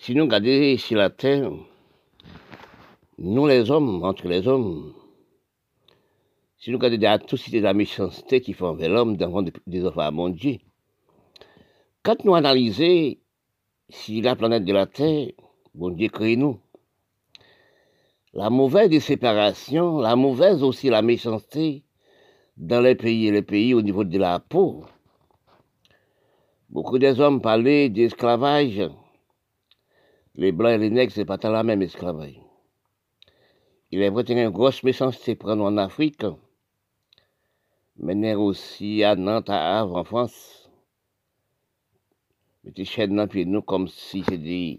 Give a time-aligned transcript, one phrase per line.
[0.00, 1.50] Si nous regardons sur la terre,
[3.18, 4.94] nous les hommes, entre les hommes,
[6.56, 10.12] si nous regardons la de la méchanceté qui font envers l'homme dans des enfants à
[10.12, 10.58] mon Dieu,
[12.04, 13.16] quand nous analysons
[13.90, 15.32] si la planète de la Terre,
[15.74, 16.60] bon Dieu crée nous,
[18.34, 21.82] la mauvaise des séparations, la mauvaise aussi la méchanceté
[22.56, 24.84] dans les pays et les pays au niveau de la peau.
[26.70, 28.88] Beaucoup des hommes parlaient d'esclavage.
[30.38, 32.40] Les blancs et les nègres, c'est pas tant la même esclavage.
[33.90, 36.24] Il est vrai qu'il y a une grosse méchanceté prendre en Afrique,
[37.96, 40.70] mais aussi à Nantes, à Havre, en France.
[42.62, 44.78] Mettez chaînes dans pied nous comme si c'était des,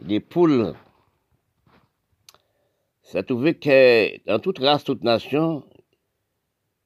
[0.00, 0.74] des poules.
[3.00, 5.64] Ça trouvé que dans toute race, toute nation,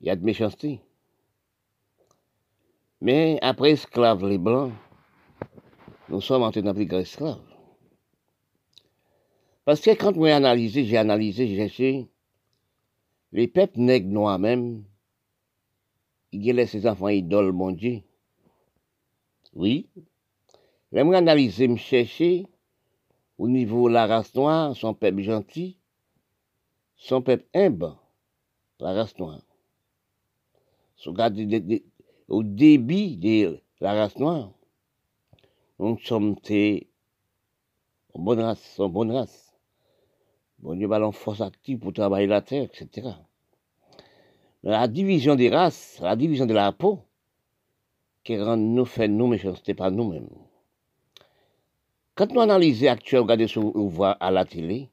[0.01, 0.81] il y a de méchanceté.
[3.01, 4.73] Mais après esclaves, les blancs,
[6.13, 7.41] nous sommes dans plus grand esclaves.
[9.65, 12.07] Parce que quand j'ai analysé, j'ai analysé, j'ai cherché,
[13.33, 14.85] les peuples nègres noirs même,
[16.33, 18.03] ils laissent ses enfants idoles, mon Dieu.
[19.55, 19.89] Oui.
[20.93, 22.47] J'aimerais analyser, me chercher,
[23.39, 25.79] au niveau de la race noire, son peuple gentil,
[26.97, 27.95] son peuple humble,
[28.79, 29.41] la race noire
[32.29, 34.53] au débit de la race noire,
[35.79, 36.37] nous sommes
[38.15, 39.55] en bonne race, en bonne race.
[40.59, 43.09] Bon Dieu ballon force active pour travailler la terre, etc.
[44.63, 47.01] La division des races, la division de la peau,
[48.23, 50.29] qui rend nous fait nous méchanceté pas nous-mêmes.
[52.15, 54.91] Quand nous analysons actuellement, regardez sur, on voit à la télé,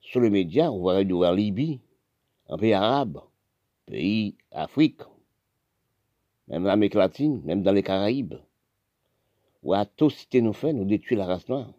[0.00, 1.80] sur les médias, on voit en Libye,
[2.48, 3.20] un pays arabe,
[3.86, 5.00] pays Afrique,
[6.46, 8.34] même l'Amérique latine, même dans les Caraïbes,
[9.62, 11.72] où atrocité nous fait, nous détruit la race noire.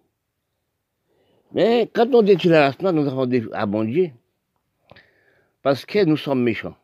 [1.53, 4.11] Mais quand on détruit la race noire, nous avons à bon Dieu,
[5.61, 6.75] parce que nous sommes méchants.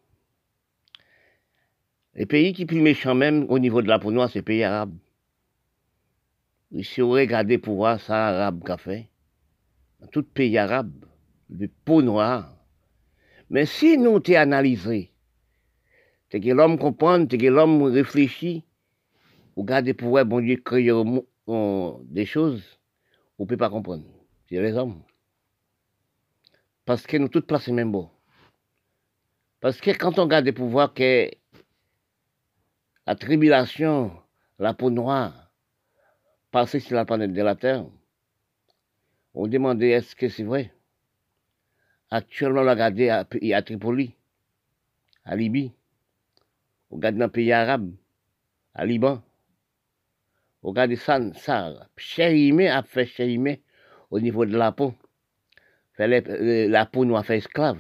[2.16, 4.64] Les pays qui plus méchants même au niveau de la peau noire, c'est les pays
[4.64, 4.96] arabes.
[6.82, 9.10] Si vous regardez pour voir ça, arabe qu'a fait,
[10.00, 11.06] dans tout pays arabe,
[11.50, 12.56] de peau noire.
[13.50, 14.36] Mais si nous t'es
[16.30, 18.64] c'est que l'homme comprend, c'est que l'homme réfléchit.
[19.56, 20.92] Vous regardez pour voir, bon Dieu, créer
[21.48, 22.64] des choses,
[23.38, 24.04] vous ne pouvez pas comprendre.
[24.48, 25.02] C'est les hommes.
[26.86, 28.10] Parce que nous toutes placés même beau.
[29.60, 31.32] Parce que quand on regarde pour voir que
[33.08, 34.12] la tribulation,
[34.60, 35.52] la peau noire,
[36.52, 37.86] passée sur la planète de la Terre,
[39.34, 40.74] on demandait est-ce que c'est vrai?
[42.10, 44.16] Actuellement, on regarde à, à Tripoli,
[45.24, 45.72] à Libye,
[46.90, 47.92] Regarde dans le pays arabe,
[48.74, 49.22] à Liban.
[50.66, 53.62] Regardez ça, ça, chérimé a fait chérimé
[54.10, 54.96] au niveau de la peau.
[55.94, 57.78] Fait euh, la peau nous a fait esclave.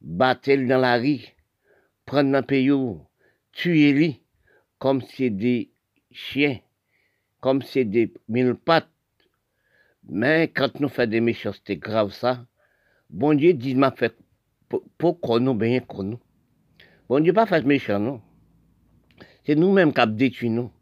[0.00, 1.20] Battre dans la rue,
[2.06, 2.72] prendre dans le pays,
[3.52, 4.22] tuer lui,
[4.78, 5.72] comme c'est des
[6.10, 6.60] chiens,
[7.38, 8.88] comme c'est des mille pattes.
[10.08, 12.46] Mais quand nous faisons des méchancetés graves, ça,
[13.10, 14.16] bon Dieu dit, m'a fait
[14.96, 16.20] pour nous, bien qu'on nous?
[17.10, 18.22] Bon Dieu pas fait méchant, non?
[19.44, 20.72] C'est nous-mêmes qui avons détruit nous.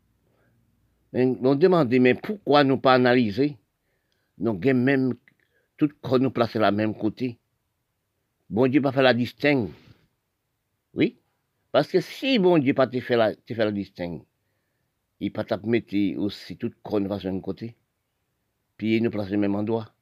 [1.13, 3.57] On demande, mais pourquoi nous pas analyser?
[4.39, 5.15] Nous avons même
[5.77, 7.39] tout qu'on nous placer la même côté.
[8.51, 9.69] Bon Dieu pas fait la distingue.
[10.95, 11.17] Oui?
[11.73, 14.23] Parce que si bon Dieu pas fait la, fait la distingue,
[15.21, 17.75] il pas mettre aussi tout qu'on nous un côté.
[18.77, 19.93] Puis il nous place le même endroit.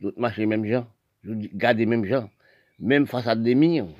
[0.00, 0.86] Tout marcher les mêmes gens.
[1.24, 2.30] Garder les mêmes gens.
[2.78, 3.94] Même à des millions.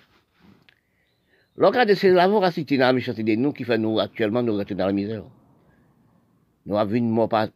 [1.56, 4.86] Regardez, c'est la voracité dans la méchanceté de nous qui fait actuellement, nous rester dans
[4.86, 5.24] la misère.
[6.66, 7.50] Nous avons une mort par,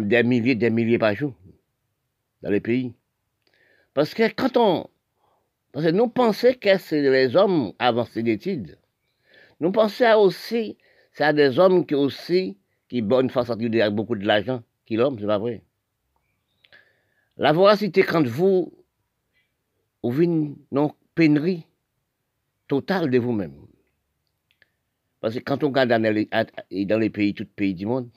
[0.00, 1.34] des milliers, des milliers par jour
[2.42, 2.94] dans les pays.
[3.92, 4.88] Parce que quand on.
[5.72, 8.78] Parce que nous pensons que c'est les hommes avancés d'études.
[9.58, 10.76] Nous pensons aussi,
[11.12, 15.18] c'est des hommes qui aussi, qui bonne face à avec beaucoup de l'argent, qui l'homme,
[15.18, 15.62] c'est pas vrai.
[17.36, 18.72] La voracité, quand vous,
[20.02, 21.66] vous non pénurie,
[22.68, 23.54] total de vous-même.
[25.22, 26.28] Parce que quand on regarde dans les,
[26.70, 28.10] les pays, tous les pays du monde,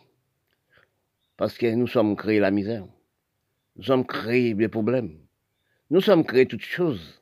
[1.37, 2.83] parce que nous sommes créés la misère,
[3.75, 5.15] nous sommes créés des problèmes,
[5.91, 7.21] nous sommes créés toutes choses.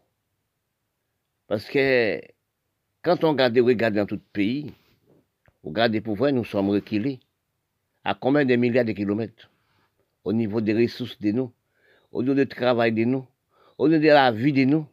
[1.47, 2.21] Parce que
[3.01, 4.71] quand on regarde, regarde dans tout pays,
[5.65, 7.19] on regarde pour voir, nous sommes reculés.
[8.05, 9.51] À combien de milliards de kilomètres
[10.23, 11.51] Au niveau des ressources de nous,
[12.13, 13.27] au niveau du travail de nous,
[13.77, 14.87] au niveau de la vie de nous.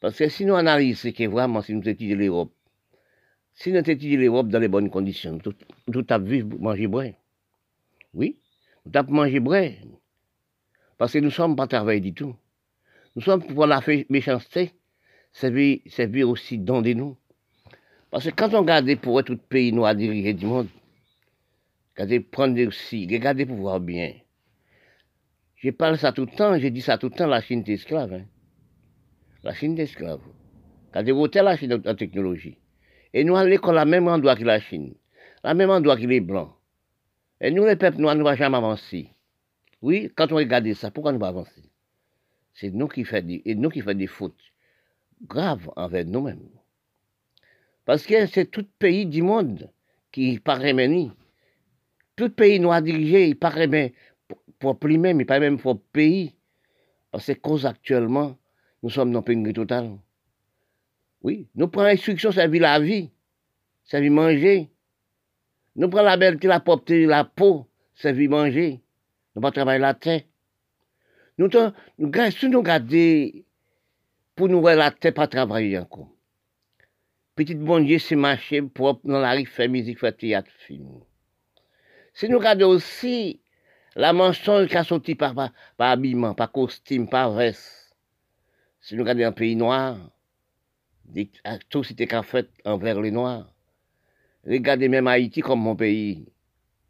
[0.00, 2.52] Parce que si nous analysons ce que vraiment, si nous étudions l'Europe,
[3.54, 5.54] si nous étudions l'Europe dans les bonnes conditions, tout,
[5.92, 7.12] tout à vivre, manger, boire.
[8.12, 8.38] Oui.
[8.84, 9.78] Nous avons mangé bré.
[10.98, 12.36] Parce que nous ne sommes pas travaillés du tout.
[13.16, 13.80] Nous sommes pour la
[14.10, 14.72] méchanceté,
[15.32, 17.16] servir, aussi dans des nous.
[18.10, 20.68] Parce que quand on regarde pour tout pays noir dirigé du monde,
[21.94, 24.14] regardez prendre aussi, regardez pour voir bien.
[25.56, 27.72] Je parle ça tout le temps, j'ai dit ça tout le temps, la Chine est
[27.72, 28.12] esclave.
[28.12, 28.24] Hein.
[29.42, 30.20] La Chine est esclave.
[30.88, 32.58] Regardez où la Chine en technologie.
[33.14, 34.92] Et nous, à l'école, la même endroit que la Chine,
[35.44, 36.52] la même endroit que les Blancs.
[37.40, 39.08] Et nous, les peuples noirs, nous ne va jamais avancer.
[39.80, 41.70] Oui, quand on regarde ça, pourquoi nous ne pas avancer?
[42.54, 44.52] C'est nous qui faisons des, des fautes
[45.22, 46.48] graves envers nous-mêmes.
[47.84, 49.70] Parce que c'est tout pays du monde
[50.10, 51.12] qui paraît meni.
[52.16, 53.90] Tout pays noir dirigé, il paraît même
[54.58, 56.34] pour lui-même, il paraît même pour le pays.
[57.12, 58.36] Parce que cause actuellement,
[58.82, 59.98] nous sommes dans le pays total.
[61.24, 63.10] Oui, nous prenons l'instruction, ça vit la vie,
[63.82, 64.70] ça vit manger.
[65.74, 68.82] Nous prenons la belle, la propreté, la peau, ça vit manger.
[69.34, 70.20] Nous pas travailler la terre.
[71.38, 71.48] Nous,
[71.98, 73.30] nous, si nous regardons
[74.36, 76.10] pour nous voir la terre pas travailler encore.
[77.34, 81.00] Petit bon Dieu, c'est marcher propre dans la rue, faire musique, faire théâtre, film.
[82.12, 83.40] Si nous regardons aussi
[83.96, 87.96] la mensonge qui a sorti par, par, par habillement, par costume, par veste,
[88.82, 89.96] si nous regardons un pays noir,
[91.06, 93.52] des atrocités qu'a fait envers les Noirs.
[94.46, 96.26] Regardez même Haïti comme mon pays,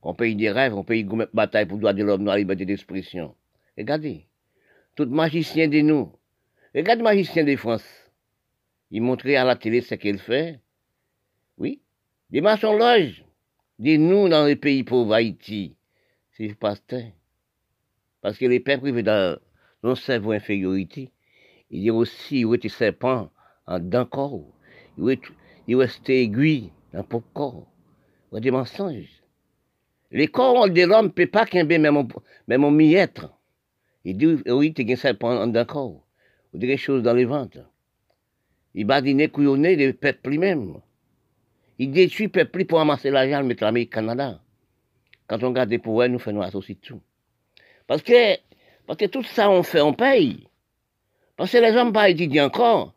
[0.02, 2.64] mon pays des rêves, mon pays de bataille pour le droit de l'homme, la liberté
[2.64, 3.34] d'expression.
[3.78, 4.26] Regardez,
[4.94, 6.12] tout magicien de nous,
[6.75, 7.84] regardez le magicien de France.
[8.90, 10.60] Il montrait à la télé ce qu'il fait.
[11.58, 11.81] Oui,
[12.31, 13.25] des maçons loges,
[13.78, 15.76] des nous dans les pays pauvres Haïti.
[16.32, 17.05] C'est pasteur.
[18.20, 19.38] Parce que les peuples vivent dans
[19.82, 21.10] non cerveau infériorité.
[21.70, 23.31] Il y a aussi, où était serpent,
[23.66, 24.44] en corps.
[24.99, 27.66] Il reste aiguille dans le corps.
[28.32, 29.22] Il des mensonges.
[30.11, 32.08] Les corps de l'homme ne peut pas qu'un même
[32.46, 33.20] même miette.
[34.05, 36.06] Il dit, oui, tu as ça en d'un corps.
[36.52, 37.58] Ou des choses dans les ventes.
[38.75, 40.81] Il badine couillonné des peuples lui-même.
[41.78, 44.40] Il détruit les peuples pour amasser l'argent, mettre l'Amérique Canada.
[45.26, 47.00] Quand on regarde des pouvoirs, nous faisons aussi tout.
[47.87, 48.37] Parce que,
[48.87, 50.46] parce que tout ça, on fait, on paye.
[51.37, 52.94] Parce que les hommes pas étudier encore.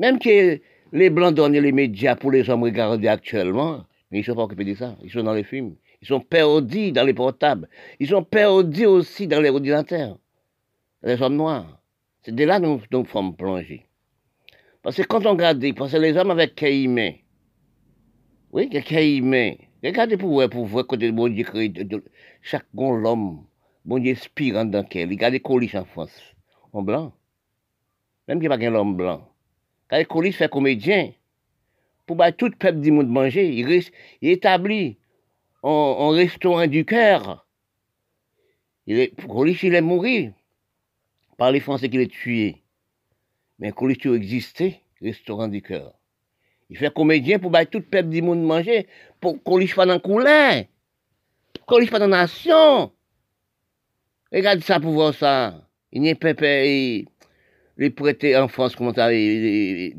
[0.00, 0.58] Même que
[0.92, 4.44] les Blancs donnent les médias pour les hommes regarder actuellement, mais ils ne sont pas
[4.44, 4.96] occupés de ça.
[5.02, 5.76] Ils sont dans les films.
[6.00, 7.68] Ils sont perdus dans les portables.
[8.00, 10.18] Ils sont perdus aussi dans les ordinateurs.
[11.02, 11.82] Les hommes noirs.
[12.22, 13.84] C'est de là que nous, nous sommes plongés.
[14.82, 17.22] Parce que quand on regarde, parce que les hommes avec Caïmé,
[18.52, 21.44] oui, Caïmé, regardez pour voir, pour voir côté bon Dieu
[22.40, 23.44] chaque bon l'homme,
[23.84, 26.34] bon Dieu spirant dans quel, regardez colis en France,
[26.72, 27.12] en blanc.
[28.28, 29.29] Même qu'il n'y a pas l'homme blanc.
[29.90, 31.12] Quand Colis fait comédien,
[32.06, 33.82] pour battre tout le peuple du monde manger, il,
[34.22, 34.98] établit
[35.64, 37.44] un, restaurant du cœur.
[39.28, 40.04] Colis, il est mort
[41.36, 42.62] par les Français qui l'ont tué.
[43.58, 45.92] Mais Colis, il existait, restaurant du cœur.
[46.68, 48.86] Il fait comédien pour battre tout le peuple du monde manger,
[49.20, 50.68] pour Colis pas dans le couler.
[51.66, 52.92] Colis pas dans nation.
[54.32, 55.66] Regarde ça pour voir ça.
[55.90, 56.32] Il n'y a pas
[57.80, 59.96] les prêter en France, comment ça, et,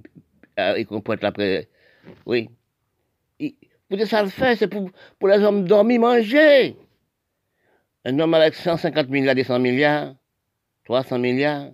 [0.87, 1.67] qu'on prête après.
[2.27, 2.47] Oui.
[3.89, 6.75] pour que ça le fait, c'est pour, pour les hommes dormir, manger.
[8.05, 10.15] Un homme avec 150 milliards, 200 milliards,
[10.85, 11.71] 300 milliards,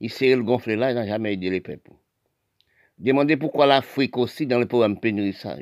[0.00, 1.92] il s'est le gonfler là, il n'a jamais aidé les peuples.
[2.98, 5.56] Demandez pourquoi l'Afrique aussi, dans le programme pénurissant.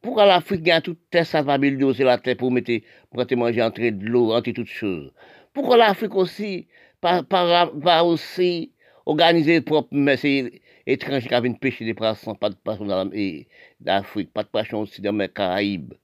[0.00, 2.72] Pourquoi l'Afrique a toute terre savable c'est la terre pour mettre,
[3.10, 5.12] pour manger entre de l'eau, entre toutes choses.
[5.52, 6.68] Pourquoi l'Afrique aussi,
[7.00, 8.73] pas, pas aussi
[9.06, 14.48] organiser propre, c'est étranger qui viennent pêcher des poissons, pas de poissons dans pas de
[14.48, 15.94] poissons aussi dans les Caraïbes.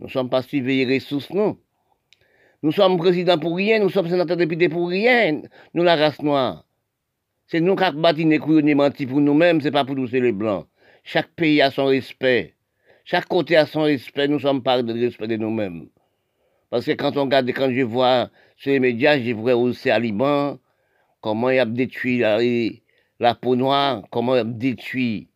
[0.00, 1.56] Nous ne sommes pas suivis les ressources, non.
[2.62, 5.42] Nous sommes présidents pour rien, nous sommes sénateurs députés pour rien,
[5.74, 6.64] nous la race noire.
[7.46, 10.20] C'est nous qui avons bâti les couilles menti pour nous-mêmes, c'est pas pour nous, c'est
[10.20, 10.66] les blancs.
[11.02, 12.54] Chaque pays a son respect.
[13.04, 15.88] Chaque côté a son respect, nous sommes pas de respect de nous-mêmes.
[16.70, 19.98] Parce que quand on regarde, quand je vois sur les médias, je vois aussi à
[19.98, 20.58] Liban,
[21.24, 25.28] comment il a détruit la, peau noire, comment il a détruit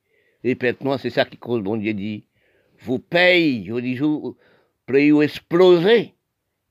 [0.45, 2.26] les peuples noirs, c'est ça qui cause, bon Dieu dit,
[2.80, 4.37] vous payez, je dis, vous,
[4.87, 6.14] vous exploser,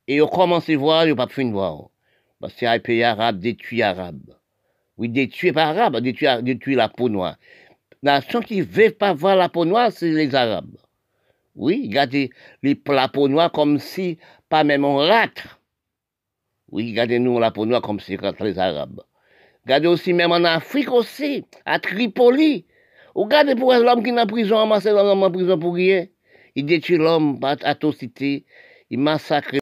[0.08, 1.90] et vous commencez à voir, vous pas de voir.
[2.40, 4.36] Parce que les pays arabes détruit arabe.
[5.00, 7.38] Oui, détruit pas arabe, détruit, détruit la peau noire.
[8.04, 10.78] La nation qui ne veut pas voir la peau noire, c'est les arabes.
[11.56, 12.30] Oui, regardez
[12.62, 15.57] la peau noire comme si, pas même on rate.
[16.72, 19.02] Oui, regardez-nous la peau comme si les arabes.
[19.66, 22.66] Regardez aussi, même en Afrique aussi, à Tripoli.
[23.16, 26.06] Regardez pour l'homme qui est en prison, amassé l'homme en prison pour rien.
[26.56, 28.46] Il détruit l'homme par atrocité,
[28.90, 29.58] il massacre.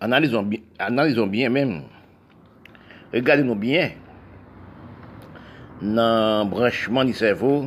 [0.00, 1.82] analysons bien, analysons bien même.
[3.12, 3.92] Regardez-nous bien.
[5.80, 7.66] Dans le branchement du cerveau,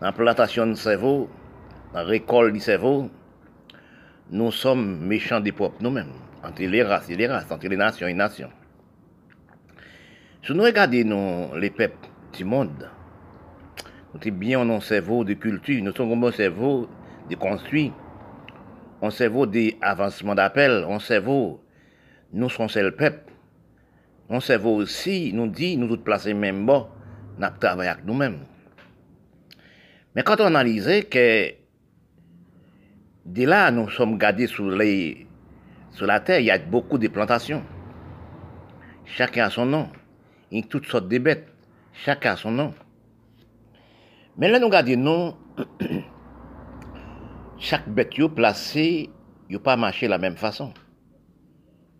[0.00, 1.28] dans la plantation du cerveau,
[1.92, 3.08] dans la récolte du cerveau,
[4.30, 6.12] nous sommes méchants des peuples nous-mêmes,
[6.50, 8.50] entre les races et les races, entre les nations et les nations.
[10.42, 12.90] Si nous regardons les peuples du monde,
[14.12, 16.88] nous sommes bien un cerveau de culture, nous sommes un cerveau
[17.28, 17.92] de construit,
[19.00, 21.62] un cerveau d'avancement d'appel, un cerveau,
[22.32, 23.30] nous sommes le peuple.
[24.28, 26.86] Un cerveau aussi nous dit, nous tous placer même bon,
[27.38, 28.44] nous travaillons avec nous-mêmes.
[30.14, 31.50] Mais quand on analyse que
[33.26, 35.26] de là, nous sommes gardés sur, les,
[35.92, 37.62] sur la terre, il y a beaucoup de plantations.
[39.04, 39.88] Chacun a son nom.
[40.50, 41.46] Il y a toutes sortes de bêtes.
[41.92, 42.74] Chacun a son nom.
[44.36, 44.96] Mais là, nous regardons,
[45.58, 45.64] nous,
[47.58, 49.10] chaque bête est placée,
[49.50, 50.72] il pas marché de la même façon.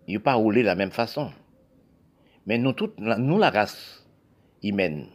[0.06, 1.32] Il pas roulé de la même façon.
[2.46, 4.06] Mais nous, toutes, nous la race
[4.62, 5.08] humaine,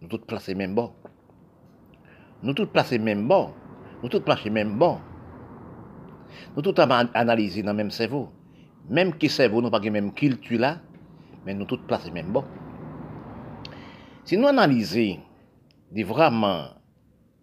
[0.00, 0.92] nous tous placés même bon.
[2.42, 3.52] Nous tous placés même bon.
[4.02, 5.00] Nous tous placés même bon.
[6.56, 6.80] Nous tous
[7.14, 8.30] analysé dans le même cerveau.
[8.88, 10.80] Même qui cerveau, nous pas la même culture là,
[11.44, 12.44] mais nous tous placés même bon.
[14.24, 15.18] Si nous analysons
[16.04, 16.68] vraiment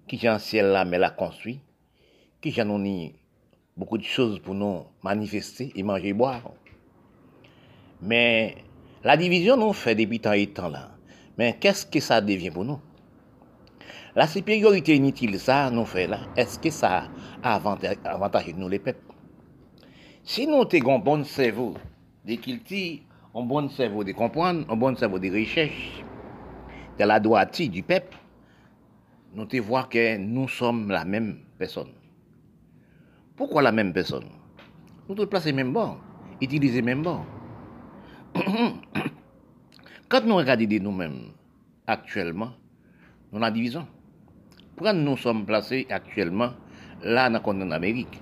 [0.07, 1.59] qui est ciel là, mais la construit,
[2.41, 3.15] qui j'en ai
[3.75, 6.51] beaucoup de choses pour nous manifester et manger et boire.
[8.01, 8.55] Mais
[9.03, 10.91] la division nous fait depuis tant et temps là.
[11.37, 12.79] Mais qu'est-ce que ça devient pour nous?
[14.15, 17.09] La supériorité inutile, ça nous fait là, est-ce que ça
[17.43, 19.13] a avantage nous les peuples?
[20.23, 21.73] Si nous avons un bon cerveau
[22.23, 22.99] de culture,
[23.35, 26.01] un bon cerveau de comprendre, un bon cerveau de recherche,
[26.97, 28.15] de la droiture du peuple,
[29.33, 31.91] nous te voir que nous sommes la même personne.
[33.35, 34.29] Pourquoi la même personne?
[35.09, 35.97] Nous tous placer même bon,
[36.39, 37.19] utiliser même bon.
[40.07, 41.31] Quand nous regardons nous-mêmes
[41.85, 42.53] actuellement,
[43.33, 43.85] nous la division.
[44.75, 46.53] Pourquoi nous sommes placés actuellement
[47.03, 48.21] là dans en Amérique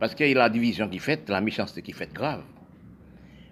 [0.00, 2.42] Parce qu'il y a la division qui fait, la méchanceté qui fait grave.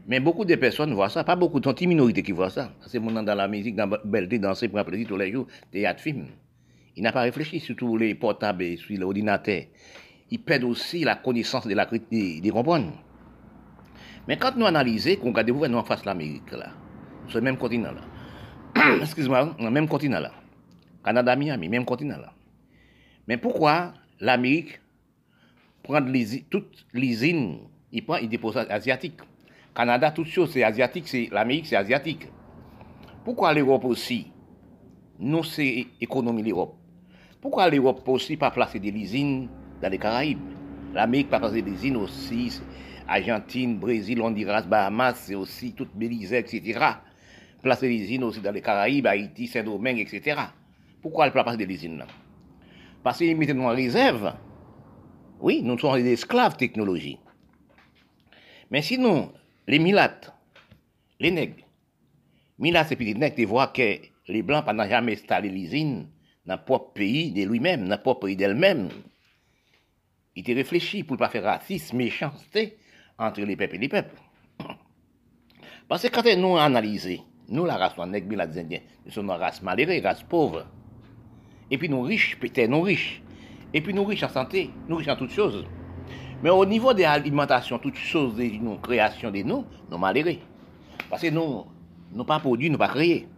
[0.07, 2.73] Mais beaucoup de personnes voient ça, pas beaucoup, de minorités qui voient ça.
[2.87, 6.01] C'est mon dans la musique, dans la belleté, danser, prendre plaisir tous les jours, théâtre,
[6.01, 6.27] film.
[6.97, 9.63] Il n'a pas réfléchi sur tous les portables et sur l'ordinateur
[10.31, 12.93] il perd aussi la connaissance de la des, des comprendre.
[14.29, 16.71] Mais quand nous analysons, qu'on regarde nous en face l'Amérique là,
[17.27, 18.97] sur le même continent là.
[19.03, 20.33] Excuse-moi, le même continent là.
[21.05, 22.33] Canada, Miami, même continent là.
[23.27, 24.81] Mais pourquoi l'Amérique
[25.83, 26.01] prend
[26.51, 27.59] toute l'usine,
[27.93, 29.21] il prend, il dépose asiatique.
[29.75, 32.27] Canada, toute chose c'est asiatique, c'est l'Amérique c'est asiatique.
[33.25, 34.27] Pourquoi l'Europe aussi
[35.19, 36.77] Nous c'est économie l'Europe?
[37.41, 39.49] Pourquoi l'Europe aussi pas placer des usines
[39.81, 40.39] dans les Caraïbes?
[40.93, 42.61] L'Amérique pas passer des usines aussi,
[43.07, 46.79] Argentine, Brésil, Honduras, Bahamas, c'est aussi toute Belize, etc.
[47.63, 50.37] Placer des usines aussi dans les Caraïbes, Haïti, Saint-Domingue, etc.
[51.03, 52.07] Pourquoi elle ne pas passer des usines là?
[53.03, 54.35] Parce qu'ils mettent nous en réserve.
[55.41, 57.19] Oui, nous sommes des esclaves technologie.
[58.71, 59.33] Mais sinon,
[59.67, 60.33] les milates,
[61.19, 61.65] les nègres,
[62.59, 66.09] milates et petits nègres, tu vois que les blancs n'ont jamais installé l'usine
[66.45, 68.91] dans le propre pays de lui-même, dans le propre pays d'elle-même.
[70.37, 72.77] Il était réfléchi pour ne pas faire racisme, méchanceté
[73.19, 74.17] entre les peuples et les peuples.
[75.89, 79.63] Parce que quand nous analysons, nous, la race nègre, les Indiens, nous sommes une race
[79.63, 80.67] malheureuse, une race pauvre.
[81.71, 83.23] Et puis nous riches, peut-être nous riches.
[83.73, 85.65] Et puis nous riches en santé, nous riches en toutes choses.
[86.43, 90.39] Mais au niveau de l'alimentation, toutes choses de nos créations de nous, nous malheureux.
[91.09, 91.67] Parce que nous,
[92.13, 93.29] nous pas produit, nous pas créé.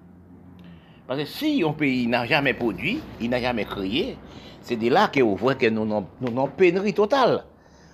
[1.07, 4.17] Parce que si un pays n'a jamais produit, il n'a jamais créé,
[4.61, 7.45] c'est de là que vous voyez que nous avons pénurie totale.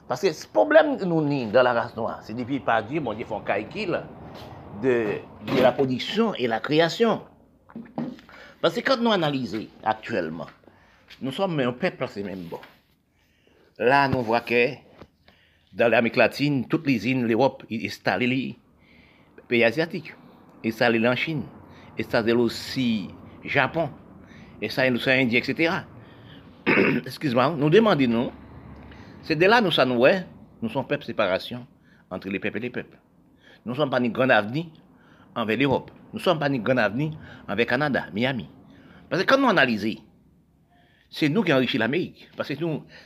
[0.07, 3.00] Parce que ce problème que nous avons dans la race noire, c'est depuis pas Dieu,
[3.00, 4.02] mon Dieu, font calcul
[4.83, 5.07] de,
[5.47, 7.23] de la production et la création.
[8.60, 10.46] Parce que quand nous analysons actuellement,
[11.22, 12.58] nous sommes un peuple c'est même bon.
[13.78, 14.70] Là, nous voyons que
[15.72, 18.56] dans l'Amérique latine, toutes les îles, l'Europe, installent les
[19.46, 20.14] pays asiatiques,
[20.64, 21.44] installent en Chine,
[21.98, 23.08] installent aussi
[23.44, 23.90] Japon,
[24.60, 25.74] installent aussi Indie, etc.
[27.06, 28.30] excuse-moi, nous demandons, nous,
[29.22, 30.26] c'est de là nous sommes, ouais,
[30.60, 31.64] nous sommes peuple séparation
[32.10, 32.98] entre les peuples et les peuples.
[33.64, 34.66] Nous ne sommes pas ni grand avenir
[35.36, 35.92] envers l'Europe.
[36.12, 37.12] Nous sommes pas ni grand avenir
[37.48, 38.48] envers Canada, Miami.
[39.10, 40.00] Parce que quand nous analysons,
[41.10, 42.28] c'est nous qui enrichissons l'Amérique.
[42.36, 42.54] Parce que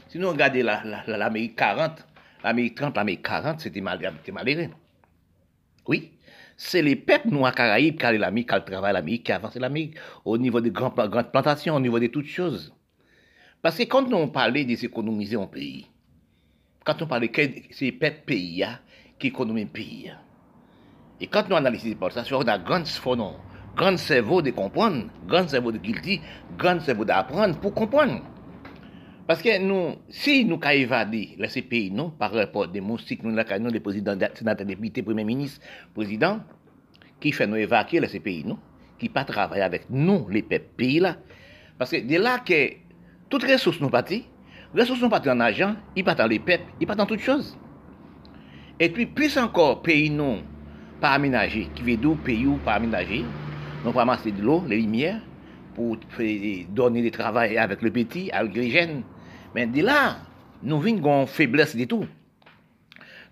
[0.08, 0.64] si nous regardons
[1.06, 2.06] l'Amérique 40,
[2.44, 4.68] l'Amérique 30, l'Amérique 40, c'était malheureux.
[5.86, 6.12] Oui,
[6.56, 10.38] c'est les peuples noirs Caraïbes qui ont l'Amérique, qui travaillent l'Amérique, qui avancent l'Amérique, au
[10.38, 10.94] niveau des grandes
[11.30, 12.72] plantations, au niveau de toutes choses.
[13.60, 15.86] Parce que quand on parlait de s'économiser en pays,
[16.84, 18.66] quand on parle de c'est peuple pays,
[19.18, 20.12] qui économie pays.
[21.22, 22.82] Et quand nous analysons ça, c'est un grand
[23.76, 26.20] grand cerveau de comprendre, grand cerveau de cultiver,
[26.58, 28.20] grand cerveau d'apprendre pour comprendre.
[29.28, 33.38] Parce que nous, si nous avons évadé ces pays, non, par rapport des moustiques, nous
[33.38, 35.64] avons les présidents, sénateurs, députés, premiers ministres,
[35.94, 36.40] présidents,
[37.20, 38.58] qui fait nous évacuer ces pays, non,
[38.98, 41.18] qui pas travailler avec nous, les pays là.
[41.78, 42.72] Parce que de là que
[43.30, 44.24] toutes les ressources nous partent, les
[44.74, 47.56] ressources nous partent en argent, ils partent dans les peuples, ils partent dans toutes choses.
[48.80, 50.42] Et puis, plus encore, pays non
[51.02, 53.24] pas aménagés, qui veut dire pays ou pas aménagés,
[53.84, 55.20] nous pas ramasser de l'eau, les lumières,
[55.74, 55.98] pour
[56.68, 59.02] donner du travail avec le petit, avec les jeunes.
[59.52, 60.18] Mais de là,
[60.62, 62.06] nous venons une faiblesse de tout.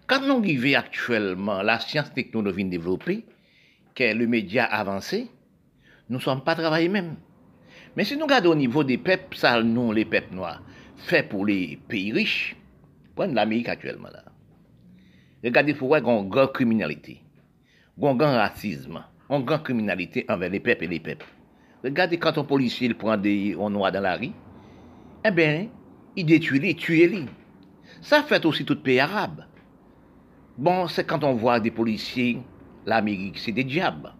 [0.08, 3.24] Quand nous vivons actuellement la science technologie développée,
[3.94, 5.28] que le média avancé,
[6.08, 7.14] nous ne sommes pas travaillés même.
[7.96, 10.60] Mais si nous regardons au niveau des peuples, ça, nous, les peuples noirs,
[10.96, 12.56] fait pour les pays riches,
[13.14, 14.08] prenez l'Amérique actuellement.
[15.44, 17.22] Regardez pourquoi il y a une criminalité,
[18.08, 21.26] un grand racisme, une grande criminalité envers les peuples et les peuples.
[21.84, 24.32] Regardez quand un policier prend des noirs dans la rue,
[25.24, 25.68] eh bien,
[26.16, 27.24] il détruit les, tue les.
[28.02, 29.44] Ça fait aussi tout pays arabe.
[30.56, 32.38] Bon, c'est quand on voit des policiers,
[32.86, 34.12] l'Amérique, c'est des diables.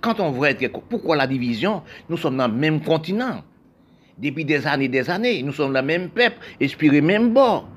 [0.00, 0.50] Quand on voit
[0.88, 3.42] pourquoi la division, nous sommes dans le même continent.
[4.18, 7.68] Depuis des années et des années, nous sommes le même peuple, inspiré même bord.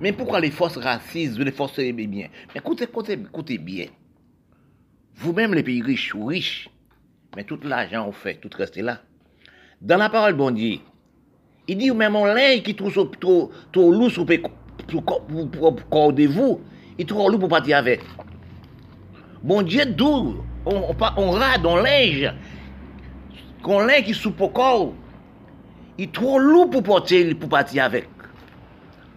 [0.00, 3.86] Mais pourquoi les forces racistes, les forces bien Mais écoutez, écoutez, écoutez bien.
[5.20, 6.70] Vous-même, les pays riches ou riches,
[7.36, 9.00] mais tout l'argent on fait, tout reste là.
[9.82, 10.78] Dans la parole bon Dieu,
[11.68, 16.62] il dit même on linge qui trouve trop, trop lourd pour de vous,
[16.98, 18.00] il trop lourd pour partir avec.
[19.42, 22.32] Bon Dieu, d'où on, on, rade, on linge,
[23.62, 24.94] qu'on linge qui sous corps,
[25.98, 28.08] il est trop lourd pour porter, pour partir avec.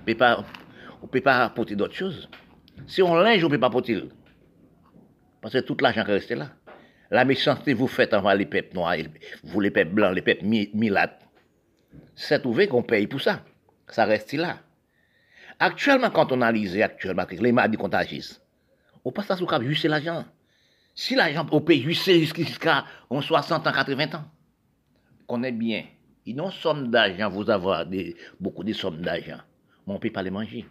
[0.05, 2.29] On ne peut pas porter d'autres choses.
[2.87, 4.03] Si on linge, on ne peut pas porter.
[5.43, 6.51] Parce que tout l'argent qui reste là.
[7.11, 8.95] La méchanceté vous faites envers les peuples noirs,
[9.43, 11.19] vous les peuples blancs, les peuples milates.
[12.15, 13.43] C'est trouvé qu'on paye pour ça.
[13.89, 14.59] Ça reste là.
[15.59, 18.41] Actuellement, quand on analyse actuellement les maladies contagieuses,
[19.03, 20.23] on passe à ce cap juste l'argent.
[20.95, 24.23] Si l'argent on paye juste jusqu'à 60 ans, 80 ans,
[25.27, 25.83] connaît bien.
[26.25, 29.41] Ils n'ont somme d'argent, vous avez beaucoup de sommes d'argent.
[29.85, 30.65] Mais on ne peut pas les manger.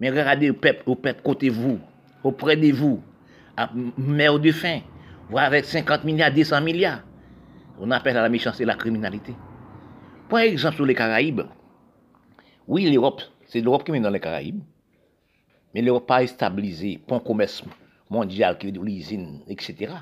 [0.00, 1.78] Mais regardez au peuple, au peuple côté vous,
[2.22, 3.02] auprès de vous,
[3.56, 4.80] à mère de faim,
[5.28, 7.02] voire avec 50 milliards, 200 milliards.
[7.80, 9.34] On appelle à la méchanceté la criminalité.
[10.28, 11.42] Par exemple, sur les Caraïbes,
[12.66, 14.62] oui, l'Europe, c'est l'Europe qui met dans les Caraïbes,
[15.74, 17.62] mais l'Europe pas stabilisé pour un commerce
[18.10, 19.92] mondial qui est l'usine, etc.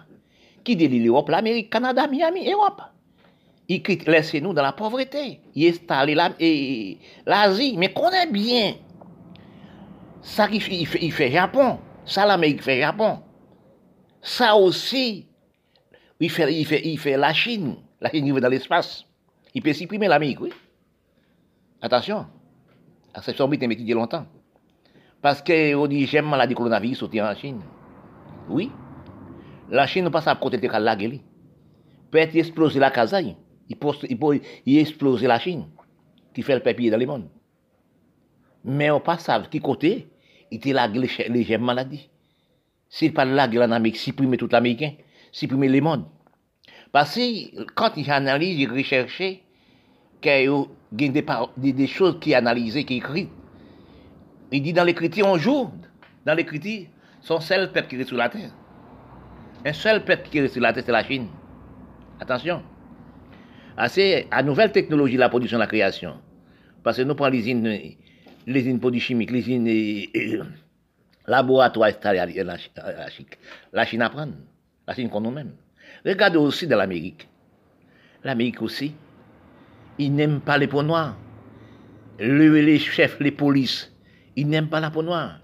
[0.62, 2.82] Qui délie l'Europe, l'Amérique, Canada, Miami, Europe.
[3.68, 5.40] Il laisse nous dans la pauvreté.
[5.54, 6.14] Il installe
[7.26, 8.74] l'Asie, mais connaît bien.
[10.20, 11.78] Ça il fait, il fait Japon.
[12.04, 13.18] Ça l'Amérique fait Japon.
[14.22, 15.26] Ça aussi,
[16.20, 17.76] il fait, il fait, il fait la Chine.
[18.00, 19.04] La Chine va dans l'espace.
[19.52, 20.52] Il peut supprimer l'Amérique, oui.
[21.82, 22.26] Attention.
[23.36, 24.24] Son but dit longtemps.
[25.20, 27.60] Parce qu'on dit, j'aime maladie coronavirus sortir en Chine.
[28.48, 28.70] Oui.
[29.68, 31.18] La Chine ne passe à côté de la gueule.
[32.10, 33.36] Peut-être exploser la Kazaï.
[33.68, 35.66] Il peut, il peut il exploser la Chine,
[36.32, 37.28] qui fait le papier dans le monde.
[38.64, 40.08] Mais on ne pas savoir qui côté,
[40.50, 42.08] il était la les gemmes maladies.
[42.92, 44.92] S'il pas la gueule en Amérique, supprimer tout l'Américain,
[45.32, 46.04] supprimer le monde.
[46.92, 49.22] Parce que quand il analyse, il recherche
[50.20, 50.60] qu'il
[51.00, 53.30] y a des, choses qui analysées, qui écrites.
[54.52, 55.70] Il dit dans l'écriture, on joue.
[56.26, 56.84] Dans l'écriture,
[57.22, 58.50] son seul peuple qui est sur la terre.
[59.64, 61.28] Un seul peuple qui est sur la terre, c'est la Chine.
[62.20, 62.62] Attention.
[63.88, 66.16] C'est à nouvelle technologie la production, la création.
[66.82, 67.96] Parce que nous prenons l'usine,
[68.46, 70.44] l'usine produits chimiques, l'usine euh,
[71.32, 73.26] laboratoire à la, Chine.
[73.72, 74.28] La Chine apprend.
[74.86, 75.52] La Chine qu'on nous-mêmes.
[76.04, 77.26] Regardez aussi dans l'Amérique.
[78.22, 78.94] L'Amérique aussi,
[79.98, 81.16] ils n'aiment pas les peaux noires.
[82.18, 83.90] les chefs, les polices,
[84.36, 85.40] ils n'aiment pas la peau noire.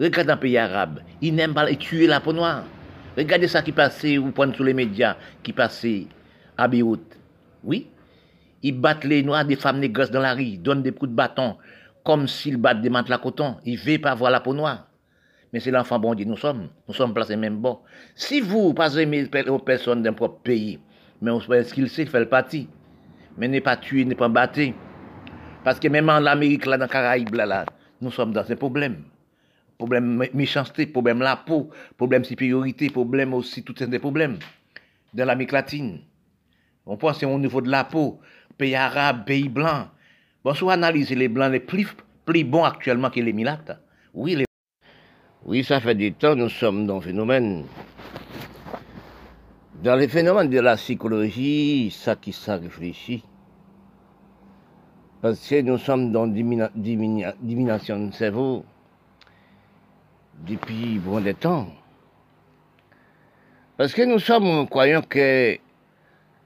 [0.00, 2.64] Regardez les pays arabes, ils n'aiment pas tuer la peau noire.
[3.16, 6.06] Regardez ça qui passait, ou prenez sur les médias, qui passait
[6.56, 7.18] à Beyrouth.
[7.64, 7.88] Oui,
[8.62, 11.56] ils battent les noirs des femmes négresses dans la rue, donnent des coups de bâton,
[12.04, 13.56] comme s'ils battent des à coton.
[13.64, 14.86] Ils ne veulent pas voir la peau noire.
[15.56, 16.68] Mais c'est l'enfant bon Dieu, nous sommes.
[16.86, 17.78] Nous sommes placés même bon.
[18.14, 20.78] Si vous, pas aimez aux personnes d'un propre pays,
[21.22, 22.68] mais on ce qu'il sait, fait le parti.
[23.38, 24.74] Mais n'est pas tué, n'est pas battu.
[25.64, 27.64] Parce que même en Amérique, là, dans les Caraïbes, là,
[28.02, 29.04] nous sommes dans un problème.
[29.78, 34.36] Problème méchanceté, problème la peau, problème supériorité, problème aussi, tout ces problèmes.
[35.14, 36.00] Dans l'Amérique latine.
[36.84, 38.20] On pense au niveau de la peau,
[38.58, 39.88] pays arabe, pays blanc.
[40.44, 41.88] Bon, soit analyser les blancs les plus
[42.26, 43.80] plus bon actuellement que les milates.
[44.12, 44.45] Oui, les...
[45.46, 47.66] oui, ça fait du temps, nous sommes dans le phénomène.
[49.84, 53.22] Dans les phénomènes de la psychologie, ça qui ça réfléchit.
[55.22, 58.64] Parce que nous sommes dans dimina, diminution de cerveau
[60.44, 61.68] depuis bon des temps.
[63.76, 65.58] Parce que nous sommes croyons que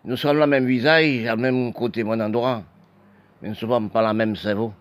[0.05, 2.65] nous sommes le même visage, à même côté, mon endroit.
[3.41, 4.75] Mais nous ne sommes pas la même cerveau.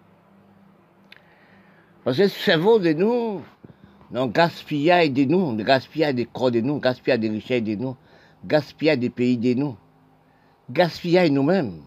[2.03, 3.41] Parce que le cerveau de nous,
[4.11, 7.95] non gaspillage de nous, gaspillage des corps de nous, gaspillage des richesses de nous,
[8.45, 9.77] gaspillage des pays de nous,
[10.69, 11.81] gaspillage nous-mêmes.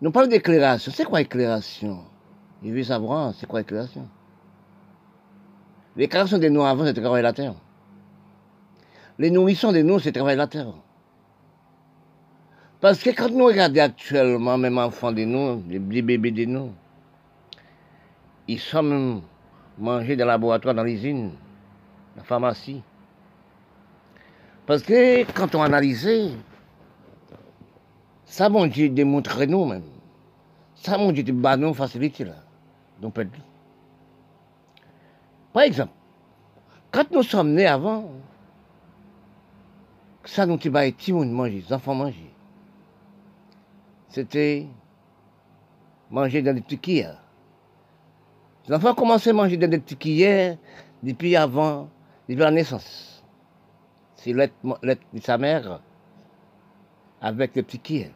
[0.00, 0.92] Nous parlons d'éclairation.
[0.94, 2.04] C'est quoi éclairation?
[2.62, 4.08] Il veut savoir, c'est quoi éclairation?
[5.96, 7.54] L'éclairation de nous avant, c'est travailler la terre.
[9.18, 10.74] Les nourrissons de nous, c'est travailler la terre.
[12.80, 16.72] Parce que quand nous regardons actuellement, même enfants de nous, les bébés de nous,
[18.46, 19.22] ils sont
[19.78, 21.32] mangés dans le laboratoire, dans l'usine,
[22.16, 22.82] la pharmacie.
[24.66, 26.34] Parce que quand on analyse,
[28.24, 29.84] ça, mon Dieu, démontre nous même.
[30.74, 32.34] Ça, mon Dieu, bah nous facilite là.
[33.00, 33.14] Donc,
[35.52, 35.92] Par exemple,
[36.90, 38.10] quand nous sommes nés avant,
[40.24, 42.32] ça nous dit, bah, tout le monde manger, les enfants manger.
[44.08, 44.66] C'était
[46.10, 47.04] manger dans des petits.
[48.68, 50.24] Les enfants commençaient à manger des petits
[51.02, 51.88] depuis avant,
[52.28, 53.22] depuis la naissance.
[54.16, 55.80] C'est l'être de sa mère
[57.20, 58.06] avec les petits.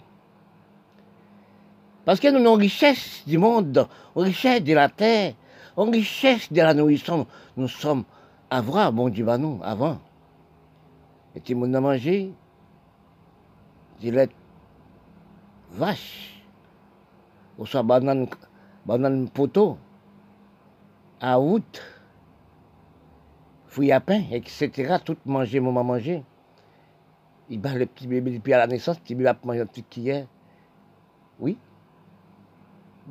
[2.05, 3.87] Parce que nous une richesse du monde,
[4.17, 5.35] une richesse de la terre,
[5.77, 7.27] une richesse de la nourriture.
[7.57, 8.05] Nous sommes
[8.51, 10.01] avant, bon Dieu, nous, avant.
[11.37, 12.33] Et tout le monde a mangé
[14.01, 14.31] du lait
[15.71, 16.43] vache,
[17.57, 18.27] ou soit banane,
[18.85, 19.79] banane poteau,
[21.21, 21.83] à août,
[23.67, 24.97] fouille à pain, etc.
[25.05, 26.25] Tout manger, maman manger.
[27.49, 30.25] Il bat le petit bébé depuis la naissance, petit bébé a mangé un petit.
[31.39, 31.59] Oui.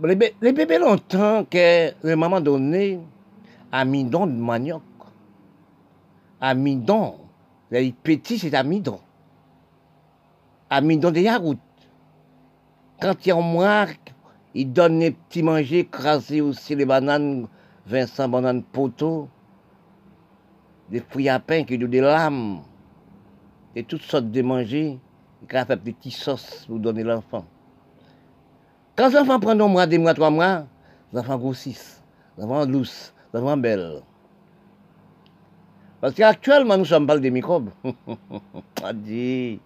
[0.01, 2.99] Les, bébés longtemps que le maman donné
[3.71, 4.81] amidon de manioc.
[6.39, 7.15] Amidon.
[7.69, 8.99] Les petits, c'est amidon.
[10.69, 11.59] Amidon de yaourt.
[13.01, 13.87] Quand il y a un mois,
[14.53, 17.47] il donne les petits manger, écrasés aussi les bananes,
[17.89, 19.28] Vincent bananes poteau,
[20.91, 22.62] des fruits à pain qui ont des lames,
[23.75, 24.99] et toutes sortes de manger,
[25.49, 27.45] il a fait des petites sauces pour donner l'enfant.
[28.95, 30.67] Quand les enfants prennent un mois, deux mois, trois mois,
[31.12, 32.04] les enfants grossissent,
[32.38, 34.04] les enfants lousses, les enfants belles.
[35.99, 37.71] Parce qu'actuellement, nous sommes pas des microbes.
[38.93, 39.60] Dit,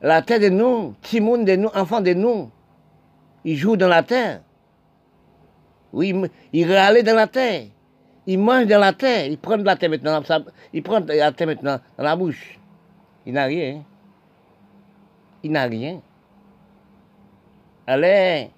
[0.00, 2.50] la terre de nous, Timoun de nous, enfants de nous,
[3.44, 4.40] ils jouent dans la terre.
[5.92, 6.14] Oui,
[6.52, 7.66] ils râlent dans la terre.
[8.26, 9.26] Ils mangent dans la terre.
[9.26, 10.22] Ils prennent la terre maintenant,
[10.72, 12.58] ils prennent la terre maintenant dans la bouche.
[13.24, 13.82] Il n'a rien.
[15.42, 16.00] Il n'a rien.
[17.86, 18.50] Allez.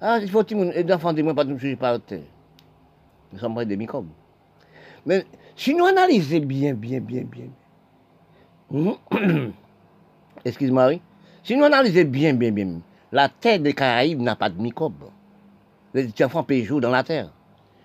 [0.00, 2.20] Ah, il faut que les enfants de moi pas juger par terre.
[3.32, 4.08] Nous sommes pas des microbes.
[5.06, 5.24] Mais
[5.56, 7.48] si nous analysons bien, bien, bien, bien.
[10.44, 11.02] excuse-moi, oui.
[11.42, 12.80] Si nous analysons bien, bien, bien,
[13.12, 15.10] la terre des Caraïbes n'a pas de microbes.
[15.92, 17.30] Les enfants peuvent jouer dans la terre.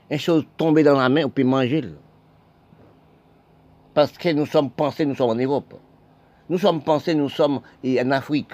[0.09, 1.83] Une chose tombée dans la main, on peut manger.
[3.93, 5.73] Parce que nous sommes pensés, nous sommes en Europe.
[6.49, 8.53] Nous sommes pensés, nous sommes en Afrique.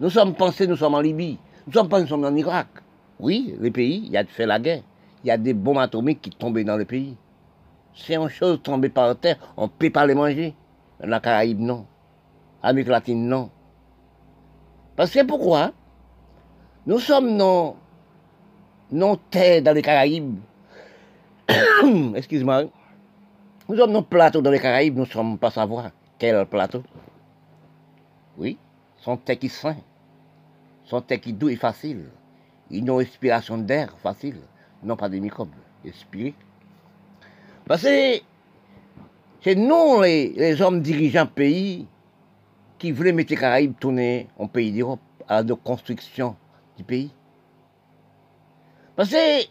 [0.00, 1.38] Nous sommes pensés, nous sommes en Libye.
[1.66, 2.68] Nous sommes pensés, nous sommes en Irak.
[3.20, 4.82] Oui, les pays, il y a fait la guerre.
[5.22, 7.16] Il y a des bombes atomiques qui tombent dans le pays.
[7.94, 10.54] C'est une chose tombée par terre, on ne peut pas les manger.
[11.00, 11.84] La Caraïbe, non.
[12.62, 13.50] Amérique latine, non.
[14.96, 15.72] Parce que pourquoi?
[16.86, 17.76] Nous sommes non,
[18.90, 20.38] non terre dans les Caraïbes.
[22.14, 22.64] Excuse-moi.
[23.68, 26.82] Nous sommes nos plateaux dans les Caraïbes, nous ne sommes pas savoir quel plateau.
[28.38, 28.56] Oui,
[28.96, 29.76] sont terre qui sain,
[30.84, 32.06] sont terre qui doux et facile.
[32.70, 34.36] Ils ont respiration d'air facile,
[34.82, 35.50] non pas des microbes,
[35.84, 36.34] respirer.
[37.66, 41.86] Parce c'est nous, les, les hommes dirigeants pays,
[42.78, 46.36] qui voulait mettre les Caraïbes tourner en pays d'Europe à la construction
[46.76, 47.10] du pays.
[48.98, 49.46] Parce que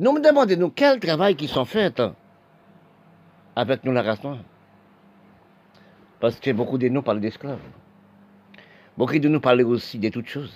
[0.00, 2.14] nous me demandons quel travail qui sont faits hein,
[3.56, 4.20] avec nous la race.
[6.20, 7.58] Parce que beaucoup de nous parlent d'esclaves.
[8.98, 10.54] Beaucoup de nous parlent aussi de toutes choses.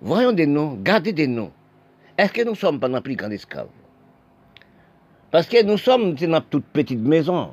[0.00, 1.52] Voyons des noms, gardez des noms.
[2.16, 3.68] Est-ce que nous sommes pas plus grands esclaves
[5.30, 7.52] Parce que nous sommes dans toute petite maison.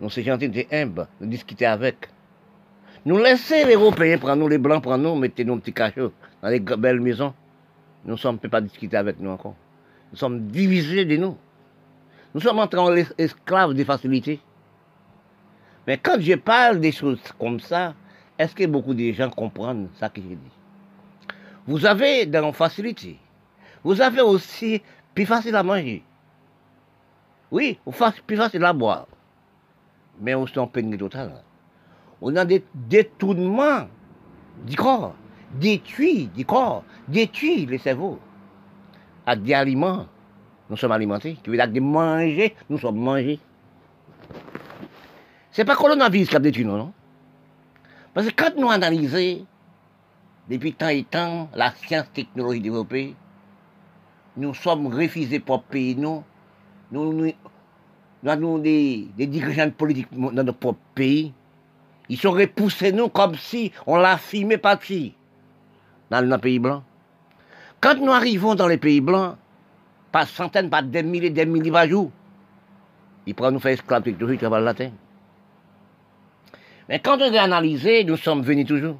[0.00, 2.08] Nous sommes gentils, nous humbles, nous discuter avec.
[3.06, 6.48] Nous laisser les Européens prendre nous, les Blancs prendre nous, mettez nos petits cachots dans
[6.48, 7.32] les belles maisons.
[8.04, 9.54] Nous ne peut pas discuter avec nous encore.
[10.12, 11.36] Nous sommes divisés de nous.
[12.34, 14.38] Nous sommes en esclaves des facilités.
[15.86, 17.94] Mais quand je parle des choses comme ça,
[18.38, 20.36] est-ce que beaucoup de gens comprennent ça que je dis
[21.66, 23.18] Vous avez dans facilité.
[23.82, 24.82] Vous avez aussi
[25.14, 26.02] plus facile à manger.
[27.50, 27.78] Oui,
[28.26, 29.06] plus facile à boire.
[30.20, 31.42] Mais on en peine totale.
[32.22, 33.88] On a des détournements
[34.66, 35.14] du corps,
[35.54, 38.18] détruit du corps, détruit le cerveau.
[39.26, 40.06] Avec des aliments,
[40.68, 41.38] nous sommes alimentés.
[41.42, 43.40] Tu veux dire manger, nous sommes mangés.
[45.50, 46.92] C'est pas coronavirus qui a détruit nous, non?
[48.12, 49.46] Parce que quand nous analysons,
[50.48, 53.14] depuis tant et temps, la science technologie développée,
[54.36, 56.22] nous sommes refusés pour pays, nous,
[56.90, 57.32] nous,
[58.26, 61.32] avons des, dirigeants politiques dans notre propre pays,
[62.10, 65.14] ils sont repoussés nous comme si on l'a filmé parti
[66.10, 66.82] dans le pays blanc.
[67.80, 69.36] Quand nous arrivons dans les pays blancs,
[70.12, 71.86] pas centaines, pas des milliers, des milliers par
[73.26, 74.90] ils prennent nous faire esclaves toujours, ils travaillent la terre.
[76.88, 78.98] Mais quand on a analysé, nous sommes venus toujours.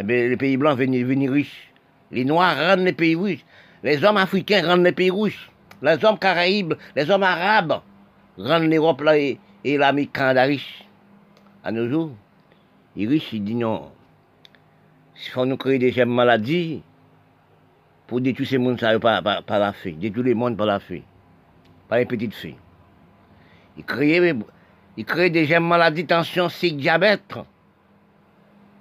[0.00, 1.72] Eh les pays blancs viennent, venus riches.
[2.10, 3.44] Les Noirs rendent les pays riches.
[3.84, 5.48] Les hommes africains rendent les pays riches.
[5.80, 7.80] Les hommes caraïbes, les hommes arabes
[8.36, 10.87] rendent l'Europe là et, l'Amérique Canada riche.
[11.68, 12.12] À nos jours,
[12.96, 13.90] les riches, ils disent non.
[15.16, 16.82] Il faut nous créer des maladies
[18.06, 21.02] pour détruire ces mondes par, la fée, détruire les mondes par la fée,
[21.86, 22.56] par les petites filles.
[23.76, 27.34] Ils créent des gemmes maladies, tension, cycle, diabète.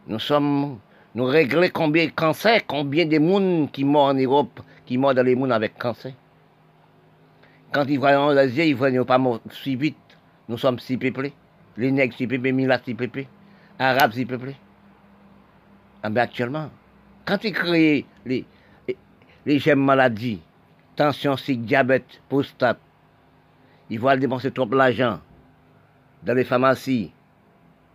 [0.07, 0.79] Nous sommes
[1.13, 5.25] nous régler combien de cancers, combien de monde qui meurent en Europe, qui meurent dans
[5.25, 6.13] les mondes avec cancer.
[7.73, 9.97] Quand ils voient en Asie, ils voient pas morts si vite.
[10.47, 11.33] Nous sommes si peuplés.
[11.77, 12.15] Les nègres
[13.79, 14.55] Arabes si peuplés.
[16.01, 16.69] Ah ben actuellement,
[17.25, 18.45] quand ils créent les,
[19.45, 20.41] les, gemmes maladies,
[20.95, 22.79] tension, cycle, diabète, prostate,
[23.89, 25.19] ils vont dépenser trop l'argent
[26.23, 27.11] dans les pharmacies.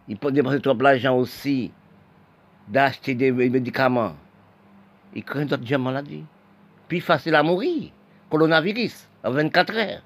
[0.09, 1.73] Ils peuvent dépenser trop l'argent aussi
[2.68, 4.14] d'acheter des médicaments.
[5.14, 6.25] Ils craignent d'autres maladies.
[6.88, 7.90] Puis facile à mourir.
[8.31, 10.03] Coronavirus, en 24 heures.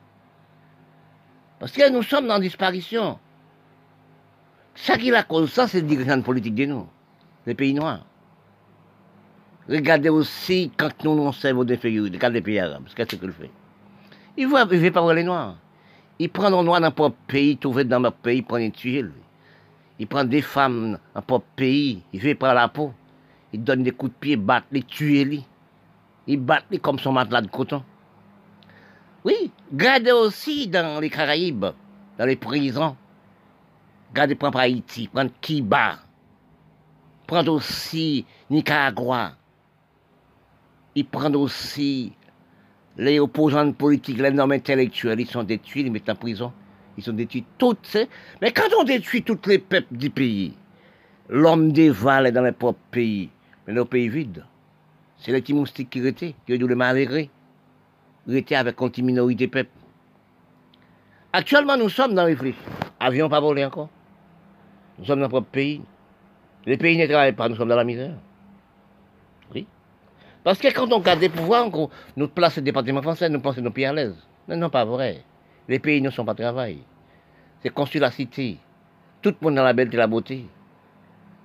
[1.58, 3.18] Parce que nous sommes en disparition.
[4.76, 6.86] Ça qui la cause, ça, c'est le dirigeant politique de nous,
[7.46, 8.04] les pays noirs.
[9.68, 13.50] Regardez aussi quand nous nous servons des pays, regardez les pays arabes, qu'est-ce qu'il fait?
[14.36, 15.56] Ils ne veulent pas voir les noirs.
[16.18, 19.12] Ils prennent les noirs dans leur pays, trouvent dans leur pays, ils prennent une tuiles.
[19.98, 22.92] Il prend des femmes dans propre pays, il fait par la peau,
[23.52, 25.42] il donne des coups de pied, bat les, tuer les.
[26.26, 27.82] Il bat les comme son matelas de coton.
[29.24, 31.66] Oui, gardez aussi dans les Caraïbes,
[32.18, 32.94] dans les prisons.
[34.14, 35.98] Gardez, prendre Haïti, prendre Kiba,
[37.26, 39.32] prendre aussi Nicaragua.
[40.94, 42.12] Il prend aussi
[42.96, 46.52] les opposants politiques, les normes intellectuels, ils sont détruits, ils mettent en prison.
[46.96, 47.96] Ils ont détruit toutes.
[48.40, 50.54] Mais quand on détruit tous les peuples du pays,
[51.28, 53.28] l'homme dévale dans les propres pays.
[53.66, 54.44] Mais nos pays vides.
[55.18, 57.30] C'est les petits moustiques qui étaient, qui ont dû le malgré.
[58.26, 59.70] Ils étaient avec une minorité peuple.
[61.32, 62.54] Actuellement, nous sommes dans les friches.
[62.98, 63.90] Avions pas volé encore.
[64.98, 65.82] Nous sommes dans notre propre pays.
[66.64, 68.14] Les pays ne travaillent pas, nous sommes dans la misère.
[69.54, 69.66] Oui.
[70.42, 71.68] Parce que quand on garde des pouvoirs,
[72.16, 74.16] nous place le département français, nous pensons nos pays à l'aise.
[74.48, 75.22] Non, non, pas vrai.
[75.68, 76.78] Les pays ne sont pas travail.
[77.62, 78.58] C'est construire la cité.
[79.22, 80.46] Tout le monde dans la belle et la beauté.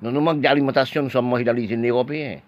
[0.01, 2.41] Nous nous manquons d'alimentation, nous sommes mangés dans les usines européennes.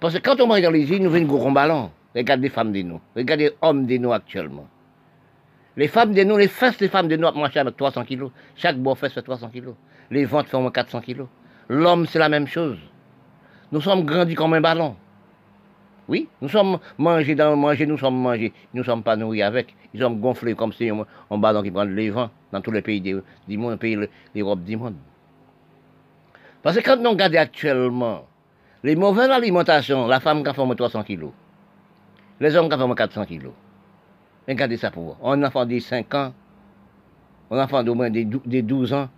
[0.00, 1.90] Parce que quand on mange dans les usines, nous venons gros ballon.
[2.14, 3.00] Regardez les femmes de nous.
[3.16, 4.66] Regardez les hommes de nous actuellement.
[5.76, 8.30] Les femmes de nous, les fesses des femmes de nous mangent avec 300 kilos.
[8.56, 9.74] Chaque beau fesse fait 300 kilos.
[10.12, 11.26] Les ventres font 400 kilos.
[11.70, 12.76] L'homme, c'est la même chose.
[13.72, 14.94] Nous sommes grandis comme un ballon.
[16.06, 18.52] Oui, nous sommes mangés dans manger, nous sommes mangés.
[18.74, 19.74] Nous ne sommes pas nourris avec.
[19.94, 20.90] Ils sont gonflés comme si
[21.30, 23.22] on, ballon qui prend le vent dans tous les pays du
[23.56, 23.98] monde, pays
[24.34, 24.96] l'Europe du monde.
[26.62, 28.26] Parce que quand nous regardons actuellement
[28.84, 31.32] les mauvaises alimentations, la femme qui fait 300 kilos,
[32.38, 33.54] les hommes qui font 400 kilos.
[34.46, 35.26] Regardez ça pour vous.
[35.26, 36.34] Un enfant de 5 ans,
[37.50, 39.08] un enfant d'au moins de 12 ans,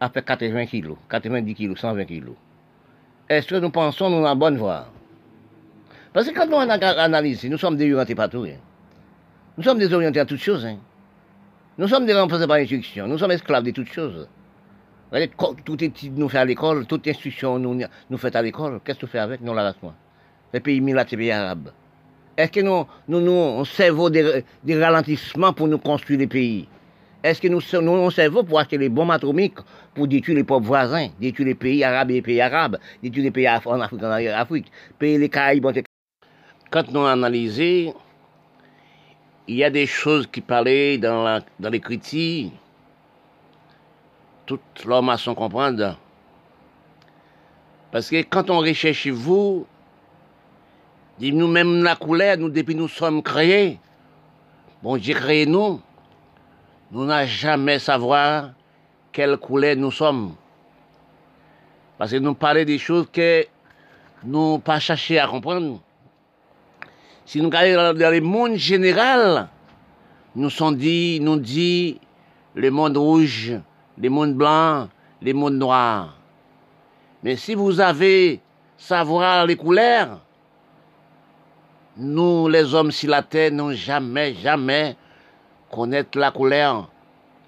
[0.00, 2.34] a fait 80 kilos, 90 kilos, 120 kilos.
[3.28, 4.86] Est-ce que nous pensons nous en bonne voie?
[6.12, 8.44] Parce que quand nous analysons, nous sommes désorientés partout.
[8.44, 8.58] Hein.
[9.56, 10.66] Nous sommes désorientés à toutes choses.
[10.66, 10.78] Hein.
[11.78, 13.06] Nous sommes des remplacés par instruction.
[13.06, 14.28] Nous sommes esclaves de toutes choses.
[15.64, 18.80] Tout est nous fait à l'école, toute instruction nous, nous fait à l'école.
[18.84, 19.40] Qu'est-ce que tu fais avec?
[19.40, 19.76] Nous, la race
[20.52, 21.70] Les pays militaires, les pays arabes.
[22.36, 26.68] Est-ce que nous, nous, nous servons des, des, ralentissements pour nous construire les pays?
[27.22, 29.58] Est-ce que nous sommes nous, cerveau pour acheter les bombes atomiques
[29.94, 33.30] pour détruire les pauvres voisins, détruire les pays arabes et les pays arabes, détruire les
[33.30, 35.66] pays en Afrique, en Afrique, pays les Caraïbes.
[36.70, 37.94] Quand nous analysons,
[39.48, 42.52] il y a des choses qui parlaient dans, la, dans les critiques,
[44.46, 45.98] toute l'homme a son comprendre.
[47.92, 49.66] Parce que quand on recherche vous,
[51.20, 53.78] nous-mêmes la couleur, nous depuis nous sommes créés,
[54.82, 55.80] bon Dieu créé nous,
[56.90, 58.50] nous n'avons jamais savoir
[59.12, 60.34] quelle couleur nous sommes.
[61.98, 63.44] Parce que nous parlons des choses que
[64.24, 65.80] nous pas cherché à comprendre.
[67.24, 69.48] Si nous regardons dans le monde général,
[70.34, 72.00] nous sommes dit, nous dit
[72.54, 73.52] le monde rouge,
[73.96, 74.88] le monde blanc,
[75.22, 76.16] le monde noir.
[77.22, 78.40] Mais si vous avez
[78.76, 80.20] savoir les couleurs,
[81.96, 84.96] nous, les hommes sur la terre, n'ont jamais, jamais
[85.70, 86.90] connaître la couleur,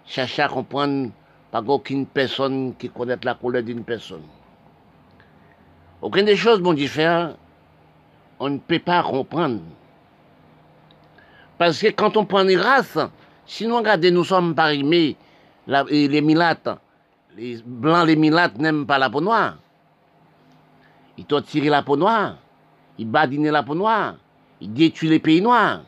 [0.06, 1.10] chercher à comprendre
[1.50, 4.22] pas aucune personne qui connaît la couleur d'une personne.
[6.00, 7.34] Aucune des choses, bon différent,
[8.40, 9.60] on ne peut pas comprendre.
[11.58, 12.98] Parce que quand on prend une race,
[13.46, 15.16] si nous regardons, nous sommes parimés,
[15.66, 16.70] les milates,
[17.36, 19.58] les blancs, les milates n'aiment pas la peau noire.
[21.18, 22.36] Ils t'ont tiré la peau noire,
[22.98, 24.14] ils badinent la peau noire,
[24.60, 25.82] ils détruisent les pays noirs.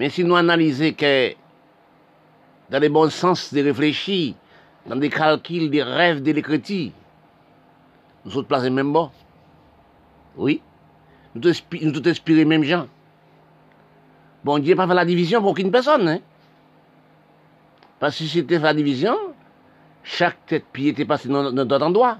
[0.00, 1.34] Mais si nous analysons que
[2.70, 4.34] dans les bons sens de réfléchir,
[4.86, 6.92] dans des calculs, des rêves de l'écriture,
[8.24, 9.10] nous sommes placés même bas.
[10.38, 10.62] Oui.
[11.34, 12.86] Nous tous inspirés même gens.
[14.42, 16.08] Bon Dieu pas fait la division pour aucune personne.
[16.08, 16.20] Hein?
[17.98, 19.18] Parce que si c'était la division,
[20.02, 22.16] chaque tête pied était passé dans d'autres endroit.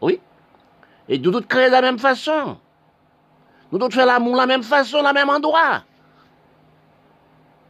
[0.00, 0.20] Oui.
[1.08, 2.58] Et nous tous créés de la même façon.
[3.72, 5.82] Nous tous faire l'amour de la même façon, la même endroit.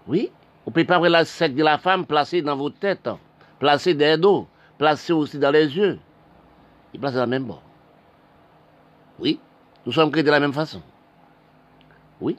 [0.08, 0.30] Oui,
[0.66, 3.08] on peut pas voir la sec de la femme placée dans vos têtes,
[3.58, 4.46] placée dans les dos,
[4.78, 5.98] placée aussi dans les yeux.
[6.92, 7.62] Il place de la même bord.
[9.18, 9.40] Oui,
[9.84, 10.80] nous sommes créés de la même façon.
[12.20, 12.36] Oui.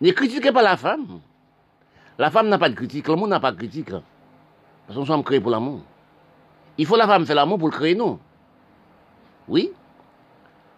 [0.00, 1.20] Ne critiquez pas la femme.
[2.18, 3.90] La femme n'a pas de critique, monde n'a pas de critique.
[3.90, 5.80] Parce que nous sommes créés pour l'amour.
[6.78, 8.18] Il faut la femme faire l'amour pour le créer nous.
[9.48, 9.72] Oui.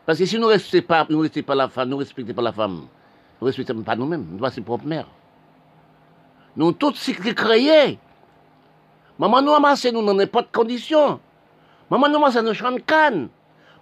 [0.07, 2.35] Parce que si nous ne respectons pas, nous respectons pas la femme, nous ne respectons
[2.35, 2.87] pas la femme, nous
[3.41, 5.09] ne respectons pas nous-mêmes, nous sommes ses propres mères.
[6.57, 7.99] Nous tous cycles créés.
[9.19, 11.21] Maman nous amasse nous dans n'importe condition.
[11.91, 13.29] Maman nous amasse nous champs canne.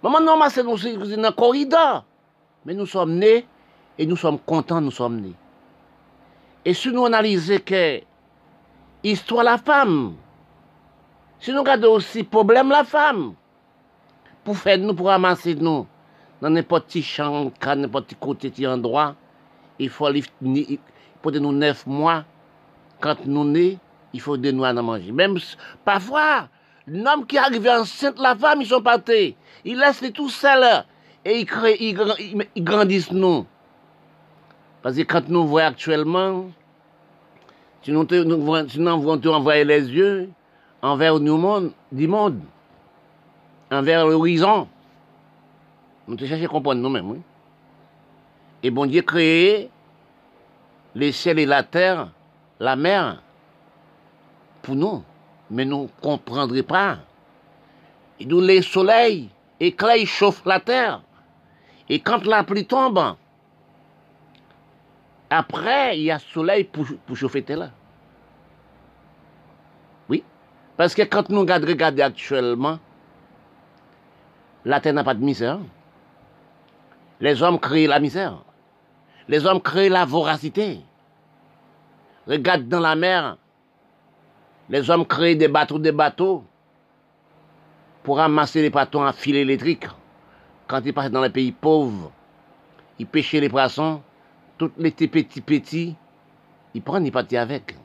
[0.02, 2.04] Maman nous amasse nous dans le corridor.
[2.64, 3.46] Mais nous sommes nés
[3.98, 5.35] et nous sommes contents, nous sommes nés.
[6.64, 8.00] Et si nous analysons que
[9.02, 10.14] histoire la femme,
[11.40, 13.35] si nous regardons aussi problème la femme,
[14.44, 15.87] pour faire nous, pour ramasser nous,
[16.40, 19.14] dans n'importe quel champ, n'importe quel côté, petit endroit,
[19.78, 20.08] il faut
[21.20, 22.24] pour nous neuf mois,
[23.03, 23.79] quand nous nés,
[24.15, 25.12] il faut des noix à manger.
[25.12, 25.37] Même
[25.85, 26.49] parfois,
[26.87, 29.37] l'homme qui arrive enceinte, la femme, ils sont partis.
[29.65, 30.85] Ils laissent les tout seuls
[31.25, 33.45] et ils, créent, ils, grandissent nous.
[34.83, 36.51] Parce que quand nous voyons actuellement,
[37.83, 40.31] si nous, nous envoyer les yeux
[40.81, 42.41] envers le monde, du monde,
[43.71, 44.69] envers l'horizon,
[46.07, 47.23] nous te cherchons à comprendre nous-mêmes.
[48.62, 49.71] Et bon Dieu créé
[50.95, 52.09] les ciels et la terre
[52.62, 53.20] la mer
[54.62, 55.03] pour nous,
[55.51, 56.98] mais nous ne comprendrons pas.
[58.20, 61.03] Et nous, les soleils éclairent, chauffent la terre.
[61.88, 63.16] Et quand la pluie tombe,
[65.29, 67.72] après, il y a soleil pour, pour chauffer terre.
[70.09, 70.22] Oui.
[70.77, 72.79] Parce que quand nous regardons, actuellement,
[74.64, 75.59] la terre n'a pas de misère.
[77.18, 78.44] Les hommes créent la misère.
[79.27, 80.79] Les hommes créent la voracité.
[82.26, 83.37] Regarde dans la mer,
[84.68, 86.44] les hommes créent des bateaux, des bateaux
[88.02, 89.87] pour ramasser les poissons à fil électrique.
[90.68, 92.12] Quand ils passent dans les pays pauvres,
[92.98, 94.00] ils pêchaient les poissons,
[94.56, 95.96] tous les petits petits,
[96.74, 97.76] ils prennent, ils partent avec.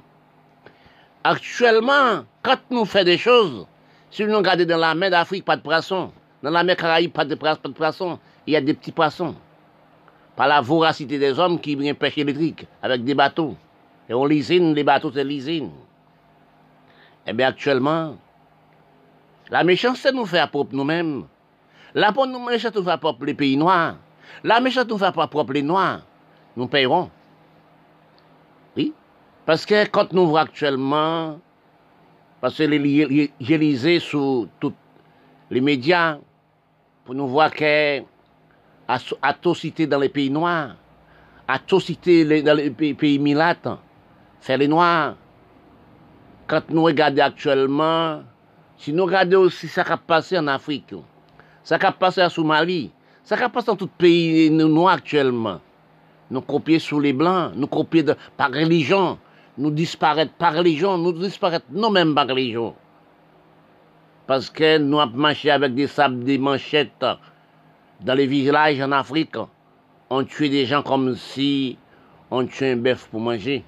[1.24, 3.68] Actuellement, quand nous faisons des choses,
[4.12, 6.12] si nous regardons dans la mer d'Afrique, pas de poissons,
[6.44, 9.36] dans la mer Caraïbe, pas de, pas de poissons, il y a des petits poissons.
[10.36, 13.58] Par la voracité des hommes qui viennent pêcher électrique avec des bateaux.
[14.10, 15.72] Et on lisine, les bateaux, c'est lisine.
[17.26, 18.16] Eh bien, actuellement,
[19.50, 21.26] la méchanceté nous fait à propre nous-mêmes.
[21.94, 23.98] La méchanceté nous fait à propre les pays noirs.
[24.44, 26.02] La méchanceté nous fait à propre les noirs.
[26.56, 27.10] Nous payerons.
[28.76, 28.94] Oui.
[29.46, 31.40] Parce que quand nous voyons actuellement,
[32.40, 32.64] parce que
[33.40, 34.74] j'ai lisé sur tous
[35.50, 36.18] les médias,
[37.06, 38.02] pour nous voir que
[39.22, 40.76] atrocité dans les pays noirs,
[41.48, 43.20] atrocité dans les pays, pays
[44.56, 45.16] les Noirs.
[46.48, 48.22] Quand nous regardons actuellement,
[48.78, 50.94] si nous regardons aussi ce qui a passé en Afrique,
[51.64, 52.92] ce qui a passé en Somalie,
[53.24, 55.60] ce qui a passé dans tout pays noir actuellement,
[56.32, 59.18] nous copions sous les Blancs, nous copions par religion,
[59.58, 62.76] nous disparaître par religion, nous disparaître nous-mêmes par religion.
[64.28, 67.06] Parce que nous avons marché avec des sables, des manchettes
[68.02, 69.38] dans les villages en Afrique.
[70.10, 71.78] On tuait des gens comme si
[72.30, 73.64] on tuait un bœuf pour manger.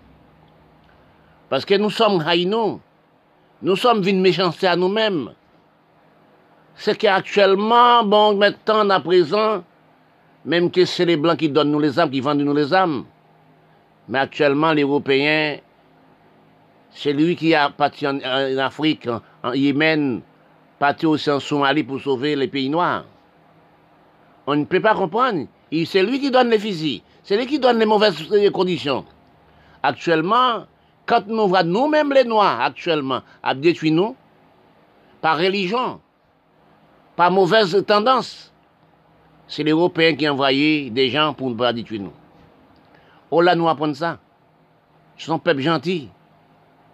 [1.49, 2.79] Parce que nous sommes haïnos.
[3.61, 5.31] Nous sommes une méchanceté à nous-mêmes.
[6.75, 9.63] C'est qu'actuellement, bon, maintenant, à présent,
[10.45, 13.03] même que c'est les Blancs qui donnent nous les âmes, qui vendent nous les âmes.
[14.07, 15.57] Mais actuellement, les Européens,
[16.91, 18.19] c'est lui qui a parti en,
[18.59, 19.09] Afrique,
[19.43, 20.21] en, Yémen,
[20.79, 23.03] parti aussi en Somalie pour sauver les pays noirs.
[24.47, 25.47] On ne peut pas comprendre.
[25.85, 27.01] C'est lui qui donne les fusils.
[27.23, 29.05] C'est lui qui donne les mauvaises conditions.
[29.83, 30.65] Actuellement,
[31.09, 34.15] quand nous voyons nous-mêmes les Noirs, actuellement, à détruire nous,
[35.21, 35.99] par religion,
[37.15, 38.53] par mauvaise tendance,
[39.47, 42.13] c'est les Européens qui envoyaient des gens pour nous détruire nous.
[43.31, 44.19] Oh là, nous apprenons ça.
[45.17, 46.09] Ce sont peuple gentil.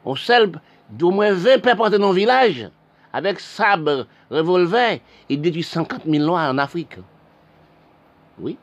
[0.06, 0.50] On seul,
[0.90, 2.70] d'au moins 20 peuples dans nos villages,
[3.12, 6.96] avec sabre, revolver, ils détruisent 50 000 Noirs en Afrique.
[8.40, 8.58] Oui.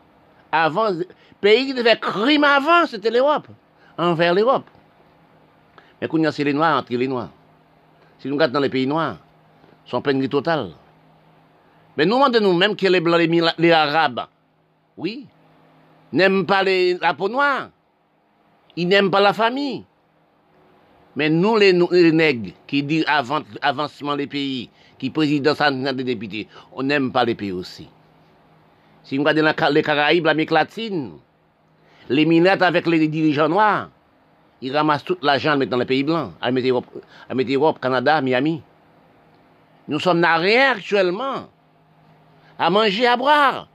[0.50, 0.88] Avant,
[1.42, 3.48] pays qui devait crime avant, c'était l'Europe,
[3.98, 4.64] envers l'Europe.
[6.02, 7.30] Mais quand c'est les Noirs entre les Noirs.
[8.18, 9.18] Si nous regardons dans les pays noirs,
[9.84, 10.72] sont peine totale.
[11.96, 14.26] Mais nous demandons nous-mêmes que les Arabes,
[14.96, 15.26] oui,
[16.12, 17.70] n'aiment pas les, la peau noire.
[18.74, 19.84] Ils n'aiment pas la famille.
[21.14, 23.04] Mais nous, les, nègres, qui disent
[23.60, 25.54] avancement des pays, qui président
[25.92, 27.88] des députés, on n'aime pas les pays aussi.
[29.04, 31.12] Si vous regardez les Caraïbes, l'Amérique latine,
[32.08, 33.90] les minettes avec les dirigeants noirs,
[34.62, 38.62] ils ramassent tout l'argent, dans les pays blancs, à mettre Europe, Canada, Miami.
[39.88, 41.48] Nous sommes à rien actuellement,
[42.58, 43.68] à manger, à boire.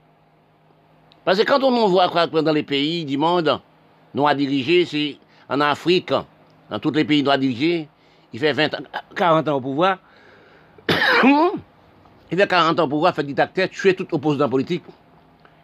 [1.24, 3.60] Parce que quand on voit dans les pays du monde,
[4.14, 5.18] nous à diriger, c'est
[5.48, 6.12] en Afrique,
[6.70, 7.88] dans tous les pays nous à diriger,
[8.32, 8.70] il fait 20
[9.14, 9.98] 40 ans au pouvoir.
[10.90, 14.84] il fait 40 ans au pouvoir, fait dictateur, tuer tout opposant politique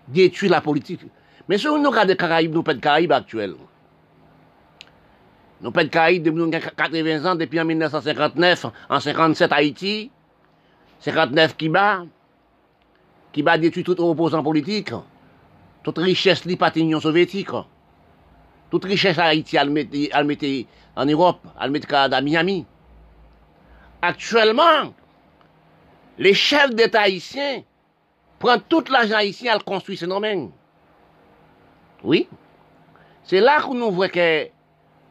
[0.09, 1.01] détruire la politique.
[1.49, 3.55] Mais si nous regardons les Caraïbes, nous pas de Caraïbes actuels.
[5.65, 10.11] Nous pas de depuis 80 ans, depuis en 1959, en 57 Haïti,
[11.01, 12.05] 59 Kiba,
[13.33, 14.91] Kiba détruit tout opposant politique,
[15.83, 17.49] toute richesse li l'Union soviétique,
[18.71, 22.67] toute richesse Haïti, elle mettait en Europe, elle mettait Canada, Miami.
[24.03, 24.93] Actuellement,
[26.19, 27.62] les chefs d'État haïtiens
[28.39, 30.51] prend tout l'argent ici, elle construit ce domaine.
[32.03, 32.29] Oui.
[33.23, 34.49] C'est là que nous voyons que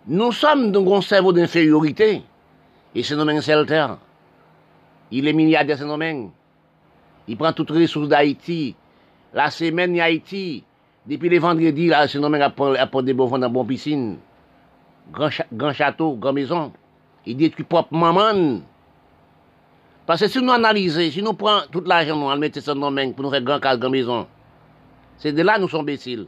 [0.07, 2.23] nous sommes dans un cerveau d'infériorité.
[2.95, 3.97] Et ce domaine, le terre.
[5.11, 6.31] Il est milliardaire, ce domaine.
[7.27, 8.75] Il prend toutes les ressources d'Haïti.
[9.33, 10.63] La semaine, Haïti.
[11.05, 14.17] Depuis les vendredis, là, ce domaine apporte des bons dans bonne piscine.
[15.11, 16.71] Grand, château, grand maison.
[17.25, 18.61] Il détruit propre maman.
[20.05, 23.13] Parce que si nous analysons, si nous prenons tout l'argent, nous, mettons ça dans nos
[23.13, 24.27] pour nous faire grand cas, grand maison,
[25.17, 26.27] c'est de là que nous sommes imbéciles.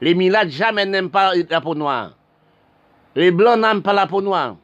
[0.00, 2.17] Les milades jamais n'aiment pas la peau noire.
[3.18, 4.54] Les blancs n'aiment pas la peau noire.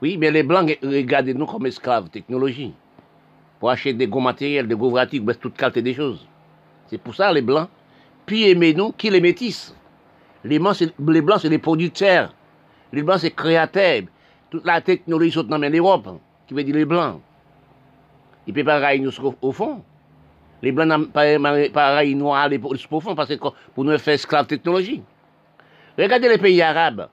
[0.00, 2.72] Oui, mais les blancs regardent nous comme esclaves, technologie.
[3.60, 6.26] Pour acheter des gros matériels, des gros pratiques, toute qualité des choses.
[6.86, 7.68] C'est pour ça les blancs,
[8.24, 9.76] puis aimez nous qui les métissent.
[10.42, 12.32] Les blancs, c'est les producteurs.
[12.90, 14.04] Les blancs, c'est créateurs
[14.48, 16.08] toute la technologie saute dans l'Europe,
[16.46, 17.20] qui veut dire les Blancs.
[18.46, 19.12] Ils ne peuvent pas railler nous
[19.42, 19.82] au fond.
[20.62, 25.02] Les Blancs n'ont pas railler nous au fond, parce que pour nous faire esclaves technologie.
[25.98, 27.08] Regardez les pays arabes.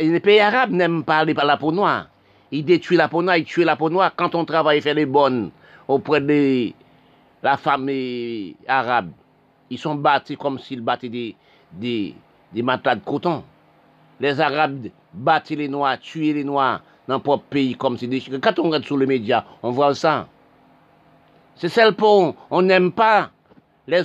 [0.00, 2.08] Les pays arabes n'aiment pas la peau noire.
[2.50, 4.12] Ils détruisent la peau noire, ils tuent la peau noire.
[4.16, 5.50] Quand on travaille fait les bonnes
[5.86, 6.72] auprès de
[7.42, 7.88] la femme
[8.66, 9.10] arabe,
[9.70, 11.34] ils sont battus comme s'ils battaient
[11.72, 12.14] des,
[12.56, 13.44] matelas de coton.
[14.20, 18.20] Les Arabes battre les Noirs, tuer les Noirs dans le propre pays comme c'est des
[18.20, 20.26] Quand on regarde sur les médias, on voit ça.
[21.54, 23.30] C'est celle pour on n'aime pas.
[23.86, 24.02] Les,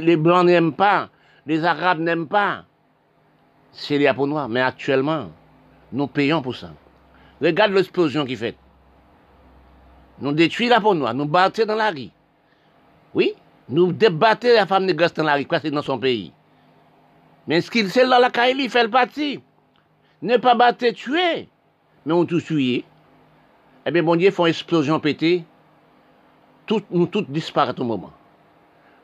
[0.00, 1.08] les, Blancs n'aiment pas.
[1.46, 2.64] Les Arabes n'aiment pas.
[3.72, 4.48] C'est peau noire.
[4.48, 5.30] Mais actuellement,
[5.92, 6.70] nous payons pour ça.
[7.40, 8.56] Regarde l'explosion qui fait.
[10.20, 12.10] Nous détruisons la peau noire, nous battons dans la rue.
[13.14, 13.34] Oui,
[13.68, 16.32] nous débattons la femme de dans la rue, quoi c'est dans son pays.
[17.46, 19.40] Mais ce qu'il sait dans la Kaili, il fait le parti.
[20.22, 21.48] Ne pas battre, tuer.
[22.04, 22.84] Mais on tout tué.
[23.86, 25.44] Eh bien, bon Dieu, font explosion pété.
[26.66, 28.12] Tout, nous tous disparaissons au moment.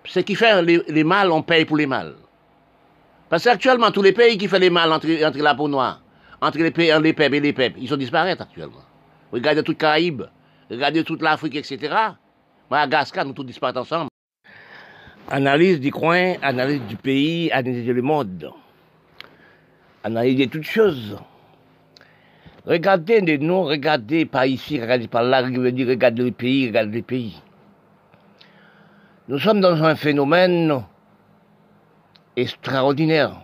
[0.05, 2.15] Ce qui fait les, les mal, on paye pour les mal.
[3.29, 6.01] Parce qu'actuellement, tous les pays qui font les mal entre, entre la peau noire,
[6.41, 8.85] entre les, pays, les peuples et les peuples, ils sont disparaître actuellement.
[9.33, 10.23] Regardez toute Caraïbes,
[10.71, 11.95] regardez toute l'Afrique, etc.
[12.71, 14.11] Madagascar, nous tous disparaître ensemble.
[15.29, 18.53] Analyse du coin, analyse du pays, analyse du monde.
[20.05, 21.19] Analyse de toutes choses.
[22.65, 27.43] Regardez de nous, regardez par ici, regardez par là, regardez les pays, regardez les pays.
[29.29, 30.85] Nous sommes dans un phénomène
[32.37, 33.41] extraordinaire.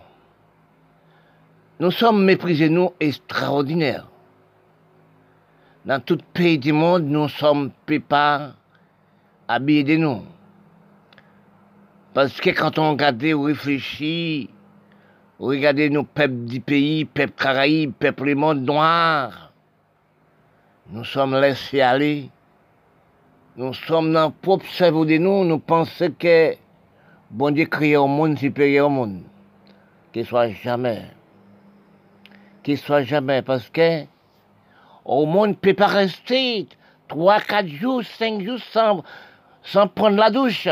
[1.79, 4.07] Nous sommes méprisés, nous, extraordinaires.
[5.85, 7.71] Dans tout pays du monde, nous sommes
[8.07, 8.53] pas
[9.47, 10.21] habillés de nous.
[12.13, 14.49] Parce que quand on regarde ou réfléchit,
[15.39, 19.51] regardez nos peuples du pays, peuples caraïbes, peuples du monde noir,
[20.89, 22.29] nous sommes laissés aller.
[23.55, 26.55] Nous sommes dans le propre cerveau de nous, nous pensons que
[27.33, 29.23] bon Dieu crée au monde supérieur au monde.
[30.11, 31.01] Qu'il soit jamais.
[32.61, 33.41] Qu'il soit jamais.
[33.41, 34.05] Parce que
[35.03, 36.67] au monde ne peut pas rester
[37.07, 39.03] trois, quatre jours, cinq jours sans,
[39.63, 40.69] sans prendre la douche.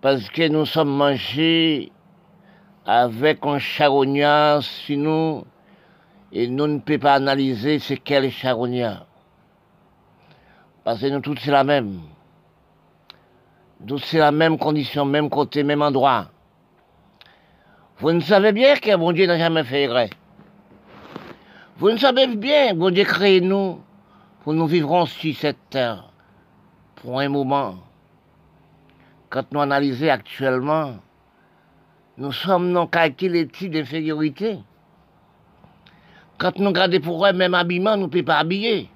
[0.00, 1.90] Parce que nous sommes mangés
[2.86, 5.44] avec un charognard sinon
[6.30, 9.06] et nous ne pouvons pas analyser c'est quel charognard.
[10.84, 12.00] Parce que nous tous c'est la même.
[13.88, 16.26] Tous c'est la même condition, même côté, même endroit.
[17.98, 20.10] Vous ne savez bien que mon Dieu n'a jamais fait erreur.
[21.78, 23.80] Vous ne savez bien, bon Dieu crée nous
[24.42, 26.10] pour nous vivrons sur cette terre
[26.96, 27.76] pour un moment.
[29.30, 30.96] Quand nous analysons actuellement,
[32.18, 34.58] nous sommes dans quel type d'infériorité.
[36.36, 38.90] Quand nous regardons pour eux, même habillement, nous ne pouvons pas habiller.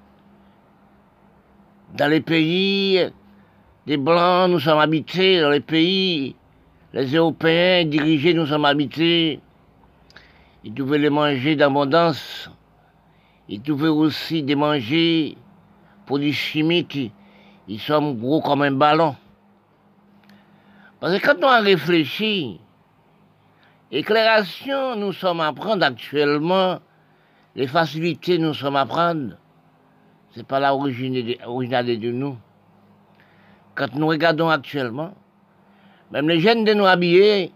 [1.95, 3.11] Dans les pays
[3.85, 5.41] des Blancs, nous sommes habités.
[5.41, 6.35] Dans les pays,
[6.93, 9.39] les Européens dirigés, nous sommes habités.
[10.63, 12.49] Ils devaient les manger d'abondance.
[13.49, 15.37] Ils devaient aussi des manger
[16.05, 17.11] produits chimiques.
[17.67, 19.15] Ils sont gros comme un ballon.
[20.99, 22.61] Parce que quand on réfléchit,
[23.91, 26.79] éclairation, nous sommes à prendre actuellement,
[27.55, 29.35] les facilités, nous sommes à prendre,
[30.33, 32.37] c'est pas l'origine de nous.
[33.75, 35.13] Quand nous regardons actuellement,
[36.11, 37.51] même les jeunes de nous habiller,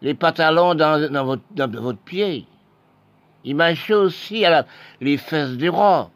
[0.00, 2.46] les pantalons dans, votre, pied,
[3.44, 4.64] ils marchaient aussi à
[5.00, 6.10] les fesses des rois.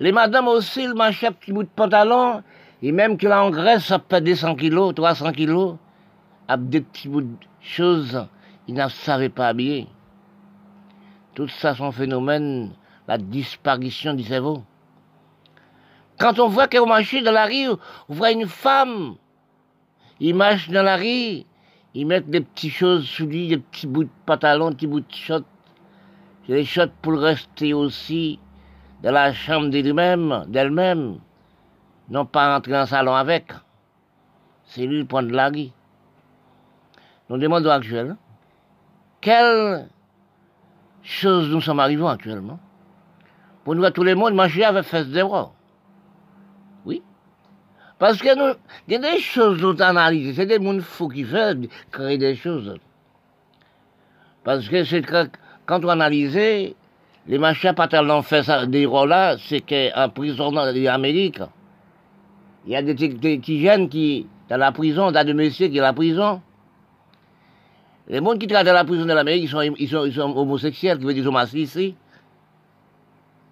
[0.00, 2.42] Les madames aussi, ils marchaient un petit bout de pantalon,
[2.82, 5.76] et même que là en Grèce, ça peut 200 kilos, 300 kilos,
[6.48, 8.26] avec des petits bouts de choses,
[8.66, 9.86] ils ne savaient pas habiller.
[11.34, 12.72] Tout ça, son phénomène,
[13.06, 14.62] la disparition du cerveau.
[16.18, 17.68] Quand on voit qu'on marche dans la rue,
[18.08, 19.16] on voit une femme,
[20.20, 21.44] ils marchent dans la rue,
[21.94, 25.00] ils mettent des petites choses sous lui, des petits bouts de pantalon, des petits bouts
[25.00, 25.42] de shot.
[26.46, 28.38] Les shot pour rester aussi
[29.02, 31.18] dans la chambre d'elle-même, d'elle-même,
[32.08, 33.52] non pas rentrer dans le salon avec.
[34.66, 35.68] C'est lui le point de la rue.
[37.28, 38.16] Nous demandons actuellement,
[39.20, 39.88] quelle
[41.02, 42.60] chose nous sommes arrivés actuellement?
[43.64, 45.40] Pour nous voir tous les mondes marcher avec fesses de Oui.
[47.98, 48.54] Parce que nous,
[48.88, 52.34] il y a des choses nous analysent, c'est des mondes fous qui font créer des
[52.34, 52.76] choses.
[54.42, 55.02] Parce que c'est
[55.66, 57.88] quand on analyse, les machins pas
[58.22, 61.40] fait ça, des rôles là, c'est qu'en prison d'Amérique,
[62.66, 65.86] il y a des jeunes qui, dans la prison, dans des messieurs qui sont dans
[65.86, 66.42] la prison,
[68.06, 70.98] les gens qui travaillent dans la prison de l'Amérique, ils sont, ils, ils sont homosexuels,
[70.98, 71.94] qui veut dire qu'ils ici.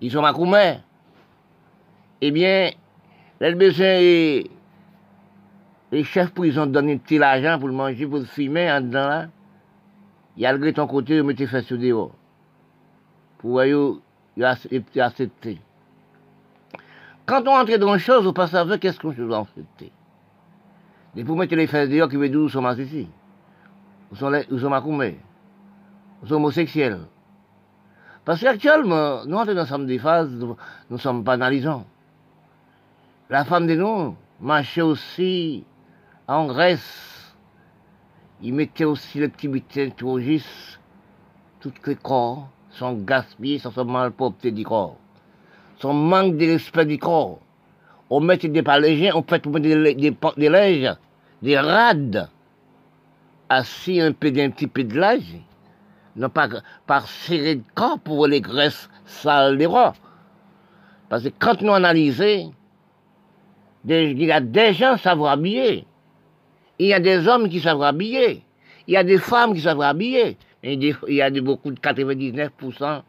[0.02, 0.78] Ils sont macroumés.
[2.20, 2.70] Eh bien,
[3.48, 4.50] les médecins et
[5.90, 9.08] les chefs prison donnent un petit argent pour le manger, pour le fumer en dedans
[9.08, 9.26] là.
[10.36, 12.12] Il y a le ton côté, ils mettent fait sur dehors.
[13.38, 15.60] Pour accepter.
[17.26, 19.92] Quand on entre dans une chose, on passe avec qu'est-ce qu'on doit accepter?
[21.16, 23.08] Et pour mettre les fesses dehors, qui veut dire qu'ils sont ici
[24.10, 25.18] ou sont, les, ou sont macoumés,
[26.22, 27.00] ou sont homosexuels.
[28.24, 30.56] Parce qu'actuellement, nous, entrons dans des phases, nous
[30.90, 31.84] ne sommes pas analysants.
[33.32, 35.64] La femme de nous marchait aussi
[36.28, 37.34] en Grèce.
[38.42, 40.78] Ils mettaient aussi les petits butins turgistes.
[41.58, 44.98] Tout les corps sont gaspillés, sont mal malpropreté du corps.
[45.78, 47.38] Son manque de respect du corps.
[48.10, 50.94] On met des palégiens, on fait des, des, des lèges,
[51.40, 52.28] des rades
[53.48, 55.38] assis un peu d'un petit peu de l'âge,
[56.16, 56.50] non pas
[56.86, 59.94] par serrer de corps pour les graisses sales des rois.
[61.08, 62.52] Parce que quand nous analysons,
[63.88, 65.86] il y a des gens qui savent habiller.
[66.78, 68.42] Il y a des hommes qui savent habiller.
[68.86, 73.02] Il y a des femmes qui savent habiller, mais il y a beaucoup de 99%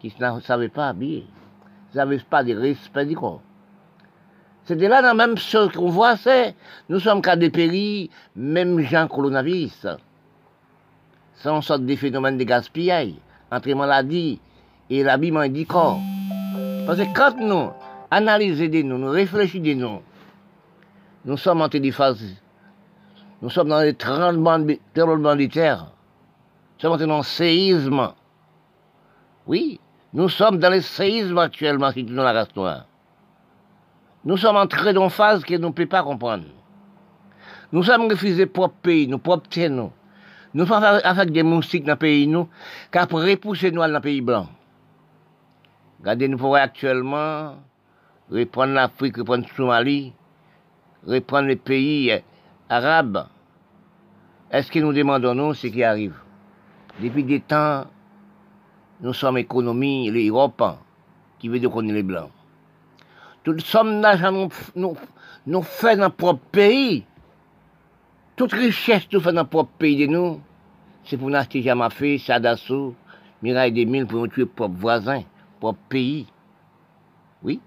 [0.00, 1.26] qui ne savaient pas habiller.
[1.92, 3.42] Ils n'avaient pas de respect du corps.
[4.64, 6.54] C'était là même ce qu'on voit, c'est
[6.88, 9.86] nous sommes qu'à des pays, même gens coronavirus.
[11.34, 13.14] C'est une sorte de phénomène de gaspillage
[13.50, 14.40] entre maladie
[14.88, 15.98] et l'habillement du corps.
[16.86, 17.70] Parce que quand nous
[18.10, 20.00] analysons des nous, nous réfléchissons des nous,
[21.24, 22.36] nous sommes en phase.
[23.42, 25.86] Nous sommes dans les tremblements de terre.
[26.82, 28.12] Nous sommes dans le séisme.
[29.46, 29.80] Oui,
[30.12, 32.86] nous sommes dans le séisme actuellement, si tu nous la race noire.
[34.24, 36.44] Nous sommes entrés dans une phase que ne pouvons pas comprendre.
[37.72, 39.92] Nous sommes refusés propre pays, nos propres terres, nous.
[40.52, 42.48] Nous sommes avec des moustiques dans le pays, nous,
[42.90, 44.48] car pour repousser nous dans le pays blanc.
[46.00, 47.56] Regardez, nous pourrions actuellement
[48.30, 50.12] reprendre l'Afrique, reprendre le Somalie,
[51.06, 52.12] reprendre les pays
[52.68, 53.26] arabes.
[54.50, 56.14] Est-ce que nous demandons ce qui arrive?
[57.00, 57.84] Depuis des temps,
[59.00, 60.62] nous sommes économie, l'Europe,
[61.38, 62.30] qui veut dire qu'on est les Blancs.
[63.42, 64.96] Toute somme d'argent nous, nous,
[65.46, 67.06] nous fait dans notre propre pays.
[68.36, 70.40] Toute richesse nous fait dans notre propre pays de nous.
[71.04, 72.94] C'est pour nous acheter Jamafé, Sadasso,
[73.42, 75.22] Mirail des Mille pour nous tuer propre voisin,
[75.58, 76.26] propre pays.
[77.42, 77.60] Oui.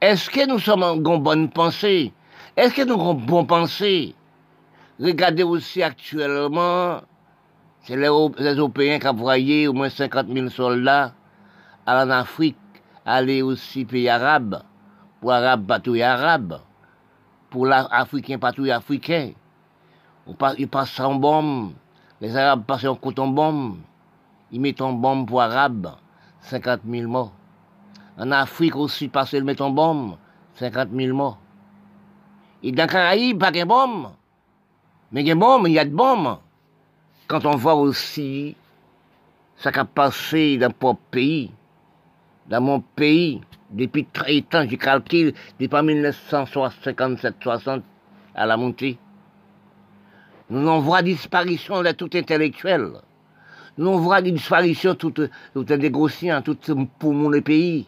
[0.00, 2.12] Est-ce que nous sommes en bonne pensée?
[2.60, 4.14] Est-ce que nous avons bonne pensée?
[5.00, 7.00] Regardez aussi actuellement,
[7.80, 11.14] c'est les, Européens qui ont envoyé au moins 50 000 soldats
[11.86, 12.58] en Afrique,
[13.06, 14.62] aller aussi pays arabes
[15.22, 16.60] pour Arabes patrouille Arabes,
[17.48, 19.30] pour l'Africain patrouille Africain.
[20.58, 21.72] Ils passent en bombe,
[22.20, 23.78] les Arabes passent en coton bombe,
[24.52, 25.92] ils mettent en bombe pour Arabes,
[26.40, 27.32] 50 000 morts.
[28.18, 30.18] En Afrique aussi, passent le mettent en bombe,
[30.56, 31.38] 50 000 morts.
[32.62, 34.10] Et dans Caraïbes, pas de bombe.
[35.12, 36.38] Mais a bombe, il y a de bombes.
[37.26, 38.56] Quand on voit aussi
[39.56, 41.50] ce qui a passé dans notre pays,
[42.48, 43.40] dans mon pays,
[43.70, 47.82] depuis très temps, j'ai calculé, depuis 1957-60
[48.34, 48.98] à la montée.
[50.48, 52.90] Nous en voit disparition de tout intellectuel.
[53.78, 56.58] Nous en voit disparition tout, tout négociant, tout
[56.98, 57.86] pour mon pays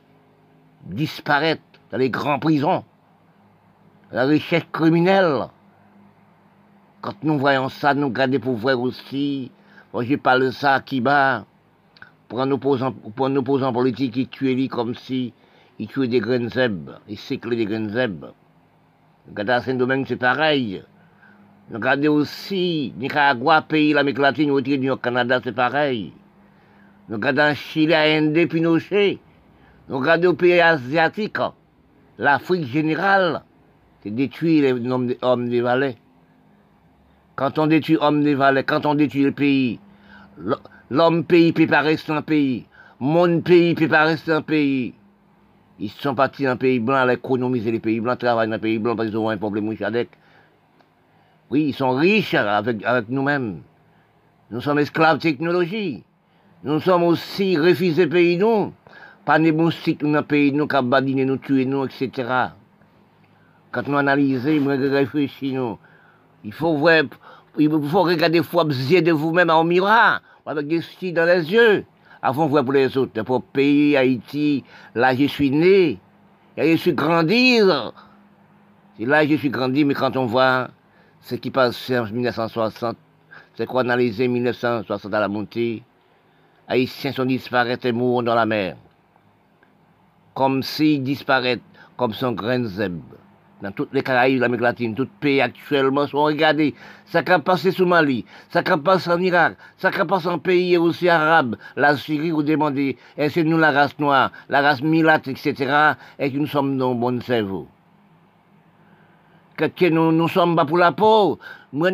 [0.87, 2.85] disparaître dans les grandes prisons.
[4.13, 5.49] La richesse criminelle.
[7.01, 9.51] Quand nous voyons ça, nous gardons pour voir aussi.
[9.95, 11.47] Moi, parle de ça à Kiba
[12.29, 15.33] pour un opposant, pour un opposant politique qui tuait comme si
[15.79, 16.51] il tuait des graines
[17.09, 18.35] il cyclait des graines zèbres.
[19.31, 20.83] Regardez à Saint-Domingue, c'est pareil.
[21.73, 26.13] Regardez aussi, Nicaragua, pays l'Amérique latine, au Canada, c'est pareil.
[27.11, 29.21] Regardez en Chili, à Inde, Pinochet.
[29.89, 31.39] Regardez aux pays asiatiques,
[32.19, 33.43] l'Afrique générale,
[34.03, 35.97] c'est détruire les hommes des vallées.
[37.37, 39.79] Quand on détruit hommes des vallées, quand on détruit le pays,
[40.91, 42.67] L'homme pays peut pas rester un pays.
[43.01, 44.95] Mon pays peut pas rester un pays.
[45.79, 48.59] Ils sont partis dans un pays blanc, à économiser les pays blancs, travaillent dans un
[48.59, 50.11] pays blanc parce qu'ils ont un problème avec.
[51.51, 53.63] Oui, ils sont riches avec, avec nous-mêmes.
[54.51, 56.05] Nous sommes esclaves de technologie.
[56.65, 58.73] Nous sommes aussi refusés pays nous.
[59.25, 62.51] Pas moustiques dans un pays nous, qui nous, tuer nous, etc.
[63.73, 65.79] Quand nous analysons, nous réfléchissons,
[66.45, 67.05] il faut voir,
[67.59, 71.87] il faut regarder fois de vous-même en miroir avec des styles dans les yeux,
[72.21, 73.23] avant de voir pour les autres.
[73.23, 74.63] Pour pays, Haïti,
[74.95, 75.99] là je suis né,
[76.59, 77.61] et je suis grandi.
[78.99, 80.69] Là je suis grandi, mais quand on voit
[81.23, 82.97] ce qui passe en 1960,
[83.57, 85.83] c'est qu'on analysé 1960 à la montée,
[86.69, 88.77] Haïtiens sont disparus et mourent dans la mer.
[90.35, 91.61] Comme s'ils disparaissent,
[91.97, 93.12] comme son grain zèbre
[93.63, 96.75] dans toutes les Caraïbes, l'Amérique latine, les pays actuellement sont regardés.
[97.07, 100.77] Ça qui passé sous Mali, ça qui passe en Irak, ça qui passe en pays
[100.77, 105.93] aussi arabes, la Syrie, vous demandez, est-ce nous, la race noire, la race milate, etc.,
[106.19, 107.69] et que nous sommes dans le bon cerveau?
[109.57, 111.39] Que nous, nous sommes pas pour la peau.
[111.73, 111.91] Moi,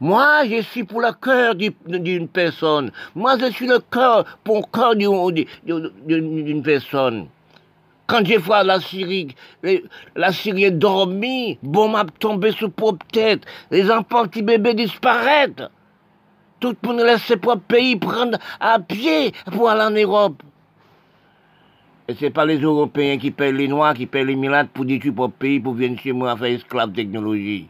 [0.00, 2.90] moi, je suis pour le cœur d'une personne.
[3.14, 7.28] Moi, je suis le cœur pour le cœur d'une personne.
[8.06, 9.34] Quand j'ai vu la Syrie,
[10.14, 15.70] la Syrie est dormie, bon m'a tombé sur propre tête, les enfants, petits bébés disparaissent.
[16.60, 20.42] Tout pour nous laisser propre pays prendre à pied pour aller en Europe.
[22.06, 25.14] Et c'est pas les Européens qui payent les Noirs, qui payent les Milates pour détruire
[25.14, 27.68] propre pays, pour venir chez moi faire esclave technologie.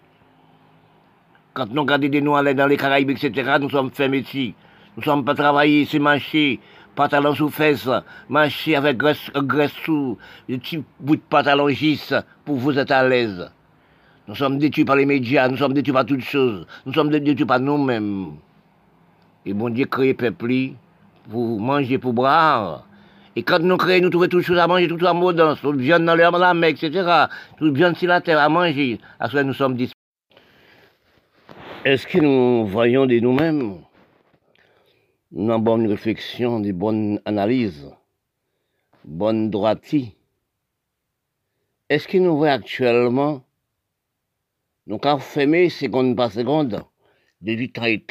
[1.52, 4.54] Quand nous regardons des Noirs dans les Caraïbes, etc., nous sommes fermés ici.
[4.96, 6.58] Nous sommes pas travaillés, c'est marcher
[6.94, 7.88] pantalon sous fesses,
[8.28, 10.18] marcher avec graisse, graisse sous,
[10.50, 12.10] un petit bout de pantalon gis
[12.44, 13.50] pour vous être à l'aise.
[14.26, 17.44] Nous sommes détruits par les médias, nous sommes détruits par toutes choses, nous sommes détruits
[17.44, 18.32] par nous-mêmes.
[19.46, 20.72] Et bon Dieu crée peuple
[21.30, 22.86] pour manger, pour boire.
[23.36, 26.04] Et quand nous créons, nous trouvons toutes choses à manger, tout en mode, toute viande
[26.04, 27.26] dans la mer, etc.
[27.58, 29.00] Toute viande sur la terre à manger.
[29.18, 29.76] À ce nous sommes.
[31.84, 33.83] Est-ce que nous voyons de nous-mêmes?
[35.36, 37.90] Une bonne réflexion, des bonnes analyses,
[39.04, 40.14] bonne droitie
[41.88, 43.42] Est-ce que nous voyons actuellement?
[44.86, 46.84] Nous avons fermé seconde par seconde,
[47.40, 48.04] de temps et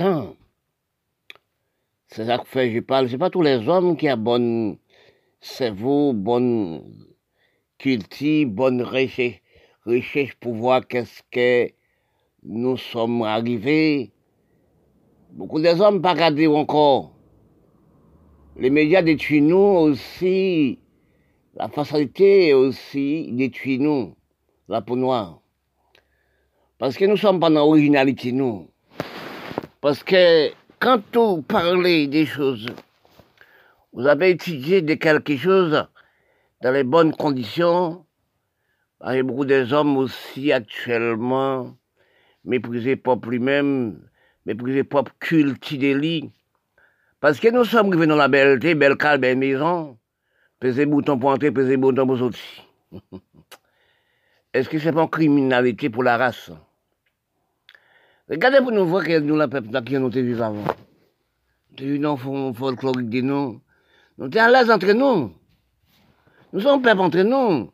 [2.07, 4.77] C'est ça que je parle, c'est pas tous les hommes qui ont bon
[5.39, 6.83] cerveau, bonne
[7.77, 9.41] culture, bonne recherche,
[9.85, 11.71] recherche pour voir qu'est-ce que
[12.43, 14.11] nous sommes arrivés.
[15.31, 16.15] Beaucoup des hommes pas
[16.47, 17.12] encore.
[18.55, 20.79] Les médias détruisent nous aussi.
[21.55, 24.15] La facilité aussi détruit nous,
[24.67, 25.41] la peau noire.
[26.77, 28.69] Parce que nous sommes pas dans l'originalité, nous.
[29.81, 32.67] Parce que quand vous parlez des choses,
[33.91, 35.85] vous avez étudié de quelque chose
[36.61, 38.05] dans les bonnes conditions.
[39.05, 41.75] Il y a beaucoup des hommes aussi actuellement
[42.45, 44.09] mépriser peuple lui-même,
[44.45, 45.93] mépriser peuple culte des
[47.23, 49.97] Parce que nous sommes arrivés dans la belleté, belle calme, belle maison,
[50.59, 52.43] peser bouton pour entrer, peser bouton pour sortir.
[54.53, 56.51] Est-ce que c'est pas une criminalité pour la race?
[58.29, 60.75] Regardez pour nous voir que nous, la peuple, qui nous vivons avant.
[61.79, 63.61] Nous sommes folklorique de nous.
[64.17, 65.33] Nous sommes à l'aise entre nous.
[66.51, 67.71] Nous sommes peuple entre nous.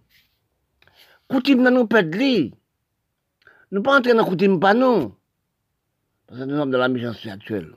[1.27, 2.51] Coutume dans nous peuple.
[3.71, 5.15] Nous pas entrer dans coutume pas nous.
[6.27, 7.73] Parce que nous sommes dans la méchanceté actuelle.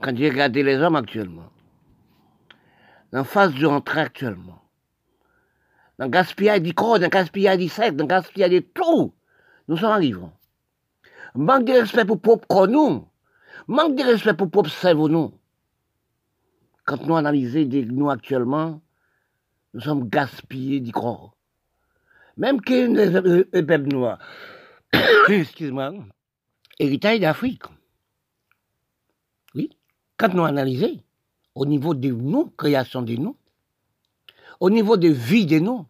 [0.00, 1.50] Quand j'ai regardé les hommes actuellement,
[3.12, 4.62] dans la phase du rentrée actuellement,
[5.98, 9.14] dans le gaspillage du corps, dans le gaspillage du sexe, dans le gaspillage de tout,
[9.68, 10.20] nous sommes arrivés
[11.36, 13.06] manque de respect pour propre corps nous,
[13.66, 15.32] manque de respect pour propre cerveau nous.
[16.84, 18.80] Quand nous analysons nous actuellement,
[19.74, 21.36] nous sommes gaspillés du corps.
[22.36, 24.18] Même que les peuples noirs,
[25.28, 25.92] excuse-moi,
[26.78, 27.62] héritage d'Afrique.
[30.16, 30.98] Quand nous analysons,
[31.54, 33.36] au niveau de nous, création de nous,
[34.60, 35.86] au niveau de vie de nous,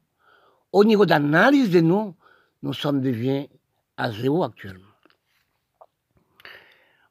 [0.72, 2.14] au niveau d'analyse de nous,
[2.62, 3.48] nous sommes devenus
[3.96, 4.82] à zéro actuellement.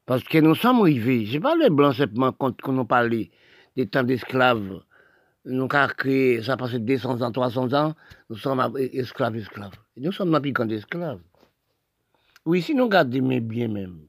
[0.04, 3.26] Parce que nous sommes arrivés, c'est pas les blancs simplement quand nous parlons
[3.74, 4.82] des temps d'esclaves.
[5.44, 7.94] Nous avons créé, ça a passé 200 ans, 300 ans,
[8.30, 9.74] nous sommes esclaves, esclaves.
[9.96, 11.20] nous sommes dans le d'esclaves.
[12.44, 14.06] Oui, si nous regardons bien même,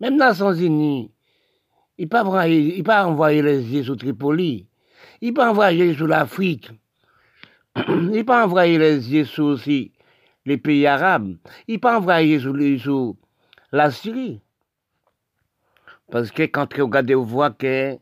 [0.00, 1.10] même les
[1.98, 4.66] Unis, ils ne peuvent pas envoyer les yeux sur Tripoli,
[5.20, 6.70] ils peuvent pas envoyer sur l'Afrique,
[7.76, 9.92] ils ne peuvent pas envoyer les yeux sur aussi
[10.46, 11.36] les pays arabes,
[11.66, 13.16] ils peuvent pas envoyer sur, sur
[13.72, 14.40] la Syrie.
[16.10, 17.98] Parce que quand vous regardez, vous voyez que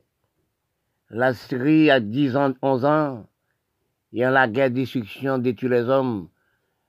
[1.11, 3.27] la Syrie, a 10 ans, 11 ans,
[4.13, 6.29] il y a la guerre de destruction, détruit les hommes.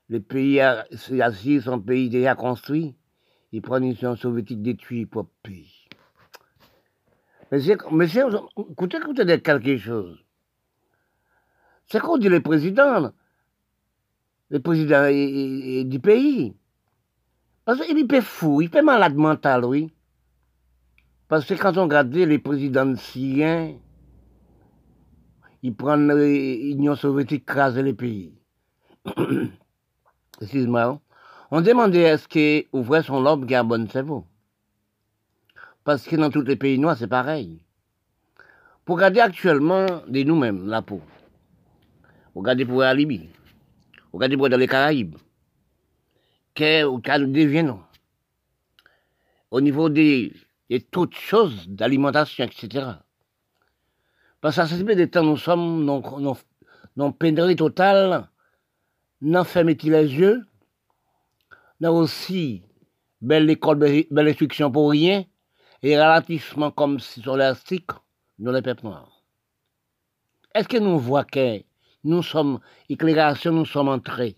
[0.09, 2.95] Le pays assis, son pays déjà construit.
[3.51, 5.76] Il prend une soviétique détruit pour pays.
[7.51, 8.25] Monsieur, monsieur,
[8.71, 10.17] écoutez, écoutez quelque chose.
[11.85, 13.11] C'est qu'on dit le président,
[14.49, 16.53] le président du pays.
[17.63, 19.89] Parce qu'il est fou, il est malade mental, oui.
[21.29, 23.75] Parce que quand on regarde les présidents syriens,
[25.63, 28.33] ils prennent l'Union soviétique craser les pays.
[30.41, 30.99] Excuse-moi.
[31.51, 34.25] On demandait est-ce qu'ouvrir son lobe qui a un bon cerveau.
[35.87, 37.61] Parce que dans tous les pays noirs, c'est pareil.
[38.83, 41.01] Pour regarder actuellement de nous-mêmes, la peau.
[42.35, 43.29] Regardez pour la Libye.
[44.11, 45.15] Regardez pour dans les Caraïbes.
[46.53, 47.77] Qu'est-ce deviennent
[49.49, 50.33] Au niveau des
[50.91, 52.85] toutes choses d'alimentation, etc.
[54.41, 56.37] Parce que ça des temps, nous sommes dans,
[56.97, 58.27] dans, pénurie totale,
[59.21, 60.45] non fermer les yeux,
[61.79, 62.61] non aussi
[63.21, 65.23] belle école, belle instruction pour rien,
[65.83, 67.91] et ralentissement comme si sur l'élastique
[68.39, 69.23] dans les peuples noirs.
[70.53, 71.63] Est-ce que nous voyons que
[72.03, 72.59] nous sommes,
[72.89, 74.37] éclairation, nous sommes entrés?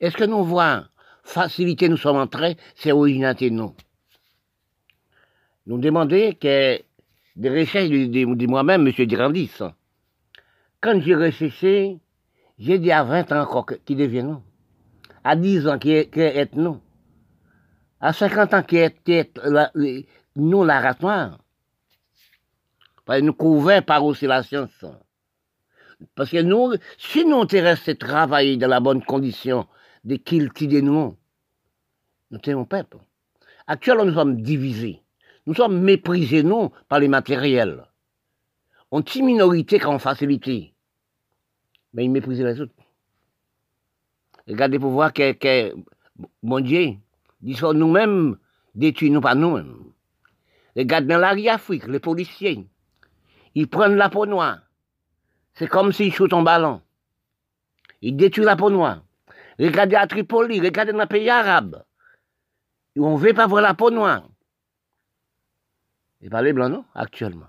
[0.00, 0.84] Est-ce que nous voyons
[1.22, 2.56] facilité, nous sommes entrés?
[2.74, 3.74] C'est originalité, non
[5.66, 6.80] nous demandons que
[7.36, 9.06] des recherches de, moi-même, M.
[9.06, 9.50] Durandis.
[10.80, 11.98] Quand j'ai recherché,
[12.58, 14.42] j'ai dit à 20 ans encore qui devient non.
[15.24, 16.80] À 10 ans qui est, est non.
[18.00, 19.40] À 50 ans qui est,
[20.36, 21.38] nous la race noire.
[23.08, 24.84] Nous couvrons par aussi la science.
[26.14, 29.66] Parce que nous, si nous intéressons à travailler dans la bonne condition
[30.04, 31.16] de cultiver nous,
[32.30, 32.98] Nous sommes peuple.
[33.66, 35.02] Actuellement, nous sommes divisés.
[35.46, 37.84] Nous sommes méprisés, nous, par les matériels.
[38.90, 40.74] On une minorité qui en facilité.
[41.92, 42.72] Mais ils méprisent les autres.
[44.48, 45.74] Regardez pour voir que, que
[46.42, 46.94] mon Dieu,
[47.40, 48.36] dit nous-mêmes,
[48.74, 49.34] détruisons nous pas
[50.76, 50.84] nous-mêmes.
[50.84, 52.66] Regardez dans l'Afrique, les policiers,
[53.54, 54.58] ils prennent la peau noire.
[55.54, 56.82] C'est comme s'ils shootent un ballon.
[58.02, 59.02] Ils détruisent la peau noire.
[59.58, 61.84] Regardez à Tripoli, regardez dans les pays arabes.
[62.96, 64.28] On ne veut pas voir la peau noire.
[66.20, 67.48] C'est pas les blancs, non, actuellement.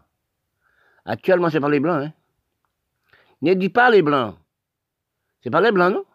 [1.06, 2.14] Actuellement, c'est pas les blancs, hein.
[3.42, 4.38] Ne dis pas les blancs.
[5.42, 6.06] C'est pas les blancs, non?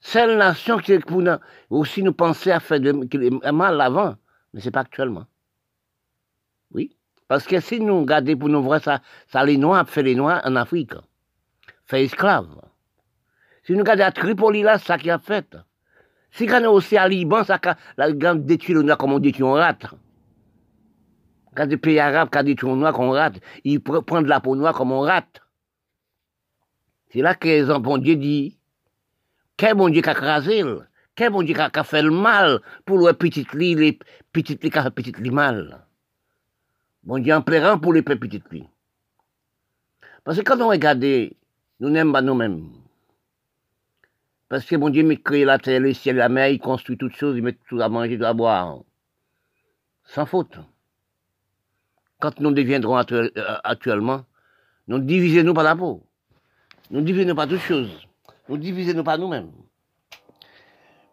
[0.00, 1.22] Seule nation qui pour
[1.70, 2.80] aussi nous penser à faire
[3.52, 4.16] mal avant,
[4.52, 5.26] mais c'est pas actuellement.
[6.74, 6.96] Oui.
[7.28, 10.42] Parce que si nous regardons pour nous voir ça, ça les noirs fait les noirs
[10.44, 10.92] en Afrique.
[11.86, 12.60] Fait esclaves.
[13.64, 15.56] Si nous regardons à Tripoli là, ça qui a fait.
[16.30, 19.44] Si nous aussi à Liban, ça a la grande détruit le noir comme on détruit
[19.44, 19.86] on rate.
[21.54, 24.56] Quand des pays arabes qui détruit le noir qu'on rate, ils prennent de la peau
[24.56, 25.40] noire comme on rate.
[27.10, 28.58] C'est là que les bon Dieu dit,
[29.56, 30.64] quel bon Dieu qui a crasé,
[31.14, 33.98] quel bon Dieu qui a fait le mal pour les petites lit, les
[34.32, 35.86] petites lit qui a fait lit mal.
[37.04, 38.68] Bon Dieu en pleurant pour les petites filles.
[40.24, 41.04] Parce que quand on regarde,
[41.80, 42.70] nous n'aimons pas nous-mêmes.
[44.48, 47.14] Parce que bon Dieu m'a créé la terre, le ciel, la mer, il construit toutes
[47.14, 48.78] choses, il met tout à manger, tout à boire.
[50.04, 50.58] Sans faute.
[52.20, 53.28] Quand nous deviendrons euh,
[53.64, 54.24] actuellement,
[54.88, 56.02] nous divisons-nous par la peau.
[56.90, 57.90] Nous divisons pas toutes choses.
[58.48, 59.52] Nous divisons pas nous-mêmes.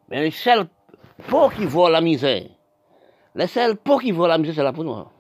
[0.10, 0.68] Mais les seuls
[1.28, 2.48] peaux qui voient la misère,
[3.36, 5.12] les seuls peaux qui voient la misère, c'est la peau noire.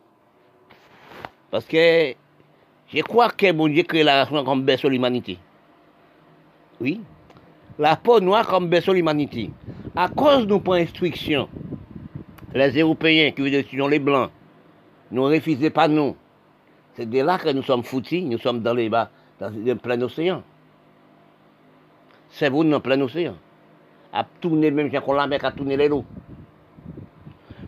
[1.51, 2.15] Parce que
[2.93, 5.37] je crois que mon Dieu crée la race comme berceau l'humanité.
[6.79, 7.01] Oui.
[7.77, 9.51] La peau noire comme berceau l'humanité.
[9.95, 11.49] À cause de nos instruction,
[12.53, 14.31] les Européens qui dire les Blancs,
[15.11, 16.15] nous refusez pas nous.
[16.93, 20.01] C'est de là que nous sommes foutus, nous sommes dans les bas, dans le plein
[20.01, 20.43] océan.
[22.29, 23.35] C'est vous dans le plein océan.
[24.13, 26.05] À tourner même quand la mer, à tourner les lots.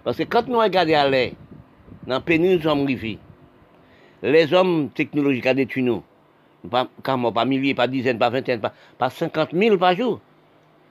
[0.05, 1.31] Parce que quand nous regardons à l'air,
[2.07, 3.19] dans le pays, nous sommes arrivés
[4.24, 6.03] les hommes technologiques à détruire nous.
[6.69, 10.21] Pas, pas milliers, pas dizaines, pas vingtaines, pas, pas 50 000 par jour.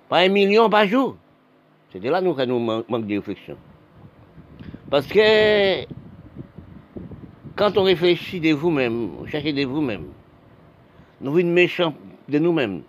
[0.08, 1.16] Pas un million par jour.
[1.90, 3.56] C'est là nous que nous manquons de réflexion.
[4.90, 5.84] Parce que
[7.56, 10.04] quand on réfléchit de vous-même, on cherche de vous-même,
[11.20, 11.94] nous venons méchants
[12.28, 12.82] de nous-mêmes.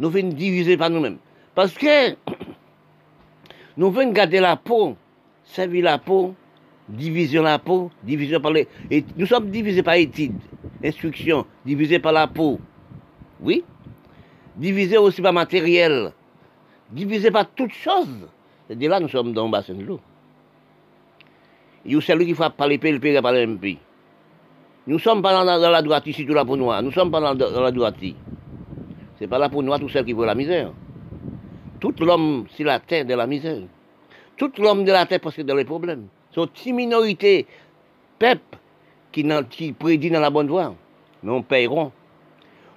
[0.00, 1.18] Nous venons diviser par nous-mêmes.
[1.54, 2.10] Parce que
[3.76, 4.96] nous venons garder la peau,
[5.44, 6.34] servir la peau,
[6.88, 8.68] division la peau, division par les...
[9.16, 10.38] Nous sommes divisés par études,
[10.82, 12.58] instruction, divisés par la peau.
[13.40, 13.64] Oui.
[14.56, 16.12] Divisés aussi par matériel.
[16.90, 18.28] Divisés par toutes choses.
[18.68, 20.00] Et de là, nous sommes dans le bassin de l'eau.
[21.84, 22.98] Il y a celui qui fait par l'épée, le
[23.56, 23.78] pays.
[24.86, 26.82] Nous sommes pas dans, la droite ici, tout la peau noire.
[26.82, 27.96] Nous sommes pas dans, la droite.
[29.18, 30.72] C'est pas la peau noire tout seul qui veut la misère.
[31.80, 33.62] Tout l'homme, c'est la terre de la misère.
[34.36, 37.46] Tout l'homme de la terre parce que dans les problèmes sont une minorité,
[38.18, 38.58] peuple,
[39.12, 40.74] qui, prédit dans la bonne voie.
[41.22, 41.92] Mais on paieront.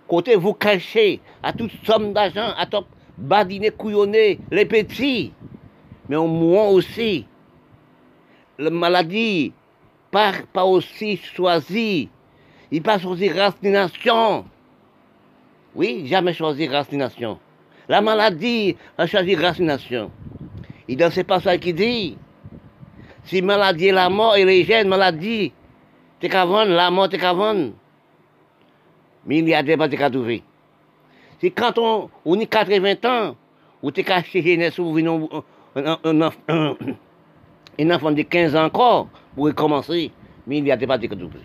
[0.08, 2.86] Côté vous cachez à toute somme d'argent, à top
[3.18, 5.34] badiner, couillonner les petits.
[6.08, 7.26] Mais on mourra aussi.
[8.60, 9.52] La maladie,
[10.12, 12.10] pas, pas aussi choisie.
[12.72, 14.46] Il pas choisi race nation.
[15.76, 17.40] Oui, jamais choisi race nation.
[17.90, 20.12] La maladie a choisi race nation.
[20.88, 22.18] Et dans ce passage qui dit,
[23.28, 25.52] si maladie est la mort et les gènes maladie,
[26.20, 27.74] t'es qu'à vendre, la mort t'es qu'à vendre.
[29.26, 30.42] Milliardaire pas t'es qu'à trouver.
[31.56, 33.36] Quand on, on est 80 ans,
[33.84, 36.22] ou t'es qu'à jeunesse ou un,
[37.92, 40.12] enfant de 15 ans encore, pour recommencer,
[40.48, 41.40] milliardaire pas t'es qu'à trouver.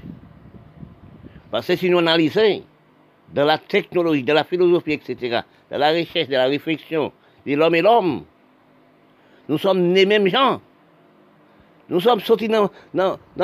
[1.51, 2.63] Parce que si nous analysons,
[3.35, 7.13] dans la technologie, dans la philosophie, etc., dans la recherche, dans la réflexion
[7.47, 8.25] de l'homme et l'homme,
[9.49, 10.61] nous sommes les mêmes gens.
[11.93, 12.71] Nous sommes sortis dans,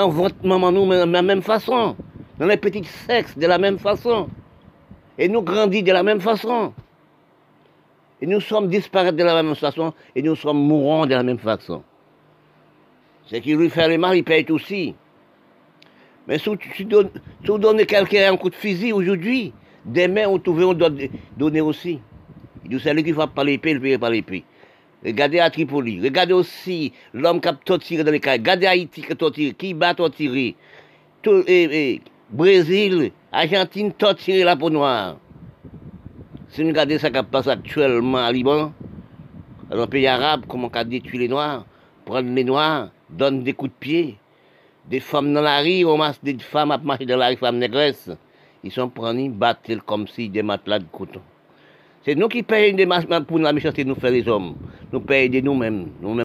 [0.08, 1.94] votre maman, nous, de la même façon.
[2.38, 4.30] Dans les petits sexes, de la même façon.
[5.18, 6.72] Et nous grandissons de la même façon.
[8.22, 9.92] Et nous sommes disparus de la même façon.
[10.16, 11.82] Et nous sommes mourants de la même façon.
[13.26, 14.94] Ce qui lui fait le mal, il paye aussi.
[16.26, 17.10] Mais si tu donnes,
[17.44, 19.52] donnes quelqu'un un coup de fusil aujourd'hui,
[19.84, 20.88] demain, on trouve, on doit
[21.36, 22.00] donner aussi.
[22.64, 24.42] Dit, celui qui va par l'épée, il paye par l'épée.
[25.04, 26.00] Regardez à Tripoli.
[26.02, 28.32] Regardez aussi l'homme qui a torturé dans les cas.
[28.32, 30.56] Regardez Haïti qui a torturé, qui bat torturé.
[31.22, 31.44] Tout,
[32.30, 35.16] Brésil, Argentine torturé la peau noire.
[36.48, 38.72] Si nous regardons ce qui passe actuellement à Liban,
[39.70, 41.66] Dans un pays arabe, comment on détruit les Noirs,
[42.06, 44.18] prendre les Noirs, donne des coups de pied.
[44.88, 47.58] Des femmes dans la rue, on masse des femmes à marcher dans la rue, femmes
[47.58, 48.10] négresses.
[48.64, 51.20] Ils sont prenus, battent comme si des matelas de coton.
[52.08, 52.86] C'est nous qui payons des
[53.26, 54.56] pour la méchanceté nous faire les hommes.
[54.90, 55.90] Nous payons de nous-mêmes.
[56.00, 56.22] Nous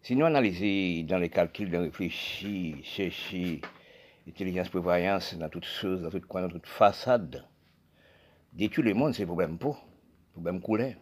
[0.00, 3.60] si nous analysons dans les calculs, de réfléchir, chercher
[4.24, 7.44] l'intelligence prévoyance dans toutes choses, dans toutes coins, dans toute façade,
[8.52, 9.84] détruire le monde, c'est problème pour,
[10.34, 10.94] problème couler.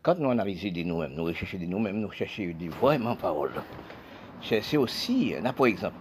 [0.00, 3.64] Quand nous analysons de nous-mêmes, nous recherchons de nous-mêmes, nous cherchons des vraiment paroles.
[4.40, 5.96] Chercher aussi, là, par exemple,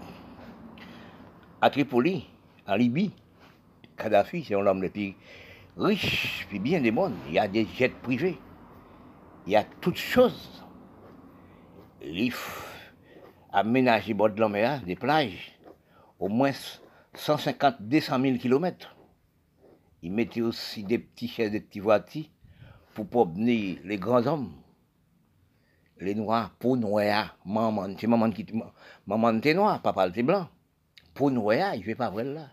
[1.62, 2.28] à Tripoli,
[2.68, 3.10] en Libye,
[3.98, 5.16] Kadhafi, c'est un homme le plus
[5.78, 7.16] riche, puis bien des mondes.
[7.28, 8.38] Il y a des jets privés.
[9.46, 10.64] Il y a toutes choses.
[12.04, 12.34] Il
[13.52, 15.60] aménager bord de des plages,
[16.20, 16.52] au moins
[17.14, 18.96] 150, 200 000 kilomètres.
[20.02, 22.26] Il mettait aussi des petits chaises, des petits voitures
[22.94, 24.54] pour promener les grands hommes.
[26.00, 28.48] Les noirs, pour noirs, maman, c'est maman qui
[29.06, 30.48] maman était noire, papa était blanc.
[31.14, 32.48] Pour noirs, il ne fait pas vrai là.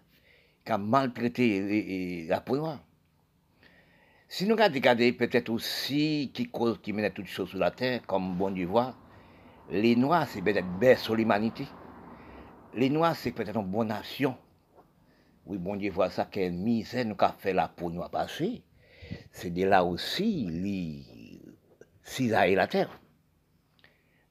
[0.66, 2.80] Il a maltraité la peau noire.
[4.30, 8.36] Si nous regardons peut-être aussi qui cause, qui mène toutes choses sur la terre, comme
[8.36, 8.94] bon Dieu voit,
[9.70, 11.66] les Noirs, c'est peut-être bête sur l'humanité.
[12.74, 14.36] Les Noirs, c'est peut-être une bonne nation.
[15.46, 18.62] Oui, bon Dieu voit ça, quelle misère nous a fait la peau noire passer.
[19.32, 21.06] C'est de là aussi, les
[22.02, 23.00] cisailler la terre.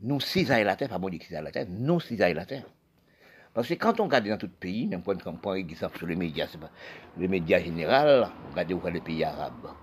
[0.02, 2.68] Nous cisailler la terre, pas bon Dieu cisailler la terre, nous cisailler la terre.
[3.52, 6.06] Parce que quand on regarde dans tout le pays, même quand on prend exemple sur
[6.06, 6.70] les médias, pas
[7.18, 9.74] les médias généraux, regardez où les pays arabes.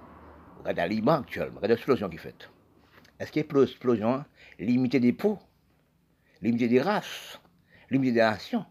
[0.64, 2.48] Regardez à Liban actuellement, regardez l'explosion qui fait.
[3.18, 4.24] Est-ce qu'il y a explosion
[4.58, 5.38] limitée des peaux,
[6.40, 7.38] limitée des races,
[7.90, 8.64] limitée des nations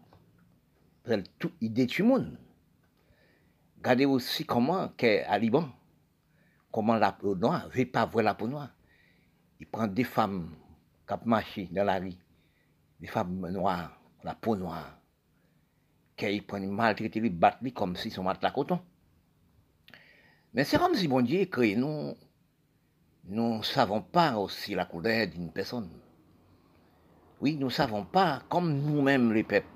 [1.38, 2.38] tout, Il détruit le monde.
[3.76, 4.92] Regardez aussi comment,
[5.26, 5.68] à Liban,
[6.72, 8.70] comment la peau noire ne veut pas voir la peau noire.
[9.60, 10.52] Il prend des femmes
[11.06, 12.14] qui marchent dans la rue,
[12.98, 14.98] des femmes noires, la peau noire,
[16.16, 18.80] qu'ils prennent maltraiter, ils battent comme si sont matelas coton.
[20.54, 22.14] Mais c'est comme si bon Dieu créé nous,
[23.24, 25.90] ne savons pas aussi la couleur d'une personne.
[27.40, 29.66] Oui, nous ne savons pas, comme nous-mêmes les peuples,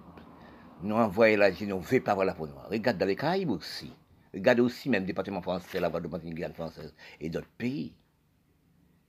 [0.82, 2.68] nous envoyons la ne veut pas voir la peau noire.
[2.70, 3.92] Regarde dans les Caraïbes aussi.
[4.32, 7.92] Regarde aussi même le département français, la voie de Martinique française et d'autres pays.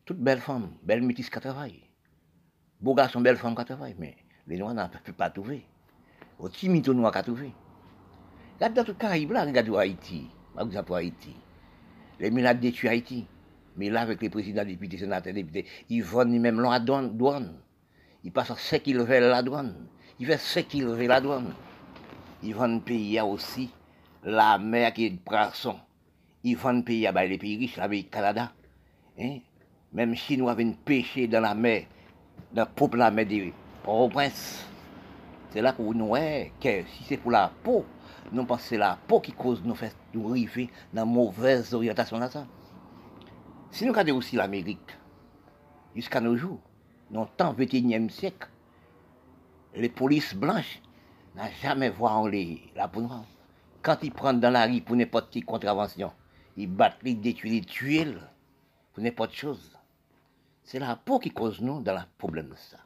[0.05, 1.83] Toutes belles femmes, belles métisses qui travaillent.
[2.81, 4.17] Beaux garçons, belles femmes qui travaillent, mais
[4.47, 5.63] les Noirs n'ont pas trouvé.
[6.39, 7.53] Au timide Noirs qui trouvé.
[8.55, 10.29] Regarde dans tout le Caraïbe là, regarde Haïti.
[10.57, 11.35] Haïti.
[12.19, 13.25] Les milades détruisent Haïti.
[13.77, 17.53] Mais là, avec les présidents, députés, sénateurs, députés, ils vont même la douane.
[18.23, 19.87] Ils passent 5 qu'ils veulent la douane.
[20.19, 21.53] Ils font 5 qu'ils veulent la douane.
[22.43, 23.69] Ils vendent pays aussi
[24.23, 25.75] la mer qui est de poisson.
[26.43, 28.51] Ils vendent pays à les pays riches, la pays Canada.
[29.19, 29.39] Hein?
[29.93, 31.83] Même Chinois viennent pêcher dans la mer,
[32.53, 33.53] dans la mer des
[33.83, 34.65] Port-au-Prince.
[35.51, 37.85] C'est là que nous voyons que si c'est pour la peau,
[38.31, 42.45] nous pensons la peau qui cause nous faire nous arriver dans mauvaise orientation là ça.
[43.71, 44.97] Si nous regardons aussi l'Amérique,
[45.95, 46.59] jusqu'à nos jours,
[47.11, 48.49] dans le temps 21e siècle,
[49.75, 50.81] les polices blanches
[51.35, 53.25] n'ont jamais vu la peau noire.
[53.81, 56.11] Quand ils prennent dans la rue pour n'importe quelle contravention,
[56.57, 58.17] ils battent, ils détruisent, ils tuent
[58.93, 59.77] pour n'importe chose.
[60.63, 62.77] C'est la peau qui cause nous dans le problème de ça.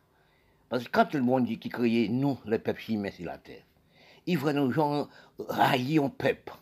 [0.69, 3.63] Parce que quand le monde dit qu'il crée nous, le peuple humain sur la terre,
[4.25, 5.07] il voit nos gens
[5.39, 6.53] railler un peuple.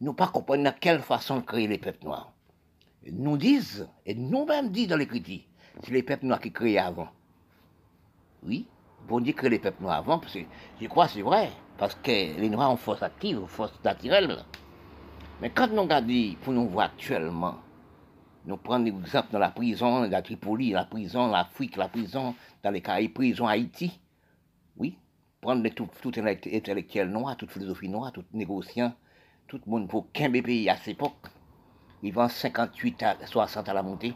[0.00, 2.32] Nous pas comprendre de quelle façon créer les peuples noirs.
[3.10, 5.48] Nous disent, et nous-mêmes disons dans les critiques,
[5.82, 7.08] c'est les peuples noirs qui créent avant.
[8.42, 8.66] Oui,
[9.08, 10.40] bon dit que les peuples noirs avant, parce que
[10.80, 14.44] je crois c'est vrai, parce que les noirs ont force active, force naturelle.
[15.40, 17.56] Mais quand nous regardons, pour nous voir actuellement,
[18.46, 22.80] nous prenons l'exemple dans la prison, la Tripoli, la prison, l'Afrique, la prison, dans les
[22.80, 24.00] Caraïbes, prison Haïti.
[24.76, 24.96] Oui,
[25.40, 28.92] prendre tout, tout intellectuel noir, toute philosophie noire, tout négociant,
[29.48, 31.28] tout le monde pour qu'un pays à cette époque.
[32.02, 34.14] Ils vendent 58 à 60 à la montée.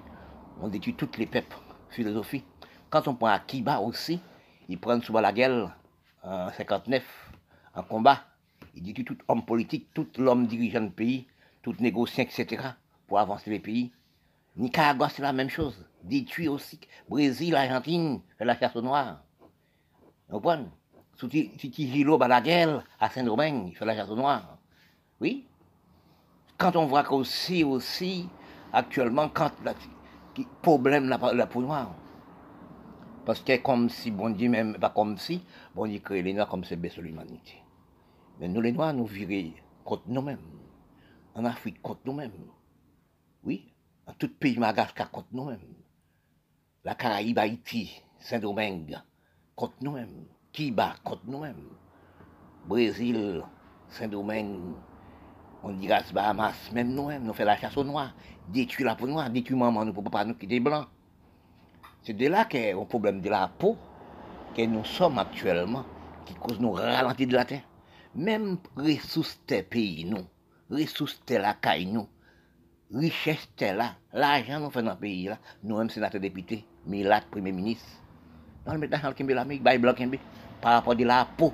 [0.60, 1.56] On détruit toutes les peuples,
[1.90, 2.44] philosophie.
[2.90, 4.20] Quand on prend Akiba aussi,
[4.68, 5.76] ils prennent souvent la guerre
[6.22, 7.02] en 59,
[7.74, 8.20] en combat.
[8.74, 11.26] Ils détruisent tout homme politique, tout l'homme dirigeant du pays,
[11.62, 12.62] tout négociant, etc.,
[13.06, 13.92] pour avancer les pays.
[14.56, 15.84] Nicaragua, c'est la même chose.
[16.02, 16.80] Détruit aussi.
[17.08, 19.22] Brésil, Argentine, la chasse aux noirs.
[20.28, 20.68] Vous comprenez?
[21.16, 24.58] Si Gilo bat la guerre à Saint-Domingue, fait la chasse aux noirs.
[25.20, 25.46] Oui.
[26.58, 28.28] Quand on voit qu'aussi, aussi,
[28.72, 31.94] actuellement, quand le problème la, la peau noire.
[33.24, 35.42] Parce que comme si, bon Dieu, même pas comme si,
[35.74, 37.62] bon Dieu crée les noirs comme c'est baisse l'humanité.
[38.38, 39.52] Mais nous, les noirs, nous virons
[39.84, 40.38] contre nous-mêmes.
[41.34, 42.32] En Afrique, contre nous-mêmes.
[43.44, 43.72] Oui,
[44.06, 45.58] dans tout pays Madagascar contre nous-mêmes.
[46.84, 48.98] La Caraïbe, Haïti, Saint-Domingue,
[49.54, 50.26] contre nous-mêmes.
[50.54, 51.66] Kiba, contre nous-mêmes?
[52.68, 53.42] Brésil,
[53.88, 54.76] Saint-Domingue,
[55.64, 58.14] Honduras, Bahamas, même nous-mêmes, nous faisons la chasse aux noirs,
[58.50, 60.86] détruire la peau noire, détruire maman, nous ne pouvons pas nous quitter blancs.
[62.02, 63.76] C'est de là qu'est le problème de la peau
[64.56, 65.84] que nous sommes actuellement,
[66.24, 67.64] qui cause nous ralentir de la terre.
[68.14, 70.24] Même ressources des pays, nous,
[70.70, 72.06] ressources de la caille, nous,
[72.94, 77.88] richesse là, l'argent nous fait dans le pays là, nous-mêmes sénateurs députés, Milat, Premier ministre,
[78.64, 79.64] dans le métal qui l'Amérique,
[80.64, 81.52] par rapport à la peau.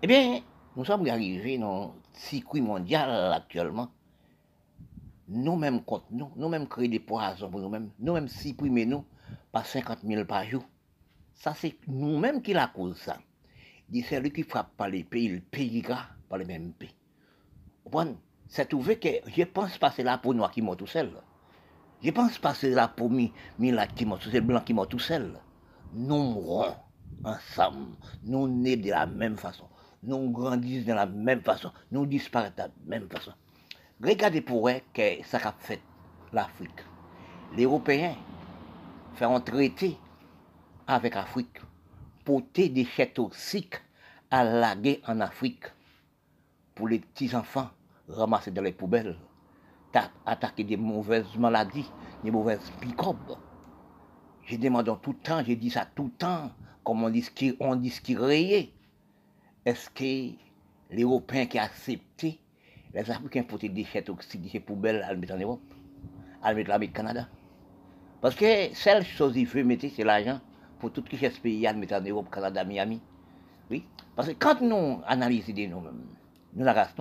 [0.00, 0.40] Eh bien,
[0.74, 3.90] nous sommes arrivés dans le circuit mondial actuellement.
[5.28, 9.04] Nous-mêmes contre nous, nous-mêmes créer des poisons pour nous-mêmes, nous-mêmes supprimer nous
[9.52, 10.64] par 50 000 par jour.
[11.34, 13.18] Ça, c'est nous-mêmes qui la cause ça.
[13.92, 16.94] C'est celui qui frappe par les pays, il payera par les mêmes pays.
[17.90, 18.16] Bon,
[18.48, 21.10] c'est trouvé que je pense pas c'est la peau noire qui mort tout seul.
[22.02, 24.88] Je pense pas c'est la peau mi, mi qui mort, c'est le blanc qui mort
[24.88, 25.38] tout seul.
[25.92, 26.74] Nous mourrons
[27.24, 27.96] ensemble.
[28.24, 29.68] Nous nés de la même façon.
[30.02, 31.72] Nous grandissons de la même façon.
[31.90, 33.32] Nous disparaissons de la même façon.
[34.02, 35.80] Regardez pour vous que ça a fait
[36.32, 36.80] l'Afrique.
[37.54, 38.16] Les Européens
[39.20, 39.96] un traité
[40.86, 41.60] avec l'Afrique
[42.24, 43.80] pour des déchets toxiques
[44.30, 45.64] à laguer en Afrique
[46.74, 47.70] pour les petits enfants
[48.08, 49.16] ramasser dans les poubelles,
[50.26, 51.90] attaquer des mauvaises maladies,
[52.24, 53.36] des mauvaises picobes.
[54.44, 56.50] J'ai demandé tout le temps, j'ai dit ça tout le temps,
[56.84, 57.24] comme on dit,
[57.60, 58.16] on dit ce qui.
[59.64, 60.34] Est-ce que
[60.90, 62.38] les Européens qui accepté
[62.92, 65.74] les Africains pour des déchets toxiques, des poubelles, à le mettre en Europe,
[66.42, 67.28] à le mettre au Canada
[68.20, 70.40] Parce que seule chose qu'il faut mettre, c'est l'argent
[70.78, 73.00] pour tout ce pays à le mettre en Europe, Canada, Miami.
[73.70, 73.84] Oui.
[74.16, 76.06] Parce que quand nous analysons nous-mêmes,
[76.54, 76.94] nous la race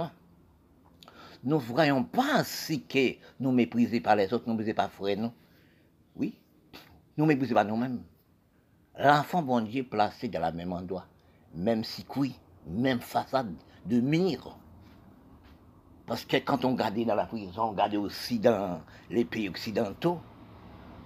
[1.44, 5.18] nous ne voyons pas ainsi que nous mépriser par les autres, nous méprisons pas frères,
[5.18, 5.32] nous.
[6.16, 6.36] Oui.
[7.18, 8.04] Nous méprisons pas nous-mêmes.
[9.00, 11.06] L'enfant bon Dieu placé dans le même endroit,
[11.56, 12.36] même si oui,
[12.68, 13.54] même façade
[13.86, 14.58] de mire.
[16.06, 20.20] Parce que quand on regarde dans la prison, on regarde aussi dans les pays occidentaux,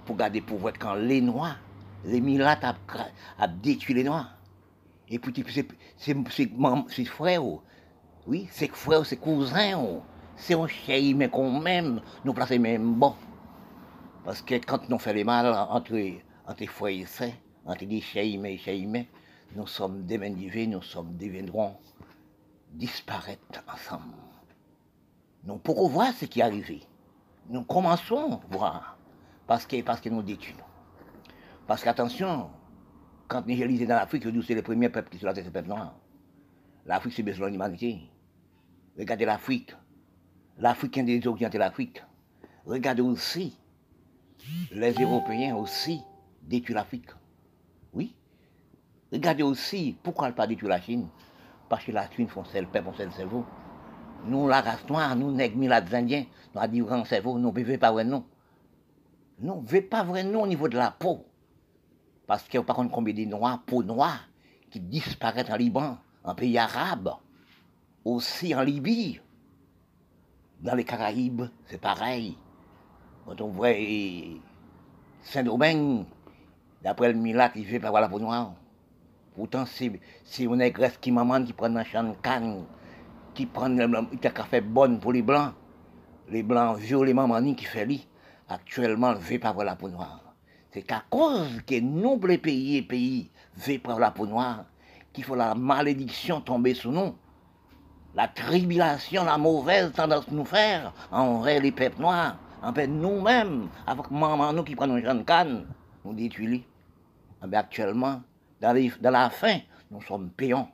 [0.06, 1.60] pour garder pour voir quand les Noirs,
[2.06, 4.36] les Milates ont détruit les Noirs.
[5.08, 5.34] Et puis,
[5.98, 7.44] c'est frères,
[8.26, 10.02] oui, c'est frères, c'est cousins,
[10.36, 13.16] c'est un chien, mais quand même, nous placer même bon.
[14.24, 15.96] Parce que quand nous faisons les mal entre,
[16.48, 17.30] entre frères et sœurs,
[17.66, 19.05] entre des chiens et chiens,
[19.55, 21.76] nous sommes démendivés, nous sommes deviendrons
[22.72, 24.13] disparaître ensemble.
[25.43, 26.82] Nous pourrons voir ce qui est arrivé.
[27.49, 28.97] Nous commençons à voir.
[29.47, 30.57] Parce que, parce que nous détruisons.
[31.68, 32.49] Parce qu'attention,
[33.28, 35.70] quand nous lisons dans l'Afrique, c'est les premiers peuples qui sont là, c'est les peuples
[35.70, 35.95] noirs.
[36.86, 38.01] L'Afrique, c'est besoin de l'humanité.
[38.97, 39.76] Regardez l'Afrique.
[40.57, 42.03] L'Africain des orientaux de l'Afrique.
[42.66, 43.57] Regardez aussi,
[44.72, 46.01] les Européens aussi
[46.41, 47.09] détruisent l'Afrique.
[47.96, 48.14] Oui.
[49.12, 51.08] Regardez aussi, pourquoi pas détruire la Chine?
[51.70, 53.46] Parce que la Chine font le peuple, font le cerveau.
[54.26, 57.78] Nous, la race noire, nous, milades indiens, nous avons dit grand cerveau, nous ne vivons
[57.78, 58.04] pas vrai.
[58.04, 58.24] Nous
[59.39, 61.26] ne vivons pas vrai au niveau de la peau.
[62.28, 64.28] Parce qu'il n'y a pas combien de noirs, peau noire,
[64.72, 67.14] qui disparaissent en Liban, en pays arabe,
[68.04, 69.22] aussi en Libye.
[70.62, 72.38] Dans les Caraïbes, c'est pareil.
[73.26, 73.74] Quand on voit
[75.22, 76.06] Saint-Domingue,
[76.86, 78.53] d'après le Milat, il fait pas voir la peau noire.
[79.36, 82.64] Pourtant, c'est une négresse qui maman qui prend un champ de canne,
[83.34, 85.53] qui prend le café bonne pour les blancs.
[86.30, 88.07] Les blancs violemment mani qui fait lit.
[88.48, 90.22] Actuellement, veut pas voir la peau noire.
[90.72, 94.66] C'est qu'à cause que les pays et pays, veulent pas la peau noire,
[95.12, 97.16] qu'il faut la malédiction tomber sur nous.
[98.14, 104.53] La tribulation, la mauvaise tendance nous faire envers les peuples noirs, envers nous-mêmes, avec maman
[104.53, 105.66] nous qui prenons une jeune canne,
[106.06, 106.62] nous détruisons.
[107.47, 108.22] Mais actuellement,
[108.61, 109.59] dans, la fin,
[109.91, 110.69] nous sommes payants.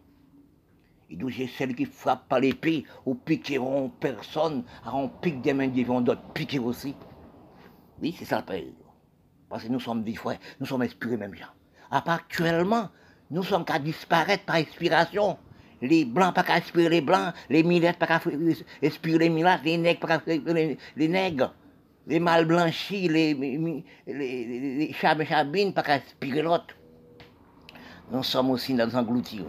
[1.09, 5.71] Et d'où j'ai celles qui frappent par l'épée, ou piqueront personne, on pique des mains,
[5.75, 6.95] ils vont d'autres piquer aussi.
[8.01, 8.73] Oui, c'est ça le pays.
[9.49, 11.45] Parce que nous sommes des frères, nous sommes inspirés même gens.
[11.89, 12.89] À part actuellement,
[13.29, 15.37] nous sommes qu'à disparaître par inspiration.
[15.81, 18.21] Les blancs pas qu'à inspirer les blancs, les milettes pas qu'à
[18.83, 21.53] inspirer les milettes, les nègres pas qu'à inspirer les nègres,
[22.07, 26.75] les mal blanchis, les, les, les, chabines pas qu'à inspirer l'autre.
[28.11, 29.41] Nous sommes aussi dans engloutis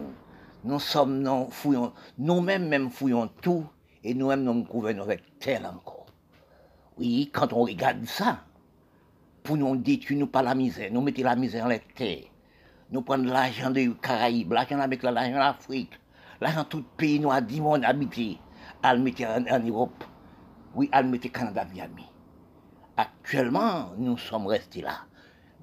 [0.64, 3.66] nous sommes, nous fouillons, nous-mêmes même fouillons tout,
[4.04, 6.06] et nous-mêmes nous gouvernons avec tel encore.
[6.98, 8.44] Oui, quand on regarde ça,
[9.42, 12.24] pour nous détruire, nous pas la misère, nous mettons la misère en la terre.
[12.92, 15.98] Nous prenons l'argent des Caraïbes, l'argent avec l'argent l'Afrique,
[16.40, 18.38] l'argent tout pays, a dit monde habité,
[18.84, 20.04] à le mettre en, Europe.
[20.74, 22.11] Oui, à le mettre Canada, Miami.
[23.02, 24.98] Actuellement, nous sommes restés là.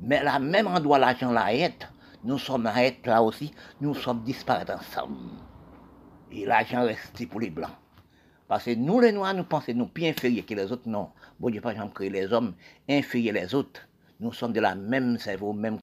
[0.01, 1.87] Mais là, même endroit l'argent là est,
[2.25, 2.73] nous sommes là,
[3.05, 5.15] là aussi, nous sommes disparus ensemble.
[6.31, 7.71] Et l'argent resté pour les blancs.
[8.49, 10.87] Parce que nous, les Noirs, nous pensons nous plus inférieurs que les autres.
[10.89, 11.11] Non.
[11.39, 12.55] Bon Dieu, pas jamais créé les hommes
[12.89, 13.87] inférieurs les autres.
[14.19, 15.77] Nous sommes de la même cerveau, même.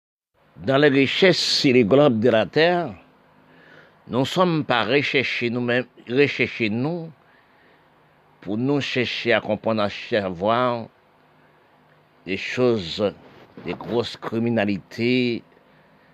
[0.59, 2.95] Dans les richesses et les globes de la terre,
[4.09, 7.11] nous ne sommes pas recherchés nous-mêmes, recherchés nous,
[8.43, 10.89] pour nous chercher à comprendre, à savoir
[12.27, 13.15] des choses,
[13.65, 15.43] des grosses criminalités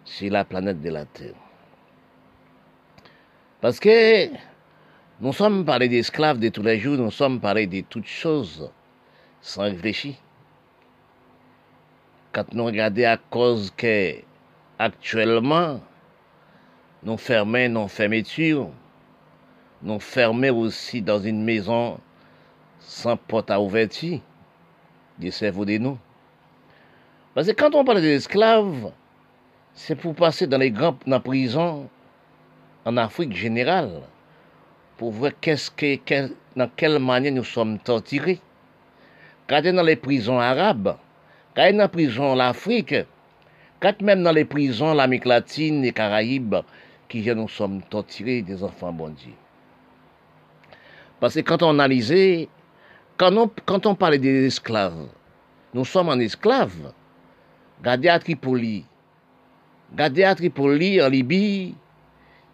[0.04, 1.34] sur la planète de la Terre.
[3.60, 4.28] Parce que
[5.20, 8.70] nous sommes parlés d'esclaves de tous les jours, nous sommes parlés de toutes choses
[9.40, 10.14] sans réfléchir.
[12.32, 14.14] Quand nous regardons à cause que
[14.78, 15.80] actuellement,
[17.02, 18.70] nous fermons nos fermetures,
[19.82, 21.98] nous fermons aussi dans une maison
[22.80, 24.20] sans porte à ouverture
[25.22, 25.98] du cerveau de nous.
[27.34, 28.92] Parce que quand on parle des esclaves,
[29.74, 31.88] c'est pour passer dans les grandes dans prisons
[32.84, 34.02] en Afrique générale,
[34.98, 38.40] pour voir qu'est-ce que, qu dans quelle manière nous sommes torturés.
[39.48, 40.96] Quand dans les prisons arabes,
[41.54, 42.94] quand dans les prisons l'Afrique,
[43.80, 46.56] quand même dans les prisons l'Amérique latine et Caraïbes,
[47.08, 49.34] qui nous sommes torturés des enfants bondis.
[51.20, 52.48] Parce que quand on analysait
[53.66, 55.06] quand on, parlait des esclaves,
[55.74, 56.92] nous sommes en esclaves.
[57.80, 58.84] Gardez à Tripoli.
[59.94, 61.74] Gardez à Tripoli, en Libye,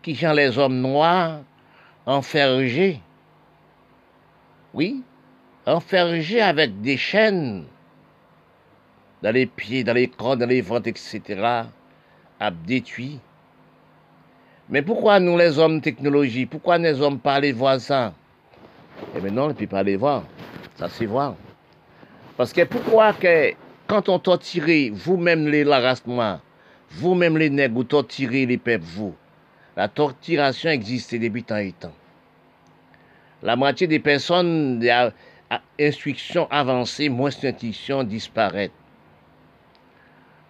[0.03, 1.41] qui sont les hommes noirs
[2.05, 3.01] enfergés.
[4.75, 5.03] Oui,
[5.65, 7.65] enfergés avec des chaînes
[9.23, 11.23] dans les pieds, dans les corps, dans les ventres, etc.,
[12.41, 12.53] à.
[14.69, 18.13] Mais pourquoi nous, les hommes technologie, pourquoi les hommes pas voir ça
[19.21, 20.25] Bien non, on ne peut pas aller voir.
[20.77, 21.31] Ça, c'est vrai.
[22.37, 23.53] Parce que pourquoi que
[23.87, 25.97] quand on torture vous-même les la
[26.91, 29.15] vous-même les nègres, vous torturez les peuples, vous,
[29.77, 31.95] la torturation existe depuis tant et temps.
[33.43, 34.83] La moitié des personnes
[35.81, 38.71] instruction avancée, moins d'instruction disparaissent.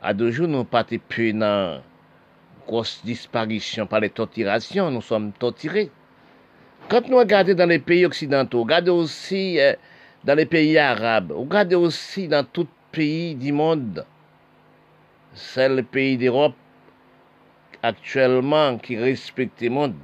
[0.03, 1.83] À deux jours, nous pas plus dans
[2.67, 5.91] grosse disparition par les torturations, nous sommes torturés.
[6.89, 9.75] Quand nous regardons dans les pays occidentaux, regardez aussi euh,
[10.25, 14.07] dans les pays arabes, regardez aussi dans tout pays du monde.
[15.35, 16.55] C'est le pays d'Europe
[17.83, 19.95] actuellement qui respecte le monde.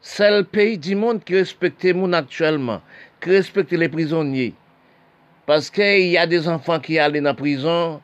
[0.00, 2.80] C'est le pays du monde qui respecte le monde actuellement,
[3.20, 4.54] qui respecte les prisonniers.
[5.46, 8.00] Parce qu'il y a des enfants qui allaient dans la prison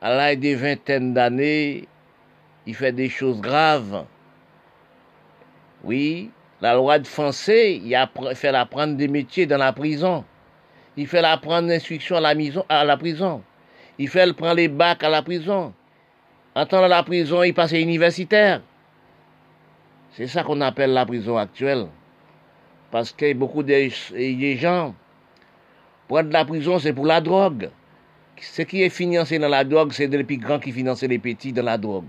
[0.00, 1.86] à l'âge de vingtaine d'années,
[2.66, 4.04] ils font des choses graves.
[5.84, 6.30] Oui,
[6.60, 10.24] la loi de français, il a fait apprendre des métiers dans la prison.
[10.96, 12.34] Il fait apprendre l'instruction à la,
[12.68, 13.42] à la prison.
[13.98, 15.72] Il fait prendre les bacs à la prison.
[16.54, 18.62] En temps de la prison, il passe universitaire.
[20.12, 21.86] C'est ça qu'on appelle la prison actuelle.
[22.90, 23.88] Parce que beaucoup de,
[24.56, 24.94] gens
[26.08, 27.70] prennent la prison, c'est pour la drogue.
[28.40, 31.52] Ce qui est financé dans la drogue, c'est les plus grands qui financent les petits
[31.52, 32.06] dans la drogue.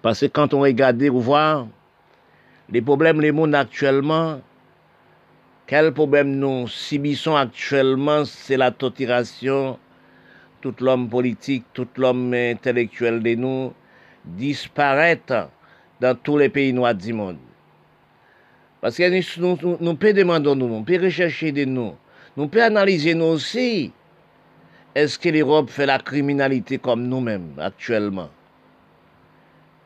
[0.00, 1.64] Parce que quand on regarde, vous voyez,
[2.70, 4.40] les problèmes les monde actuellement,
[5.66, 9.78] quels problèmes nous subissons actuellement, c'est la torturation.
[10.60, 13.72] Tout l'homme politique, tout l'homme intellectuel de nous
[14.24, 15.20] disparaît
[16.00, 17.38] dans tous les pays noirs du monde.
[18.80, 19.08] Parce que
[19.40, 21.94] nous, nous, nous pouvons demander nous, nous pouvons rechercher de nous,
[22.36, 23.92] nous pouvons analyser nous aussi.
[24.94, 28.30] Est-ce que l'Europe fait la criminalité comme nous-mêmes actuellement?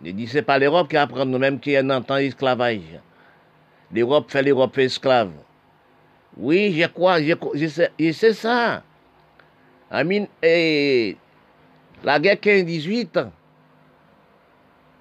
[0.02, 3.00] Ne dit c'est pas l'Europe qui apprend nous-mêmes qui est en temps esclavage.
[3.92, 5.30] L'Europe fait l'Europe esclave.
[6.36, 7.68] Oui, je crois, je,
[8.12, 8.82] sais, ça.
[9.90, 10.04] la
[12.18, 13.28] guerre 15-18,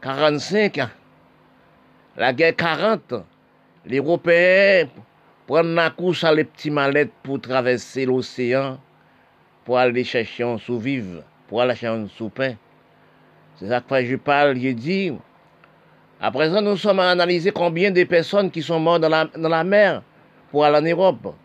[0.01, 0.79] 45,
[2.17, 3.13] la guerre 40,
[3.85, 4.89] les Européens
[5.47, 8.77] prennent la course à les petits mallettes pour traverser l'océan,
[9.63, 12.55] pour aller chercher un sous-vivre, pour aller chercher un sous-pain.
[13.61, 15.13] C'est que je parle, je dis.
[16.19, 20.01] À présent, nous sommes à analyser combien de personnes qui sont mortes dans la, mer
[20.49, 21.35] pour aller en Europe.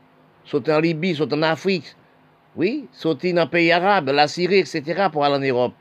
[0.44, 1.94] Sauter en Libye, sauter en Afrique.
[2.56, 5.09] Oui, sauter dans les pays arabes, la Syrie, etc.
[5.12, 5.74] pour aller en Europe.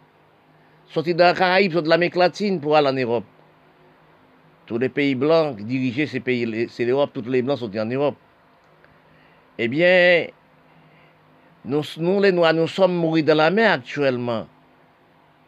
[0.89, 3.25] Sauter dans les Caraïbes, sauter de l'Amérique latine pour aller en Europe.
[4.65, 8.15] Tous les pays blancs dirigés ces pays, c'est l'Europe, tous les blancs sont en Europe.
[9.57, 10.27] Eh bien,
[11.63, 11.81] nous
[12.21, 14.47] les Noirs, nous sommes morts dans la mer actuellement.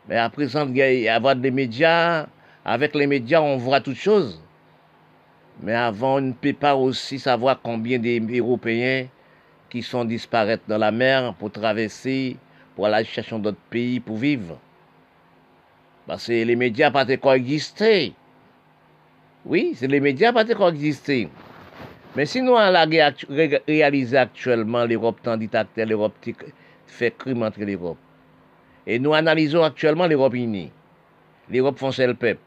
[0.08, 2.28] Mais à présent, il y a avoir des médias.
[2.64, 4.42] Avec les médias, on voit toutes choses.
[5.62, 9.08] Mais avant, on ne peut pas aussi savoir combien d'Européens
[9.70, 12.38] qui sont disparaître dans la mer pour traverser,
[12.76, 14.60] pour aller chercher d'autres pays pour vivre.
[16.06, 18.14] Parce que les médias pas encore existé.
[19.46, 21.28] Oui, c'est les médias pas encore existé.
[22.16, 23.14] Mais si nous allons
[23.68, 26.16] réaliser actuellement l'Europe tandis que l'Europe
[26.86, 27.98] fait crime entre l'Europe.
[28.88, 30.72] Et nous analysons actuellement l'Europe unie.
[31.50, 32.40] L'Europe foncelle le peuple.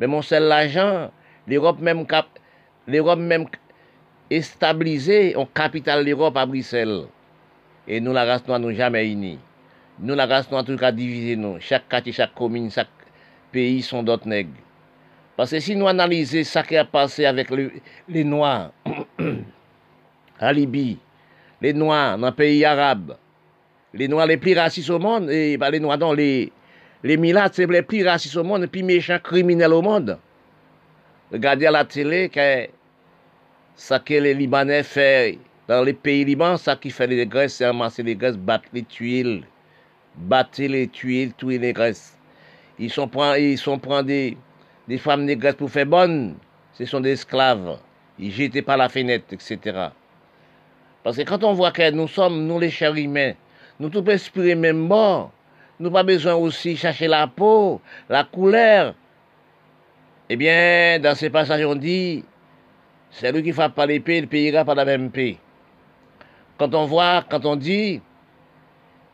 [0.00, 1.10] Mais mon seul l'argent,
[1.46, 2.26] l'Europe même cap,
[2.86, 3.44] l'Europe même
[4.40, 7.04] stabilisée en capitale l'Europe à Bruxelles.
[7.86, 9.38] Et nous, la race noire, nous jamais unis.
[10.00, 11.58] Nous, la race noire, en tout cas, divisés, nous.
[11.60, 12.88] Chaque quartier, chaque commune, chaque
[13.52, 14.50] pays sont d'autres nègres.
[15.36, 17.70] Parce que si nous analysons ce qui a passé avec le,
[18.08, 18.72] les Noirs
[20.40, 20.98] à Libye,
[21.60, 23.16] les Noirs dans le pays arabe,
[23.94, 26.52] les Noirs les plus racistes au monde, et bah, les Noirs dans les,
[27.02, 30.18] les c'est les plus racistes au monde, les plus méchants criminels au monde.
[31.32, 32.68] Regardez à la télé que
[33.76, 35.38] ce que les Libanais font
[35.68, 38.82] dans les pays Liban, ça qui fait les graisses, c'est ramasser les graisses, battre les
[38.82, 39.44] tuiles,
[40.16, 42.16] battre les tuiles, tuer les graisses.
[42.78, 44.36] Ils sont prendre, ils sont prendre des,
[44.88, 46.36] des femmes négresses pour faire bonne.
[46.72, 47.78] Ce sont des esclaves.
[48.18, 49.88] Ils jetaient par la fenêtre, etc.
[51.02, 53.34] Parce que quand on voit que nous sommes, nous les chers humains,
[53.80, 55.32] nous tout respirer même mort,
[55.80, 58.94] nous pas besoin aussi chercher la peau, la couleur.
[60.28, 62.24] Eh bien, dans ces passages, on dit,
[63.10, 65.38] c'est lui qui frappe pas l'épée, il payera par la même paix.
[66.58, 68.02] Quand on voit, quand on dit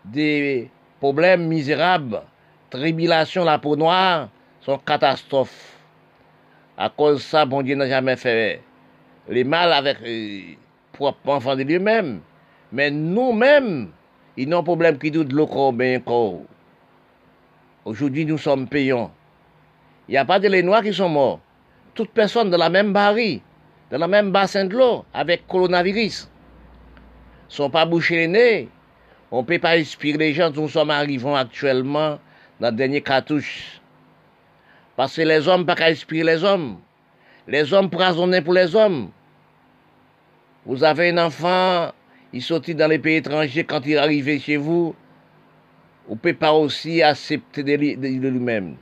[0.05, 2.23] des problèmes misérables,
[2.71, 4.29] tribulation, la peau noire,
[4.63, 5.79] sont catastrophes.
[6.77, 8.63] À cause de ça, bon Dieu n'a jamais fait
[9.29, 10.55] les mal avec euh,
[10.93, 12.21] propres enfants de lui-même.
[12.73, 13.93] Mais nous-mêmes,
[14.37, 16.41] ils n'ont problème qui doutent de l'eau bien corps.
[17.85, 19.13] Aujourd'hui, nous sommes payants.
[20.09, 21.41] Il n'y a pas de les noirs qui sont morts.
[21.95, 23.41] Toutes personnes de la même barrière,
[23.91, 26.29] de la même bassin de l'eau, avec coronavirus,
[27.49, 28.69] sont pas bouchés les nez.
[29.31, 30.51] On ne peut pas inspirer les gens.
[30.51, 32.19] Nous sommes arrivés actuellement
[32.61, 33.81] dans le dernier cartouche.
[34.97, 36.79] Parce que les hommes pas qu'à inspirer les hommes.
[37.47, 39.11] Les hommes poisonnés pour les hommes.
[40.67, 41.93] Vous avez un enfant,
[42.35, 44.97] il sortit dans les pays étrangers, quand il arrivé chez vous,
[46.09, 48.75] vous ne pouvez pas aussi accepter de lui-même.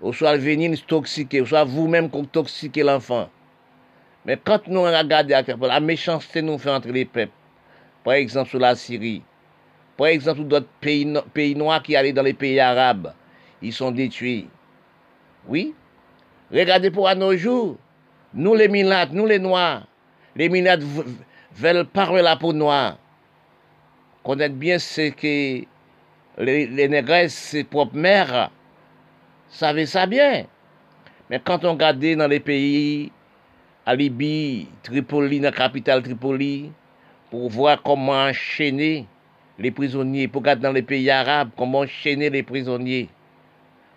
[0.00, 3.28] Ou soit venir toxiquer, ou soit vous-même qu'on toxiquez l'enfant.
[4.24, 7.32] Mais quand nous regardons la méchanceté nous fait entre les peuples,
[8.02, 9.22] par exemple sur la Syrie,
[9.98, 13.12] par exemple d'autres pays, pays noirs qui allaient dans les pays arabes,
[13.60, 14.48] ils sont détruits.
[15.48, 15.74] Oui.
[16.50, 17.76] Regardez pour à nos jours,
[18.32, 19.86] nous les milates, nous les noirs,
[20.34, 20.82] les milates
[21.56, 22.98] veulent parler la peau noire.
[24.22, 25.64] Connaître bien ce que
[26.38, 28.50] les, les négresses, ses propres mères,
[29.48, 30.46] savaient ça bien.
[31.30, 33.10] Mais quand on regarde dans les pays,
[33.88, 36.72] à Libye, Tripoli, la capitale Tripoli,
[37.30, 39.06] pour voir comment enchaîner
[39.60, 43.08] les prisonniers, pour regarder dans les pays arabes, comment enchaîner les prisonniers.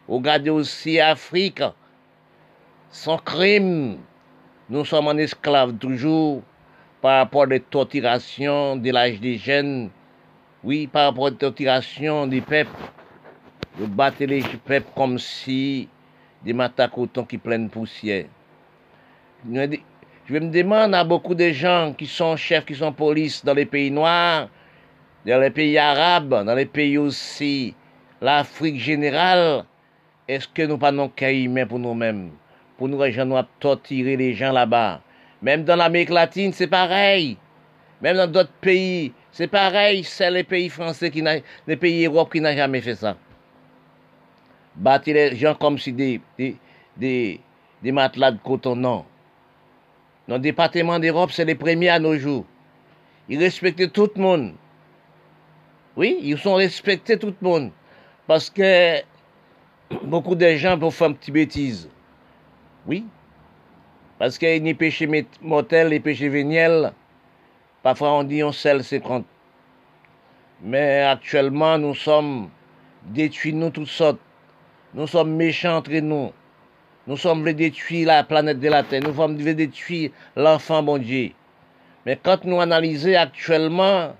[0.07, 1.63] Regardez aussi Afrique,
[2.91, 3.97] son crime.
[4.69, 6.43] Nous sommes en esclaves toujours
[7.01, 9.89] par rapport aux torturations de l'âge des jeunes.
[10.63, 12.71] Oui, par rapport aux torturations des peuples.
[13.79, 15.87] De battre les peuples comme si
[16.43, 18.25] des matacotons qui pleine poussière.
[19.45, 23.65] Je me demande à beaucoup de gens qui sont chefs, qui sont polices dans les
[23.65, 24.49] pays noirs,
[25.25, 27.73] dans les pays arabes, dans les pays aussi,
[28.21, 29.65] l'Afrique générale,
[30.27, 32.31] est-ce que nous pas humains pour nous-mêmes
[32.77, 35.01] Pour nous, les gens, nous torturer les gens là-bas?
[35.41, 37.37] Même dans l'Amérique latine, c'est pareil.
[38.01, 40.03] Même dans d'autres pays, c'est pareil.
[40.03, 41.23] C'est les pays français, qui
[41.67, 43.15] les pays Europe qui n'ont jamais fait ça.
[44.75, 46.21] Bâtir les gens comme si des,
[46.97, 47.41] des,
[47.83, 49.05] matelas de coton, non.
[50.27, 52.45] Dans le département d'Europe, c'est les premiers à nos jours.
[53.27, 54.53] Ils respectent tout le monde.
[55.95, 57.71] Oui, ils sont respectés tout le monde.
[58.27, 59.01] Parce que
[60.03, 61.89] beaucoup de gens pour faire une petite bêtise.
[62.85, 63.05] Oui.
[64.19, 65.09] Parce qu'il y a des péchés
[65.41, 66.91] mortels, les péchés véniels.
[67.81, 69.25] Parfois on dit on c'est compte.
[70.61, 72.49] Mais actuellement nous sommes
[73.05, 74.19] détruits nous toutes sortes.
[74.93, 76.31] Nous sommes méchants entre nous.
[77.07, 79.01] Nous sommes détruire la planète de la Terre.
[79.03, 81.31] Nous sommes détruire l'enfant bon Dieu.
[82.05, 84.15] Mais quand nous analysons actuellement,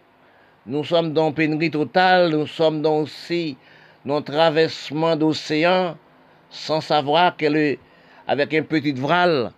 [0.66, 3.58] nous sommes dans pénurie totale, nous sommes dans aussi
[4.06, 5.98] nos traversement d'océan
[6.50, 7.78] sans savoir qu'elle
[8.28, 9.52] avec un petit voile,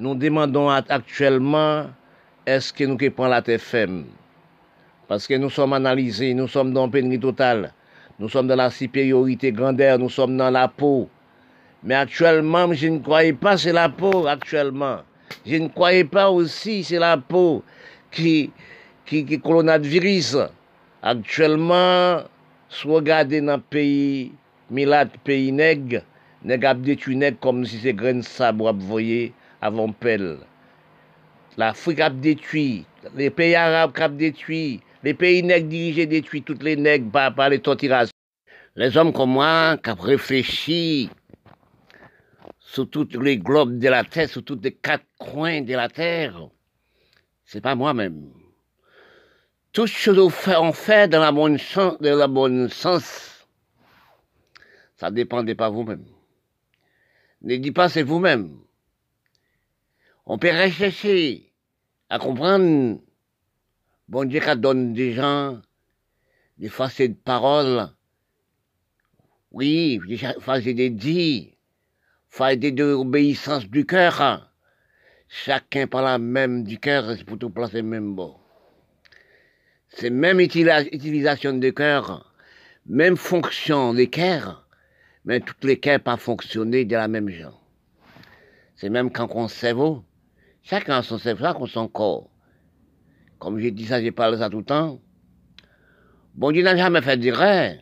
[0.00, 1.90] nou demandon aktuellement
[2.48, 4.02] eske nou ke pran la te fem.
[5.10, 7.68] Paske nou som analize, nou som dan penri total,
[8.16, 11.08] nou som dan la superiorite grander, nou som dan la pou.
[11.82, 15.02] Men aktuellement, je n'kwaye pa se la pou aktuellement.
[15.42, 17.60] Je n'kwaye pa osi se la pou
[18.14, 18.52] ki,
[19.08, 20.36] ki, ki kolonaviris.
[21.02, 22.28] Aktuellement,
[22.70, 24.30] sou gade nan peyi
[24.72, 25.98] milat peyi neg,
[26.46, 29.32] neg ap detu neg kom si se gren sab wap voye
[29.62, 30.38] voyez, avant pelle.
[31.56, 36.76] L'Afrique a détruit, les pays arabes ont détruit, les pays nègres dirigés détruit toutes les
[36.76, 38.12] nègres par, les torturations.
[38.74, 41.10] Les hommes comme moi qui ont réfléchi
[42.58, 46.48] sur tous les globes de la Terre, sur tous les quatre coins de la Terre,
[47.44, 48.30] c'est pas moi-même.
[49.72, 53.46] Tout ce que on fait dans la bonne sens, dans la bonne sens,
[54.96, 56.04] ça dépendait pas vous-même.
[57.42, 58.62] Ne dis pas c'est vous-même.
[60.24, 61.52] On peut rechercher
[62.08, 63.00] à comprendre.
[64.08, 65.60] Bon Dieu qui donne des gens
[66.58, 67.88] des facettes de parole.
[69.50, 71.52] Oui, des facettes de dire
[72.28, 74.48] faille d'obéissance du cœur.
[75.28, 78.36] Chacun par la même du cœur, c'est pour tout placer même bon.
[79.88, 82.32] C'est même utilisation du cœur,
[82.86, 84.66] même fonction des cœurs,
[85.24, 87.62] mais toutes les cœurs pas fonctionner de la même genre.
[88.76, 90.04] C'est même quand on cerveau,
[90.62, 92.30] chacun son cerveau, chacun a son corps.
[93.38, 95.00] Comme j'ai dit ça, j'ai parlé ça tout le temps.
[96.34, 97.78] Bon Dieu n'a jamais fait dire rien.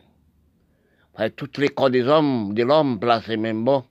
[1.35, 3.83] Toutes les corps des hommes, de l'homme placés même bon.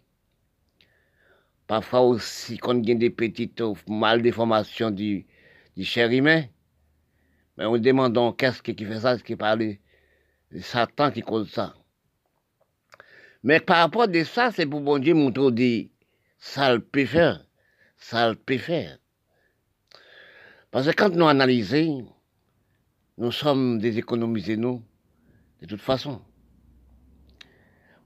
[1.66, 5.26] Parfois aussi, quand il y a des petites maldeformations du,
[5.76, 6.44] du cher humain,
[7.56, 9.76] mais on demande qu'est-ce qui fait ça, ce qui parle de
[10.60, 11.74] Satan qui cause ça.
[13.44, 15.90] Mais par rapport à ça, c'est pour bon Dieu montrer des
[16.38, 16.82] sales
[18.00, 18.98] pécheurs, sales pécheurs.
[20.70, 22.06] Parce que quand nous analysons,
[23.18, 24.82] nous sommes des économisés, nous,
[25.60, 26.22] de toute façon.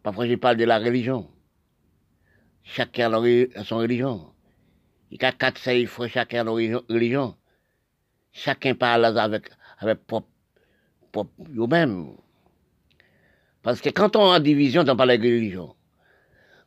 [0.02, 1.30] Parfois, je parle de la religion.
[2.62, 4.32] Chacun a son religion.
[5.10, 7.36] Il y a quatre, cinq fois chacun a leur religion.
[8.32, 10.28] Chacun parle avec, avec propre,
[11.12, 11.30] propre,
[11.68, 12.16] même
[13.62, 15.76] Parce que quand on a division, on parle de religion.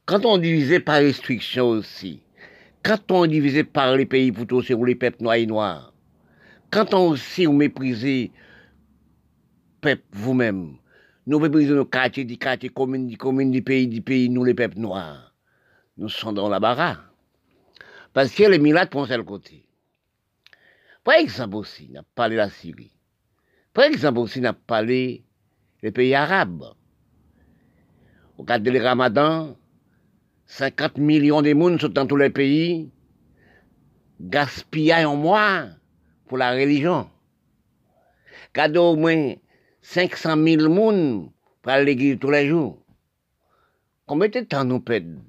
[0.05, 2.21] Quand on divisé par restriction aussi,
[2.83, 5.93] quand on divisé par les pays plutôt sur les peuples noirs et noirs,
[6.71, 8.31] quand on aussi méprisé
[9.81, 10.77] peuple vous-même,
[11.25, 14.53] nous méprisons nos quartiers, des quartiers, communes, des communes, des pays, des pays, nous les
[14.53, 15.27] peuples noirs
[15.97, 17.11] nous sommes dans la barre.
[18.13, 19.67] Parce que les milades pensent à le côté.
[21.03, 22.91] Par exemple aussi, n'a parlé de la Syrie.
[23.73, 25.23] Par exemple aussi, n'a parlé
[25.81, 26.73] des pays arabes.
[28.37, 29.55] Regardez le ramadan,
[30.47, 32.89] 50 millions de monde sont dans tous les pays,
[34.19, 35.65] gaspillent en mois
[36.27, 37.09] pour la religion.
[38.53, 39.33] Regardez au moins
[39.81, 41.29] 500 000 monde
[41.61, 42.81] pour l'église tous les jours.
[44.05, 45.21] Combien de temps nous perdons?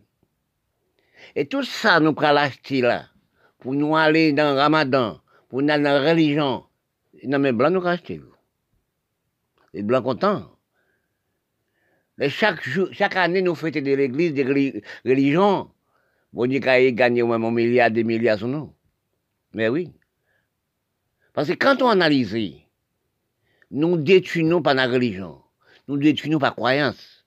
[1.34, 3.06] Et tout ça, nous prenons l'acheter là,
[3.58, 6.64] pour nous aller dans le ramadan, pour nous aller dans la religion.
[7.24, 8.20] Non, mais blanc, nous acheter.
[9.74, 10.57] Les blancs contents.
[12.18, 15.70] Mais chaque, jour, chaque année, nous fêtons de l'église, des religions.
[16.32, 18.74] Bon Dieu, qu'il gagné au même un milliard, des milliards sur nous.
[19.54, 19.92] Mais oui.
[21.32, 22.36] Parce que quand on analyse,
[23.70, 25.40] nous détruisons par la religion.
[25.86, 27.24] Nous détruisons par croyance.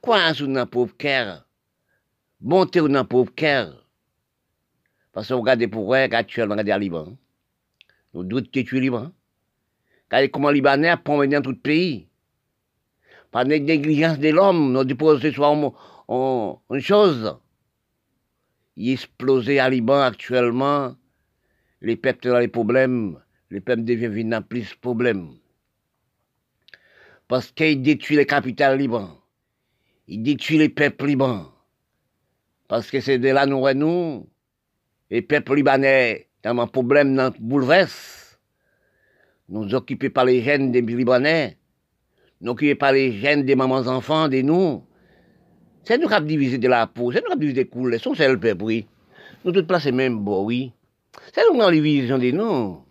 [0.00, 1.46] Croyance ou dans pauvre cœur
[2.42, 3.86] monter dans pauvre cœur.
[5.12, 7.16] Parce qu'on regarde pour voir actuellement, regarde Liban.
[8.14, 9.12] Nous devons tuer Liban.
[10.10, 12.08] Regardez comment les Libanais pour dans tout le pays.
[13.32, 15.54] Par négligence de l'homme, nous devons ce soir
[16.70, 17.36] une chose.
[18.76, 20.94] Il explosé à Liban actuellement.
[21.80, 23.18] Les peuples dans les problèmes.
[23.50, 25.30] Les peuples deviennent plus problèmes.
[27.26, 29.18] Parce qu'il détruit les capitales Liban.
[30.06, 31.50] Il détruit les peuples Liban.
[32.68, 34.28] Parce que c'est de là nous nous,
[35.10, 38.38] et peuple libanais, dans un problème dans bouleverse.
[39.48, 41.58] Nous occupés par les jeunes des Libanais,
[42.42, 44.84] nous occupés par les jeunes des mamans enfants, des nous.
[45.84, 48.00] C'est nous qui avons divisé de la peau, c'est nous qui avons divisé des couleurs,
[48.00, 48.86] c'est le peuple, oui.
[49.44, 50.72] Nous tous placés même bon, oui.
[51.32, 52.84] C'est nous qui avons division de nous.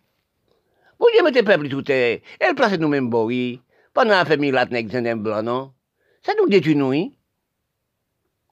[0.99, 3.61] Vous Dieu mettez peuple tout est, elle place nous même bon, oui.
[3.93, 5.73] Pendant la famille, la blanc, non?
[6.23, 7.11] C'est nous détruit nous, oui.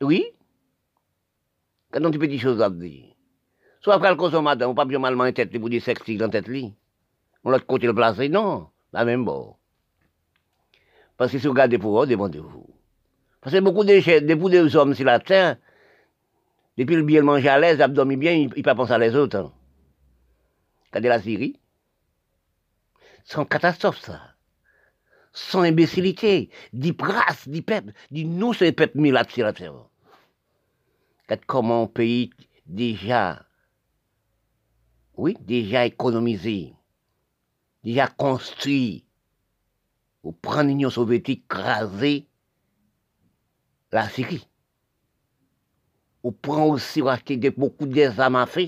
[0.01, 0.25] Oui?
[1.91, 3.05] Quand on dit petites choses à dire.
[3.81, 6.47] Soit après le consommateur, on pas bien mal manger tête pour dire sexe dans tête
[6.47, 6.73] li.
[7.43, 8.67] On l'autre côté le placer, non?
[8.91, 9.55] La même bon.
[11.19, 12.65] Parce que si vous regardez pour eux, demandez-vous.
[13.41, 15.57] Parce que beaucoup de, beaucoup de hommes sur la terre,
[16.77, 19.35] depuis le bien manger à l'aise, abdomen bien, ils ne pas à les autres.
[19.35, 19.51] Hein.
[20.87, 21.59] Regardez la Syrie.
[23.25, 24.21] C'est une catastrophe, ça.
[25.33, 29.51] Sans imbécilité, dit grâce, dit peuple, dit nous, c'est le peuple mis là sur la
[29.51, 29.73] terre
[31.47, 32.31] comment un pays
[32.65, 33.45] déjà,
[35.17, 36.73] oui, déjà économisé,
[37.83, 39.05] déjà construit
[40.21, 42.27] pour prendre l'Union soviétique, craser
[43.91, 44.47] la Syrie.
[46.23, 48.67] On prend aussi acheter beaucoup d'armes à feu,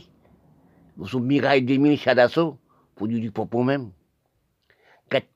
[1.05, 2.57] sous miraille des chats d'assaut,
[2.95, 3.91] pour du pour nous-mêmes.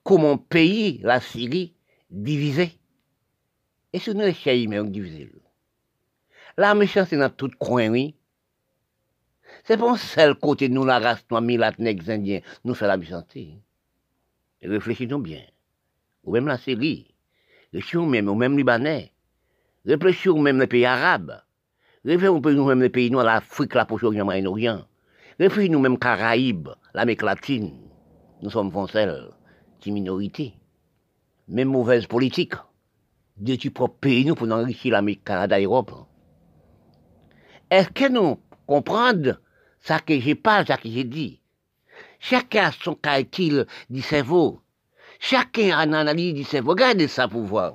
[0.02, 1.74] Comment payer la Syrie
[2.10, 2.72] divisée
[3.92, 5.28] Et nous les mais on divise.
[6.56, 8.14] La méchanceté dans tout coin, oui.
[9.64, 12.96] C'est pas un seul côté de nous, la race milate, nègres, indiens, nous fait la
[12.96, 13.58] méchanceté.
[14.62, 15.42] Réfléchissons bien.
[16.26, 17.14] Ou même la Syrie.
[17.72, 19.12] Réfléchissons même, ou même Libanais.
[19.86, 21.40] Réfléchissons même les pays arabes.
[22.04, 24.84] Réfléchissons même les pays noirs, l'Afrique, la Proche-Orient, Moyen-Orient.
[25.38, 27.72] Réfléchissons même Caraïbes, l'Amérique latine.
[28.42, 29.08] Nous sommes français,
[29.86, 30.54] une minorité.
[31.48, 32.54] Même mauvaise politique.
[33.36, 35.92] De tu propre pays, nous, pour enrichir l'Amérique, Canada, Europe.
[37.70, 39.36] Est-ce que nous comprenons
[39.80, 41.40] ça que j'ai pas, ça que j'ai dit?
[42.18, 44.60] Chacun a son calcul du cerveau.
[45.28, 46.70] Chacun a une analyse du cerveau.
[46.70, 47.74] Regardez ça pour voir.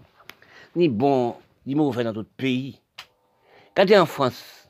[0.74, 2.80] Ni bon, ni mauvais dans d'autres pays.
[3.72, 4.70] Regardez en France.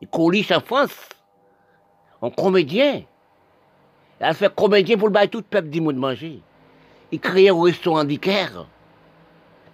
[0.00, 1.08] Les colis en France.
[2.20, 3.04] Un comédien.
[4.18, 6.42] Elle fait comédien pour le bail tout le peuple du monde manger.
[7.12, 8.66] Il crée un restaurant d'Iker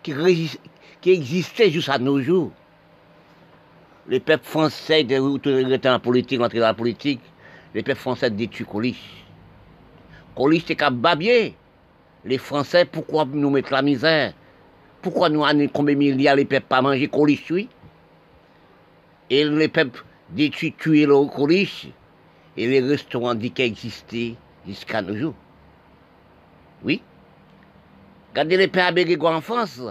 [0.03, 0.12] qui,
[1.01, 2.53] qui existait jusqu'à nos jours
[4.09, 7.20] les peuples français, qui étaient en politique, entrés dans la politique,
[7.73, 9.24] les peuples français détruisent Coliche.
[10.37, 11.57] Coliche, c'est qu'à babier.
[12.24, 14.32] Les Français, pourquoi nous mettre la misère?
[15.01, 17.11] Pourquoi nous avons combien de milliards les peuples pas manger
[17.51, 17.69] oui?
[19.28, 21.89] Et les peuples détruisent, tuer le Coliche.
[22.57, 24.35] Et les restaurants disent qu'ils existaient
[24.66, 25.35] jusqu'à nos jours.
[26.85, 27.03] Oui?
[28.31, 29.82] Regardez les peuples en France.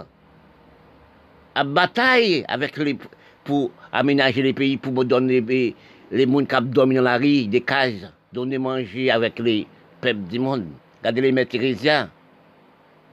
[1.54, 2.96] À bataille avec les
[3.44, 5.76] pour aménager les pays, pour donner les,
[6.10, 9.66] les gens qui dorment dans la rue, des cages, donner manger avec les
[10.00, 10.66] peuples du monde.
[11.00, 11.46] Regardez les mères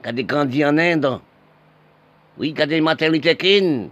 [0.02, 1.20] Thérésiens, regardez grandi en Inde.
[2.38, 3.90] Oui, regardez les maternités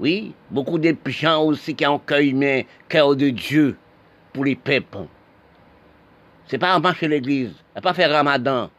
[0.00, 3.76] Oui, beaucoup de gens aussi qui ont humain, cœur de Dieu
[4.32, 5.06] pour les peuples.
[6.46, 8.70] C'est pas en marcher l'église, c'est pas faire ramadan.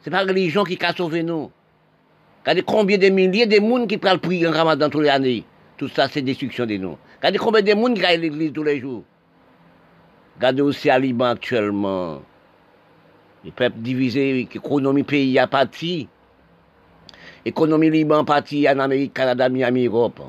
[0.00, 1.50] C'est pas la religion qui a sauvé nous.
[2.42, 5.44] Regardez combien de milliers de monde qui prennent le prix en ramadan tous les années.
[5.76, 6.98] Tout ça, c'est destruction de nous.
[7.18, 9.02] Regardez combien de monde qui à l'église tous les jours.
[10.36, 12.20] Regardez aussi à Liban actuellement.
[13.44, 16.08] Les peuples divisés, l'économie pays a parti.
[17.44, 20.20] L'économie Liban parti en Amérique, Canada, Miami, Europe.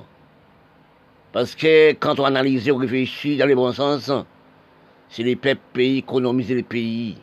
[1.32, 4.12] Parce que quand on analyse, on réfléchit dans le bon sens,
[5.10, 7.18] c'est les peuples pays économisent les pays.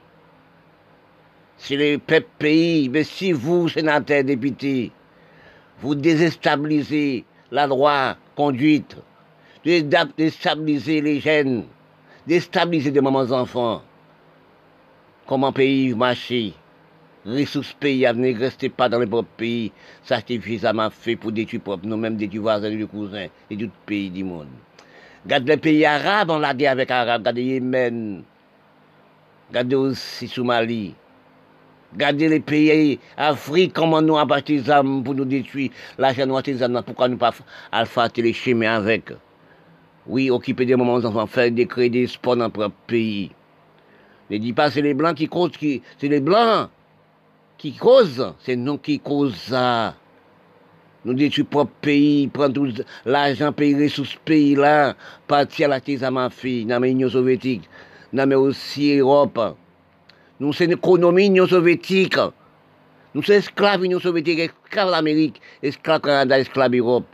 [1.59, 2.89] C'est les peuples pays.
[2.89, 4.93] Mais si vous, sénateurs, députés,
[5.81, 8.97] vous déstabilisez la loi conduite,
[9.65, 9.81] de
[10.17, 11.65] déstabiliser les jeunes,
[12.27, 13.83] déstabiliser des mamans enfants.
[15.27, 16.55] Comment pays marcher
[17.25, 19.71] Ressources pays à venir, restez pas dans les propres pays.
[20.03, 24.25] Ça, c'est suffisamment fait pour détruire nous-mêmes, détruire voisins, des cousins et tout pays du
[24.25, 24.49] monde.
[25.25, 27.21] Regardez les pays arabes, on l'a guerre avec Arabes.
[27.21, 28.25] Regardez Yémen.
[29.51, 30.95] Regardez aussi Somalie.
[31.93, 35.71] Regardez les pays Afrique, comment nous avons des armes pour nous détruire.
[35.99, 37.33] L'argent nous des pourquoi nous pas
[37.71, 39.13] alpha les chemins avec?
[40.07, 43.31] Oui, occuper des moments enfants, faire des crédits, sports dans notre pays.
[44.33, 46.71] Ne dis pas c'est les blancs qui causent, c'est les blancs
[47.59, 49.93] qui causent, c'est nous qui causons.
[51.05, 53.53] Nous détruisons propre pays, prendre tout l'argent,
[53.91, 54.95] sous ce pays-là,
[55.27, 57.69] partir à la ma fille, dans l'Union soviétique,
[58.11, 59.39] dans aussi Europe.
[60.41, 62.17] Nous sommes une économie soviétique.
[63.15, 67.07] Nous sommes esclaves Union soviétique, esclaves l'Amérique, esclaves Canada, esclaves Europe.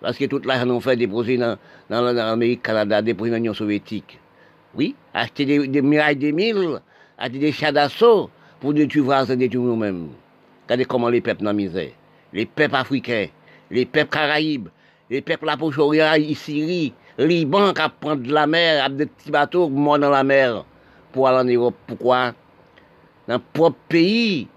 [0.00, 1.58] Parce que toute l'argent nous fait déposer dans,
[1.90, 4.20] dans l'Amérique, Canada, déposer dans l'Union soviétique.
[4.74, 6.80] Oui, acheter des, des mirailles des mille,
[7.18, 8.30] acheter des chats d'assaut
[8.60, 10.08] pour détruire et détruire nous-mêmes.
[10.64, 11.90] Regardez comment les peuples dans la misère.
[12.32, 13.26] Les peuples africains,
[13.70, 14.68] les peuples caraïbes,
[15.10, 15.56] les peuples la
[16.34, 20.64] Syrie, Liban qui prendre de la mer, avec des petits bateaux dans la mer
[21.12, 21.74] pour aller en Europe.
[21.86, 22.32] Pourquoi?
[23.28, 24.48] Dans le propre pays,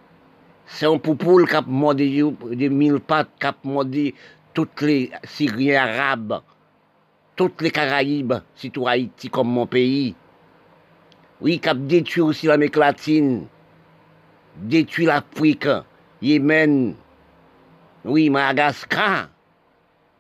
[0.66, 4.14] c'est un poupoule qui a mordu des mille pattes, qui a mordu
[4.54, 6.42] toutes les Syriens arabes,
[7.36, 10.16] toutes les Caraïbes, surtout Haïti comme mon pays.
[11.42, 13.46] Oui, qui a détruit aussi l'Amérique latine,
[14.58, 15.68] détruit l'Afrique,
[16.22, 16.96] Yémen,
[18.06, 19.30] oui, Madagascar.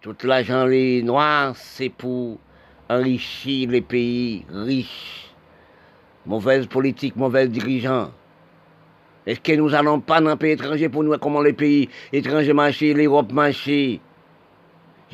[0.01, 2.37] Tout l'argent les noirs, c'est pour
[2.89, 5.33] enrichir les pays riches.
[6.25, 8.11] Mauvaise politique, mauvais dirigeants.
[9.25, 12.53] Est-ce que nous n'allons pas dans un pays étranger pour nous comment les pays étrangers
[12.53, 13.69] marchent, l'Europe marche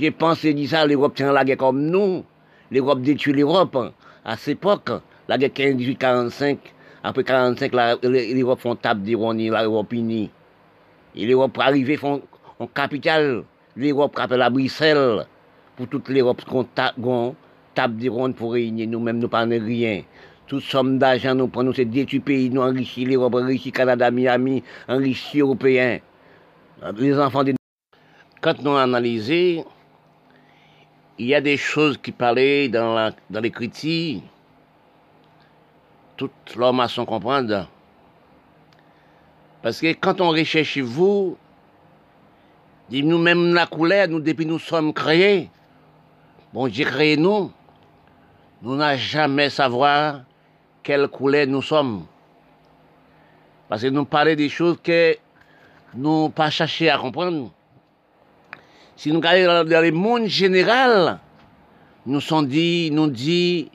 [0.02, 2.26] J'ai pensé dire ça, l'Europe tient la guerre comme nous.
[2.72, 3.78] L'Europe détruit l'Europe.
[4.26, 4.90] À cette époque,
[5.28, 6.58] la guerre 15-18-45,
[7.04, 7.72] Après 45,
[8.02, 10.32] l'Europe font table d'ironie, l'Europe unie.
[11.16, 12.20] Et l'Europe arrive, font
[12.58, 13.44] en capitale,
[13.76, 15.28] l'Europe appelle à Bruxelles,
[15.76, 17.36] pour toute l'Europe, qu'on
[17.76, 20.02] table d'ironie pour réunir nous-mêmes, nous pas rien.
[20.48, 25.46] Toute somme d'argent, nous prenons, c'est détruire pays, nous enrichir l'Europe, enrichir Canada, Miami, enrichir
[25.46, 26.00] Européens.
[26.98, 27.54] Les enfants des...
[28.42, 29.64] Quand nous analysons,
[31.22, 33.14] il y a des choses qui parlaient dans,
[33.54, 34.24] critiques,
[36.18, 37.70] toute l'homme a son comprendre.
[39.62, 41.38] Parce que quand on recherche vous,
[42.90, 45.52] nous-mêmes la couleur, nous depuis nous sommes créés,
[46.54, 47.52] bon Dieu créé nous,
[48.64, 50.22] nous n'avons jamais savoir
[50.82, 52.08] quelle couleur nous sommes.
[53.70, 55.16] Parce que nous parlons des choses que
[55.94, 57.52] nous pas cherché à comprendre.
[59.02, 61.18] Si nous regardons dans le monde général,
[62.06, 63.72] nous sommes dit, nous dit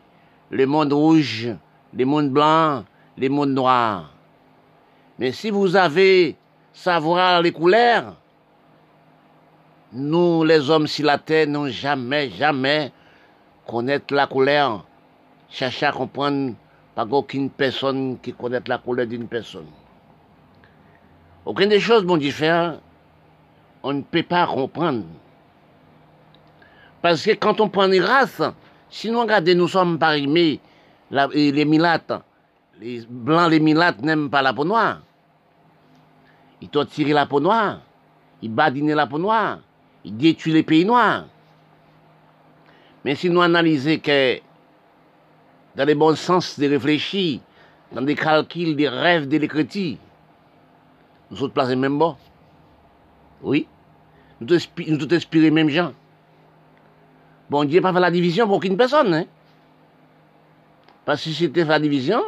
[0.53, 1.49] le monde rouge,
[1.93, 2.85] le monde blanc,
[3.19, 4.15] le monde noir.
[5.19, 6.37] Mais si vous avez
[6.73, 8.15] savoir les couleurs,
[9.93, 12.93] nous, les hommes sur la terre, n'ont jamais, jamais
[13.67, 14.87] connaître la couleur,
[15.51, 16.55] chercher à comprendre
[16.95, 19.67] pas aucune personne qui connaît la couleur d'une personne.
[21.45, 22.77] Aucune des choses, bon différent,
[23.87, 25.05] on ne peut pas comprendre.
[27.01, 28.43] Parce que quand on prend une race,
[28.91, 30.59] si nous regardons, nous sommes parimés,
[31.09, 32.13] les milates,
[32.81, 35.03] les blancs, les milates n'aiment pas la peau noire.
[36.61, 37.79] Ils t'ont tiré la peau noire,
[38.43, 39.61] ils badinent la peau noire,
[40.05, 41.27] ils détruisent les pays noirs.
[43.05, 44.41] Mais si nous analysons que
[45.77, 47.39] dans les bons sens de réfléchir,
[47.93, 49.97] dans des calculs, des rêves de l'écriture,
[51.31, 52.17] nous sommes placés même bas.
[53.43, 53.69] Oui.
[54.41, 55.93] Nous tous inspirés même gens.
[57.49, 59.15] Bon Dieu pas fait la division pour aucune personne.
[59.15, 59.25] Hein?
[61.05, 62.23] Parce que si c'était la division,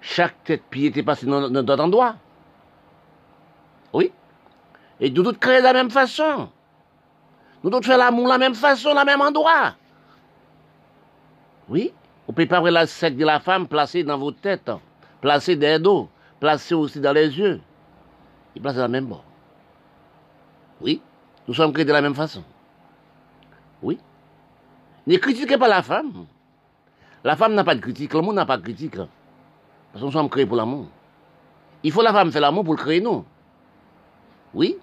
[0.00, 2.14] chaque tête pied était passée dans d'autres endroit.
[3.92, 4.12] Oui.
[5.00, 6.48] Et nous tous créés de la même façon.
[7.62, 9.74] Nous tous faisons l'amour de la même façon, la même endroit.
[11.68, 11.92] Oui.
[12.28, 14.70] On peut pas voir la sec de la femme placée dans vos têtes,
[15.20, 16.08] placée dans les dos,
[16.40, 17.60] placée aussi dans les yeux.
[18.54, 19.24] Il place de la même bord.
[20.80, 21.00] Oui.
[21.48, 22.44] Nous sommes créés de la même façon.
[23.82, 23.98] Oui.
[25.06, 26.26] Ne critiquez pas la femme.
[27.24, 28.96] La femme n'a pas de critique, monde n'a pas de critique.
[28.96, 30.86] Parce que nous sommes créés pour l'amour.
[31.82, 33.24] Il faut la femme faire l'amour pour le créer nous.
[34.52, 34.76] Oui.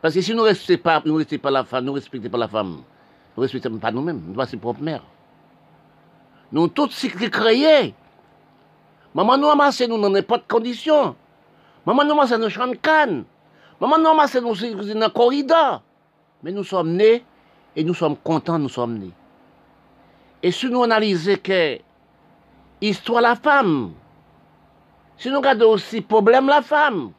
[0.00, 2.38] Parce que si nous ne respectons pas, nous pas la femme, nous ne respectons pas
[2.38, 2.82] la femme, nous
[3.36, 5.04] ne respectons pas nous-mêmes, nous sommes ses propres mères.
[6.52, 7.94] Nous tous créés.
[9.14, 11.14] Maman nous amasse nous dans n'importe condition.
[11.84, 13.24] Maman nous amasse nous champs de canne.
[13.80, 15.82] Maman nous amasse nous dans le corridor.
[16.42, 17.24] Mais nous sommes nés
[17.74, 19.12] et nous sommes contents, nous sommes nés.
[20.42, 21.78] Et si nous analysons que
[22.80, 23.92] histoire la femme,
[25.16, 27.12] si nous regardons aussi problème la femme,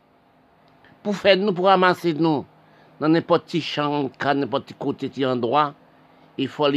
[1.03, 2.45] pour faire nous, pour ramasser nous,
[2.99, 5.73] dans n'importe quel champ, n'importe quel côté, petit endroit,
[6.37, 6.67] il faut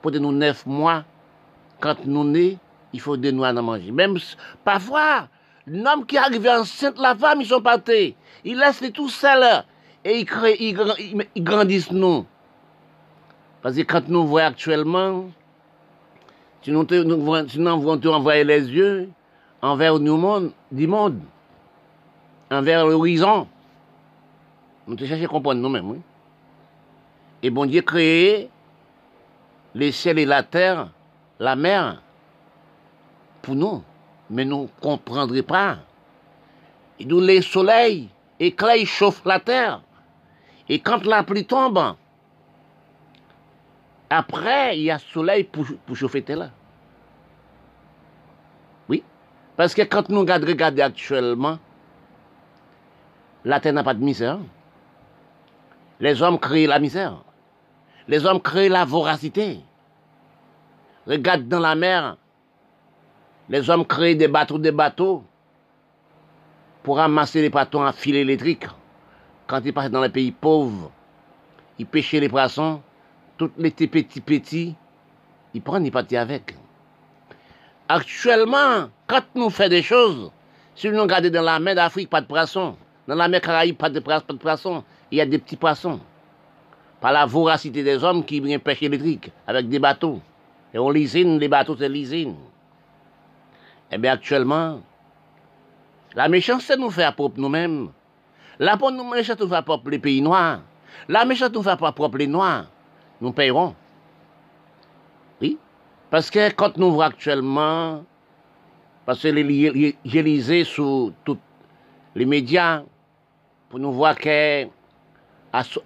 [0.00, 1.04] pour nous neuf mois,
[1.80, 2.58] quand nous nés,
[2.92, 3.90] il faut des noix à manger.
[3.92, 4.16] Même
[4.64, 5.28] parfois,
[5.66, 8.14] l'homme qui arrive enceinte, la femme, ils sont partis.
[8.44, 9.64] Ils laissent les tout seuls
[10.04, 12.26] et ils, créent, ils grandissent nous.
[13.62, 15.30] Parce que quand nous voyons actuellement,
[16.62, 19.08] si nous, nous, envoyer les yeux
[19.60, 21.20] envers le monde, du monde,
[22.50, 23.46] envers l'horizon,
[24.86, 26.02] nous te cherchons à comprendre nous-mêmes.
[27.42, 28.50] Et bon Dieu créé
[29.74, 30.90] les ciels et la terre,
[31.38, 32.02] la mer,
[33.42, 33.82] pour nous,
[34.32, 35.76] mais nous ne comprendrons pas.
[36.98, 38.08] Et nous, les soleils
[38.40, 39.82] éclairent, chauffent la terre.
[40.68, 41.94] Et quand la pluie tombe,
[44.08, 46.48] après, il y a soleil pour, pour chauffer là.
[48.88, 49.04] Oui.
[49.56, 51.58] Parce que quand nous regardons actuellement,
[53.44, 54.38] la terre n'a pas de misère.
[56.00, 57.22] Les hommes créent la misère.
[58.08, 59.60] Les hommes créent la voracité.
[61.06, 62.16] Regarde dans la mer.
[63.48, 65.24] Les hommes créent des bateaux, des bateaux
[66.82, 68.66] pour ramasser les poissons à fil électrique.
[69.46, 70.90] Quand ils passent dans les pays pauvres,
[71.78, 72.80] ils pêchaient les poissons
[73.42, 74.74] toutes les petits petits,
[75.54, 76.54] ils prennent, ils partent avec.
[77.88, 80.30] Actuellement, quand nous faisons des choses,
[80.74, 82.76] si nous regardons dans la mer d'Afrique, pas de poissons.
[83.08, 84.84] Dans la mer Caraïbe, pas de, poissons.
[85.10, 85.98] Il y a des petits poissons.
[87.00, 90.20] Par la voracité des hommes qui viennent pêcher électrique avec des bateaux.
[90.72, 92.36] Et on lisine, les bateaux, c'est lisine.
[93.92, 94.80] Eh bien, actuellement,
[96.14, 97.90] la méchanceté nous fait à propre nous-mêmes.
[98.58, 100.60] La méchanceté nous fait à propre les pays noirs.
[101.08, 102.66] La méchanceté nous fait à propre les noirs
[103.22, 103.74] nous payerons.
[105.40, 105.56] Oui.
[106.10, 108.04] Parce que quand nous voyons actuellement
[109.06, 109.28] Parce que
[110.04, 111.38] j'ai lisé sur tous
[112.14, 112.82] les médias
[113.70, 114.66] pour nous voir que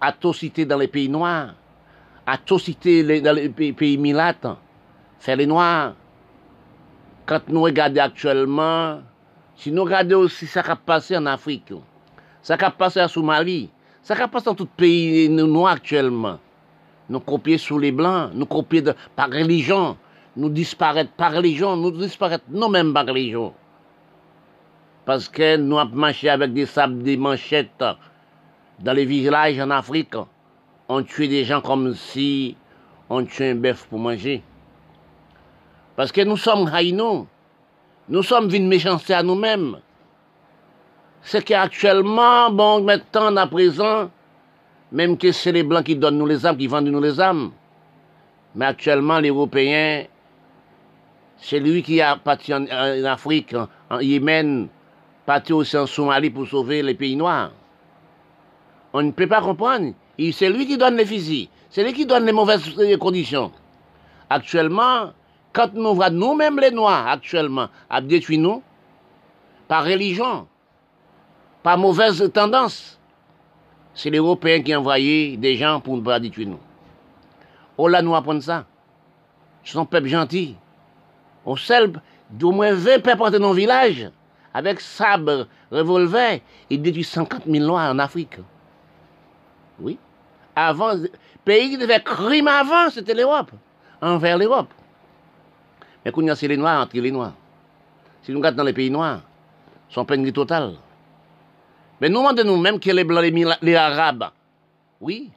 [0.01, 1.55] atrocité dans les pays noirs,
[2.27, 4.15] atrocité dans les pays, pays
[5.19, 5.95] c'est les noirs.
[7.27, 9.01] Quand nous regardons actuellement,
[9.57, 11.73] si nous regardons aussi ce qui a passé en Afrique,
[12.41, 13.69] ce qui a passé en Somalie,
[14.03, 16.39] ce qui a passé dans tout pays noirs actuellement,
[17.09, 19.97] nous copions sous les blancs, nous copions par religion,
[20.37, 23.53] nous disparaître par religion, nous disparaître nous-mêmes par religion.
[25.05, 27.85] Parce que nous avons marché avec des sables, des manchettes
[28.79, 30.15] dans les villages en Afrique.
[30.89, 32.57] On tuait des gens comme si
[33.11, 34.43] on tuait un bœuf pour manger.
[35.97, 37.27] Parce que nous sommes haïnons.
[38.09, 39.79] Nous sommes une méchanceté à nous-mêmes.
[41.23, 44.11] C'est qu'actuellement, bon, maintenant, à présent,
[44.93, 47.51] même que c'est les Blancs qui donnent nous les âmes, qui vendent nous les âmes.
[48.55, 50.05] Mais actuellement, les Européens,
[51.39, 52.65] c'est lui qui a parti en,
[53.05, 53.55] Afrique,
[53.91, 54.69] en, Yémen,
[55.25, 57.51] parti aussi en Somalie pour sauver les pays noirs.
[58.93, 59.93] On ne peut pas comprendre.
[60.33, 61.49] C'est lui qui donne les fusils.
[61.71, 63.51] C'est lui qui donne les mauvaises conditions.
[64.31, 65.13] Actuellement,
[65.57, 68.63] quand nous voyons nous-mêmes les Noirs, actuellement, à détruire nous,
[69.67, 70.47] par religion,
[71.63, 73.01] par mauvaise tendance,
[73.95, 76.61] c'est les Européens qui envoyaient des gens pour nous détruire nous.
[77.79, 78.67] Oh là, nous apprenons ça.
[79.65, 80.57] Ce sont peuple gentil.
[81.47, 81.91] On sait
[82.31, 84.11] d'au moins 20 peuples dans nos villages,
[84.53, 88.37] avec sabre, revolver, ils détruisent 50 000 Noirs en Afrique.
[89.81, 89.99] Oui.
[90.55, 90.93] Avant,
[91.47, 93.53] pays qui devait crime avant, c'était l'Europe,
[94.03, 94.69] envers l'Europe.
[96.07, 97.33] Mais quand c'est les Noirs entre les Noirs.
[98.23, 99.23] Si nous regardons dans les pays noirs,
[99.89, 100.75] sont peine totale.
[102.01, 104.31] Mais nous demandons nous-mêmes que les Arabes,
[105.01, 105.31] oui,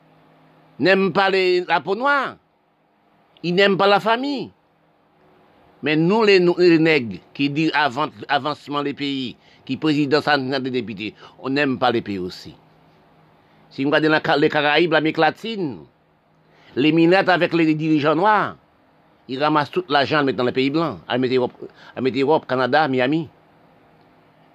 [0.78, 2.36] n'aiment pas les, la peau noire.
[3.41, 4.52] Ils n'aiment pas la famille.
[5.82, 7.72] Mais nous, les, nègres, qui disent
[8.28, 10.22] avancement des pays, qui président
[10.60, 12.54] des députés, on n'aime pas les pays aussi.
[13.72, 15.80] Si vous regardez les Caraïbes, l'Amérique latine,
[16.76, 18.56] les minettes avec les dirigeants noirs,
[19.30, 21.54] ils ramassent tout l'argent, dans les pays blancs, à mettre Europe,
[21.98, 23.30] Europe, Canada, Miami.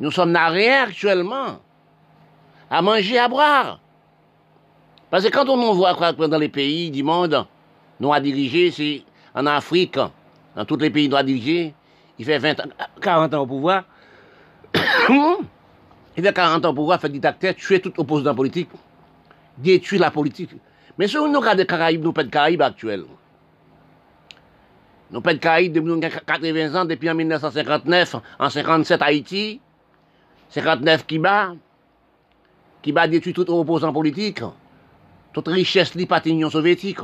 [0.00, 1.60] Nous sommes n'a rien actuellement
[2.70, 3.80] à manger, à boire.
[5.10, 7.46] Parce que quand on voit dans les pays du monde,
[8.00, 9.02] nous à diriger, c'est
[9.34, 9.98] en Afrique,
[10.56, 11.72] dans tous les pays nous à diriger,
[12.18, 12.56] il fait 20
[13.00, 13.84] 40 ans au pouvoir.
[14.76, 18.70] il fait 40 ans au pouvoir, fait dictateur, tuer tout opposant politique
[19.58, 20.50] détruire la politique.
[20.98, 23.04] Mais si nous regardons les Caraïbes, nous pas de Caraïbes actuels.
[25.14, 29.60] Nous pas de depuis 80 ans, depuis en 1959, en 57 Haïti,
[30.48, 31.54] 59 Kiba,
[32.82, 34.40] Kiba détruit tout opposant politique,
[35.32, 36.98] toute richesse li l'Union soviétique,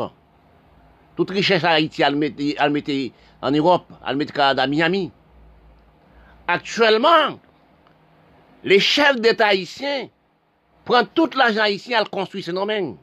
[1.15, 5.13] toute richesse Haïti, elle mettait en Europe, elle mettait Canada, Miami.
[6.49, 7.39] Actuellement,
[8.65, 10.09] les chefs d'État haïtiens
[10.85, 12.97] prend tout l'argent ici, elle construit ce domaine.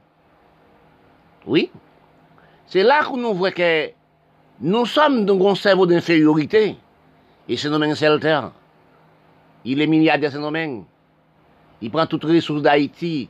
[1.46, 1.72] Oui.
[2.66, 3.97] C'est là que nous voyons que
[4.60, 6.78] Nous sommes donc un cerveau d'infériorité.
[7.48, 8.52] Et ce nommé c'est le terre.
[9.64, 10.84] Il est milliardaire, ce nommé.
[11.82, 13.30] Il prend toutes les ressources d'Haïti.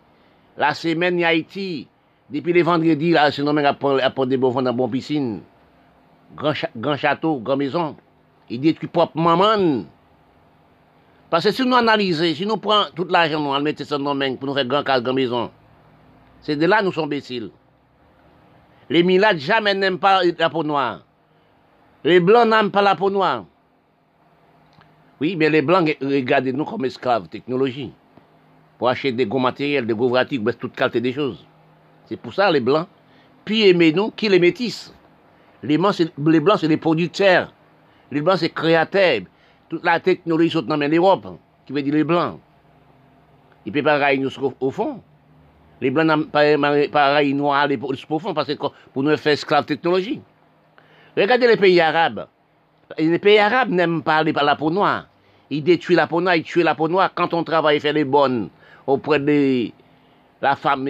[0.55, 1.87] La semaine, Haïti.
[2.29, 5.41] Depuis les vendredis, là, ce nommé apprend des bovins dans bon piscine.
[6.35, 7.95] Grand, ch grand, château, grand maison.
[8.49, 9.83] Il détruit propre maman.
[11.29, 14.35] Parce que si nous analysons, si nous prenons toute l'argent, nous allons mettre ce nommé
[14.37, 15.51] pour nous faire grand casse, grand maison.
[16.41, 17.49] C'est de là nous sommes imbéciles.
[18.89, 21.01] Les milliards jamais n'aiment pas la peau noire.
[22.07, 23.43] Les blancs n'aiment pas la peau noire.
[25.19, 27.91] Oui, mais les blancs regardent nous comme esclaves, technologie.
[28.77, 31.45] Pour acheter des gros matériels, des gros vratis, toute qualité des choses.
[32.05, 32.87] C'est pour ça les blancs,
[33.43, 34.93] puis aimez nous qui les métissent.
[35.61, 37.51] Les blancs, c'est les producteurs.
[38.09, 39.23] Les blancs, c'est créateurs
[39.67, 41.27] toute la technologie saute dans l'Europe,
[41.65, 42.39] qui veut dire les Blancs.
[43.65, 44.31] Ils ne peuvent pas nous
[44.61, 45.01] au fond.
[45.81, 47.67] Les Blancs n'ont pas railler noirs
[48.09, 50.21] au fond, parce que pour nous faire esclaves technologie.
[51.17, 52.27] Regardez les pays arabes.
[52.99, 55.07] Les pays arabes n'aiment pas la peau noire.
[55.49, 57.11] Ils détruisent la peau noire, ils tuent la peau noire.
[57.15, 58.49] Quand on travaille fait les bonnes
[58.85, 59.71] auprès de
[60.41, 60.87] la femme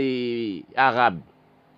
[0.75, 1.19] arabe,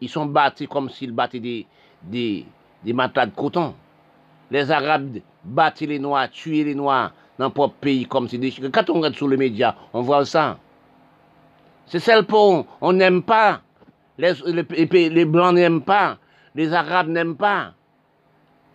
[0.01, 1.65] ils sont battus comme s'ils battaient
[2.03, 2.45] des,
[2.87, 3.75] matelas de coton.
[4.49, 8.51] Les Arabes battre les Noirs, tuer les Noirs dans le propre pays comme c'est des
[8.71, 10.57] Quand on regarde sur les médias, on voit ça.
[11.85, 13.61] C'est celle pour on n'aime pas.
[14.17, 14.33] Les,
[15.09, 16.17] les, Blancs n'aiment pas.
[16.55, 17.73] Les Arabes n'aiment pas.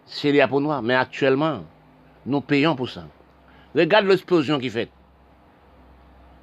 [0.06, 0.82] C'est peau noire.
[0.82, 1.64] Mais actuellement,
[2.26, 3.04] nous payons pour ça.
[3.74, 4.88] Regarde l'explosion qui fait.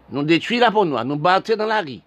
[0.10, 2.00] Nous détruisons la peau noire, nous battons dans la rue.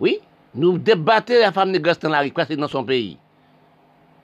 [0.00, 0.18] Oui,
[0.54, 3.16] nous débattons la femme de dans la rue, que c'est dans son pays.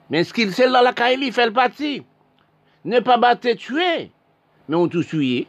[0.09, 2.03] Mais ce qu'il sait dans la Kaili, il fait le parti.
[2.83, 4.11] Ne pas battre, tuer.
[4.67, 5.47] mais on tous tué.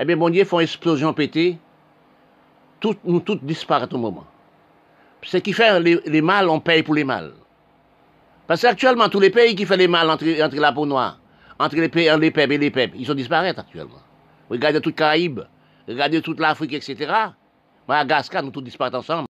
[0.00, 1.58] Eh bien, bon Dieu, font explosion pété.
[2.80, 4.26] Tout, nous tous disparaître au moment.
[5.22, 7.32] Ce qui fait les, les mal, on paye pour les mal.
[8.46, 10.24] Parce qu'actuellement, tous les pays qui font les mal entre,
[10.56, 11.18] la peau noire,
[11.58, 14.00] entre les, pays, les peuples et les peuples, ils sont disparaître actuellement.
[14.50, 15.40] Regardez toute Caraïbes,
[15.88, 17.10] regardez toute l'Afrique, etc.
[17.88, 19.26] Madagascar, nous tous disparaître ensemble.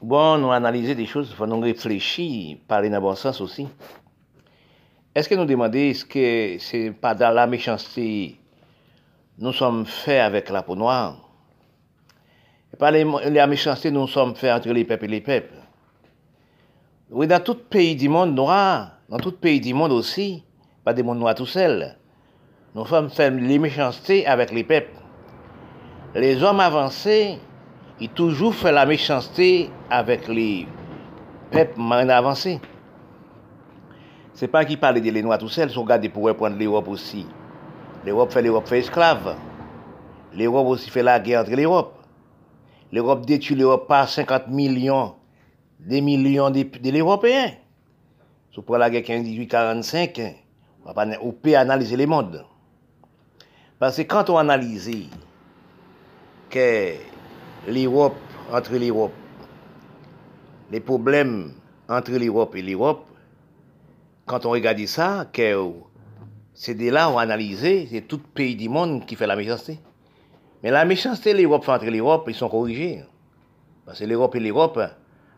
[0.00, 3.68] Bon, nous analyser des choses, il nous réfléchir, parler dans le bon sens aussi.
[5.14, 8.36] Est-ce que nous demander, est-ce que c'est pas dans la méchanceté
[9.38, 11.16] nous sommes faits avec la peau noire?
[12.72, 15.54] Et pas les- la méchanceté nous sommes faits entre les peuples et les peuples.
[17.12, 20.44] Oui, dans tout pays du monde noir, dans tout pays du monde aussi,
[20.84, 21.96] pas des mondes noirs tout seuls,
[22.72, 24.94] nous sommes faits les méchancetés avec les peuples.
[26.14, 27.40] Les hommes avancés,
[27.98, 30.68] ils toujours fait la méchanceté avec les
[31.50, 31.80] peuples
[32.10, 32.60] avancés.
[34.32, 36.86] C'est pas qu'ils parlent de les noirs tout seuls, ils sont gardés pour prendre l'Europe
[36.86, 37.26] aussi.
[38.06, 39.34] L'Europe fait l'Europe fait esclave.
[40.32, 41.92] L'Europe aussi fait la guerre entre l'Europe.
[42.92, 45.14] L'Europe détruit l'Europe par 50 millions,
[45.86, 47.52] des millions de, de l'Européen.
[48.54, 50.34] Si pour la guerre 15-18-45,
[50.84, 51.06] on va
[51.42, 52.44] peut analyser les mondes.
[53.78, 54.90] Parce que quand on analyse
[56.50, 56.94] que
[57.68, 58.16] l'Europe,
[58.52, 59.12] entre l'Europe,
[60.70, 61.52] les problèmes
[61.88, 63.06] entre l'Europe et l'Europe,
[64.26, 65.72] quand on regarde ça, que
[66.54, 69.78] c'est de là où on analyse, c'est tout pays du monde qui fait la méchanceté.
[70.62, 73.02] Mais la méchanceté, l'Europe fait entre l'Europe, ils sont corrigés.
[73.86, 74.78] Parce que l'Europe et l'Europe,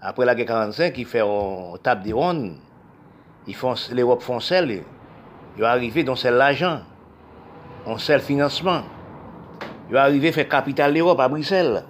[0.02, 2.56] après la guerre 45, ils font table des rondes,
[3.46, 4.82] ils font, l'Europe font celle,
[5.56, 6.80] ils arrivent dans celle l'argent,
[7.86, 8.82] on sait le financement.
[9.90, 11.84] Ils arrivent à faire capitale l'Europe à Bruxelles.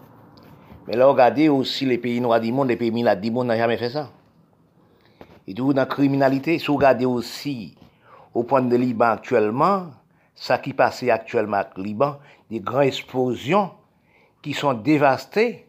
[0.86, 3.56] Mais là, regardez aussi les pays noirs du monde, les pays milades du monde n'ont
[3.56, 4.10] jamais fait ça.
[5.46, 7.76] Et toujours dans la criminalité, si vous regardez aussi
[8.34, 9.86] au point de Liban actuellement,
[10.34, 12.18] ça qui passe actuellement avec Liban,
[12.50, 13.70] des grandes explosions
[14.42, 15.66] qui sont dévastées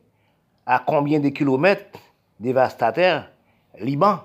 [0.65, 1.99] à combien de kilomètres
[2.44, 3.32] dévastateurs
[3.80, 4.20] Liban.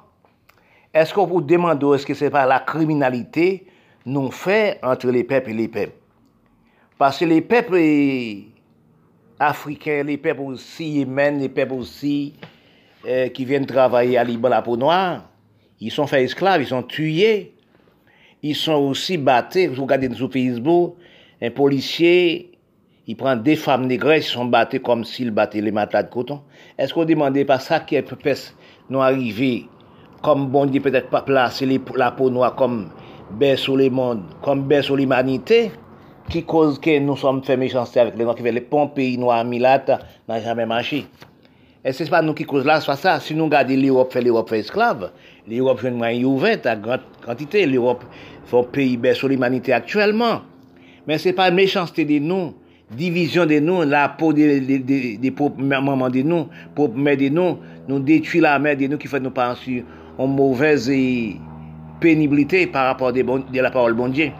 [0.93, 3.67] Est-ce qu'on vous demande est-ce que c'est pas la criminalité
[4.05, 5.97] non fait entre les peuples et les peuples?
[6.99, 8.49] Parce que les peuples eh,
[9.39, 12.35] africains, les peuples aussi yémen, les peuples aussi
[13.07, 15.31] euh, qui viennent travailler à Liban la peau noire,
[15.81, 17.55] ils sont faits esclaves, ils sont tués,
[18.43, 19.71] ils sont aussi battus.
[19.71, 20.97] Vous regardez sur Facebook,
[21.41, 22.59] un policier,
[23.07, 26.43] il prend des femmes négresses, ils sont battus comme s'ils battaient les matelas de coton.
[26.79, 28.53] Esko demande pa sa ki epepes
[28.87, 29.67] nou arrive,
[30.23, 31.67] kom bon di petet pa plase
[31.99, 32.85] la pou nou a kom
[33.41, 35.73] bè sou le moun, kom bè sou l'imanite,
[36.31, 39.17] ki koz ke nou som fè mechansè avèk le nan ki vè le pon peyi
[39.19, 39.91] nou a milat
[40.29, 41.03] nan jamè manchi.
[41.83, 44.15] E se se pa nou ki kouz la, se pa sa, si nou gade l'Europe
[44.15, 45.09] fè l'Europe fè esklav,
[45.51, 48.07] l'Europe jwen mwen youvet a grant kantite, l'Europe
[48.47, 50.47] fè peyi bè sou l'imanite aktuellement.
[51.09, 52.53] Men se pa mechanstè de nou,
[52.91, 57.17] division de nous, la peau des de, de, des propres mamans de nous, propres mères
[57.17, 57.59] de nous,
[57.89, 59.85] nous détruit la mère de nous qui fait nous penser
[60.17, 61.37] en mauvaise eh,
[62.01, 64.31] pénibilité par rapport de, de la parole bon Dieu.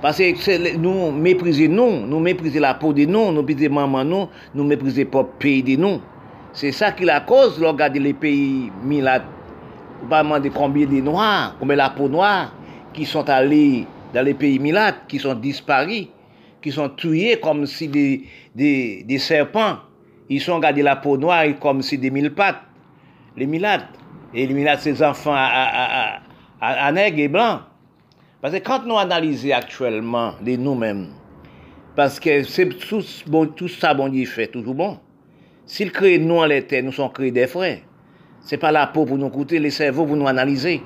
[0.00, 4.28] Parce que nous mépriser nous, nous mépriser la peau de nous, nous mépriser maman nous,
[4.54, 6.00] nous mépriser le pays de nous.
[6.52, 9.22] C'est ça qui la cause, là, regardez les pays mis là,
[10.08, 12.52] pas demander combien de noirs, combien la peau noire,
[12.92, 16.06] qui sont allés dans les pays milates, qui sont disparus,
[16.60, 18.24] qui sont tués comme si des,
[18.54, 19.78] des, serpents.
[20.28, 22.62] Ils sont gardés la peau noire comme si des mille pattes.
[23.36, 23.86] Les milates.
[24.34, 26.20] Et les milates, ces enfants à,
[26.60, 27.60] à, nègres et blancs.
[28.40, 31.08] Parce que quand nous analysons actuellement de nous-mêmes,
[31.94, 34.98] parce que c'est tout, bon, tout ça, bon Dieu fait, toujours bon.
[35.64, 37.78] S'il crée nous en l'été, nous sommes créés des frères.
[38.40, 40.82] C'est pas la peau pour nous coûter, les cerveaux pour nous analyser.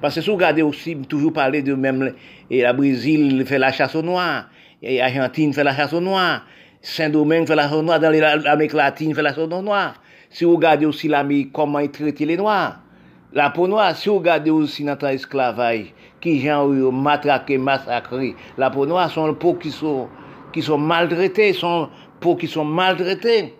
[0.00, 2.14] Parce que si vous regardez aussi, toujours parler de même,
[2.50, 6.42] et la Brésil fait la chasse aux noirs, et Argentine fait la chasse aux noirs,
[6.82, 9.94] Saint-Domingue fait la chasse aux noirs, dans l'Amérique latine fait la chasse aux noirs.
[10.30, 12.80] Si vous regardez aussi l'Amérique, comment ils traitent les noirs,
[13.32, 18.86] la peau noire, si vous regardez aussi l'esclavage, esclavage, qui gens matraqué, massacré, la peau
[18.86, 20.08] noire sont les peaux qui sont,
[20.52, 21.90] qui sont maltraités, sont
[22.20, 23.54] peaux qui sont maltraités.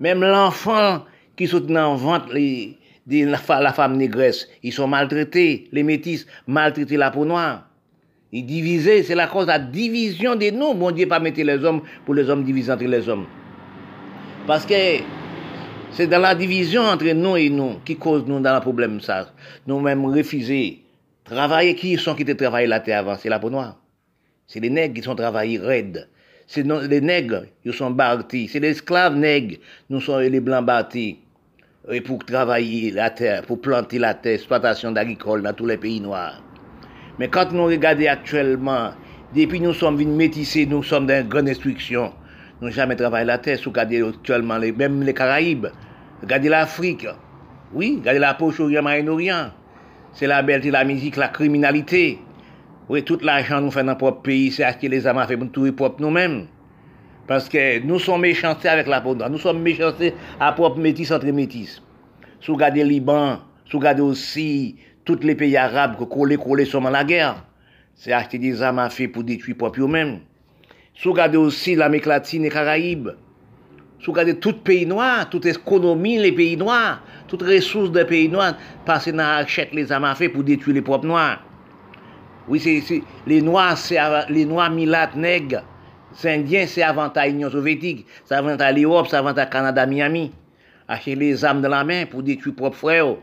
[0.00, 1.04] Même l'enfant
[1.36, 5.68] qui sont dans le ventre les, la femme négresse, ils sont maltraités.
[5.72, 7.67] Les métis maltraités la peau noire.
[8.30, 10.74] Ils divisés, c'est la cause de la division de nous.
[10.74, 13.26] Bon Dieu pas mettre les hommes pour les hommes diviser entre les hommes.
[14.46, 14.74] Parce que
[15.92, 19.32] c'est dans la division entre nous et nous qui cause nous dans le problème ça.
[19.66, 20.82] Nous-mêmes refuser
[21.24, 23.78] travailler qui sont qui te travaillent la terre avant, c'est la peau noire.
[24.46, 26.08] C'est les nègres qui sont travaillés raides.
[26.46, 28.48] C'est les nègres, ils sont bâtis.
[28.48, 29.56] C'est les esclaves nègres,
[29.90, 31.18] nous sommes les blancs bâtis.
[31.90, 36.00] Et pour travailler la terre, pour planter la terre, exploitation agricole dans tous les pays
[36.00, 36.42] noirs.
[37.18, 38.90] Mais quand nous regardons actuellement,
[39.34, 42.12] depuis nous sommes venus métissés, nous sommes dans une grande instruction.
[42.60, 45.66] Nous n'avons jamais travaillé la terre, sous regardez actuellement, les, même les Caraïbes,
[46.22, 47.06] regardez l'Afrique,
[47.72, 49.50] oui, regardez la poche Orient, Moyen-Orient.
[50.12, 52.18] C'est la belleté, la musique, la criminalité.
[52.88, 55.38] Oui, tout l'argent nous fait dans notre propre pays, c'est acheter les armes à faire
[55.38, 56.46] pour propre nous-mêmes.
[57.26, 61.26] Parce que nous sommes méchantés avec la peau Nous sommes méchantés à propre métis entre
[61.26, 61.82] métis.
[62.40, 64.76] Si vous regardez Liban, si vous regardez aussi
[65.08, 67.42] tous les pays arabes qui collés, collés sont dans la guerre,
[67.94, 70.20] c'est acheter des armes à faire pour détruire propre eux-mêmes.
[70.94, 73.08] Si regardez aussi l'Amérique latine et Caraïbes,
[73.98, 78.54] si regardez tout pays noir, toute économie les pays noirs, toutes ressources des pays noirs,
[78.84, 81.42] parce qu'on achète les armes à faire pour détruire les propres noirs.
[82.46, 82.62] Oui,
[83.26, 83.98] les noirs, c'est
[84.28, 85.62] les noirs milates nègres.
[86.12, 90.32] C'est indien, c'est avant l'Union soviétique, c'est avant l'Europe, c'est avant le Canada, Miami.
[90.86, 93.16] Acheter les armes dans la main pour détruire propres frères.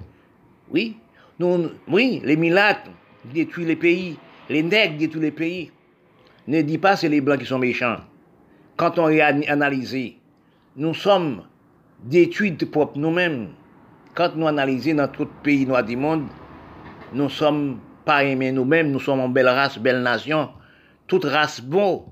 [0.72, 0.98] Oui,
[1.40, 2.90] oui, les milates
[3.26, 4.18] détruisent les pays,
[4.49, 5.72] les nègres détruisent les pays.
[6.48, 7.98] Ne dis pas c'est les blancs qui sont méchants.
[8.78, 10.14] Quand on réanalyse,
[10.78, 11.44] nous sommes
[12.03, 13.49] détruits de propre nous-mêmes.
[14.14, 16.28] Quand nous analysons dans tout pays noir du monde,
[17.14, 20.49] nous sommes pas aimés nous-mêmes, nous sommes en belle race, belle nation.
[21.07, 22.06] Toute race bon,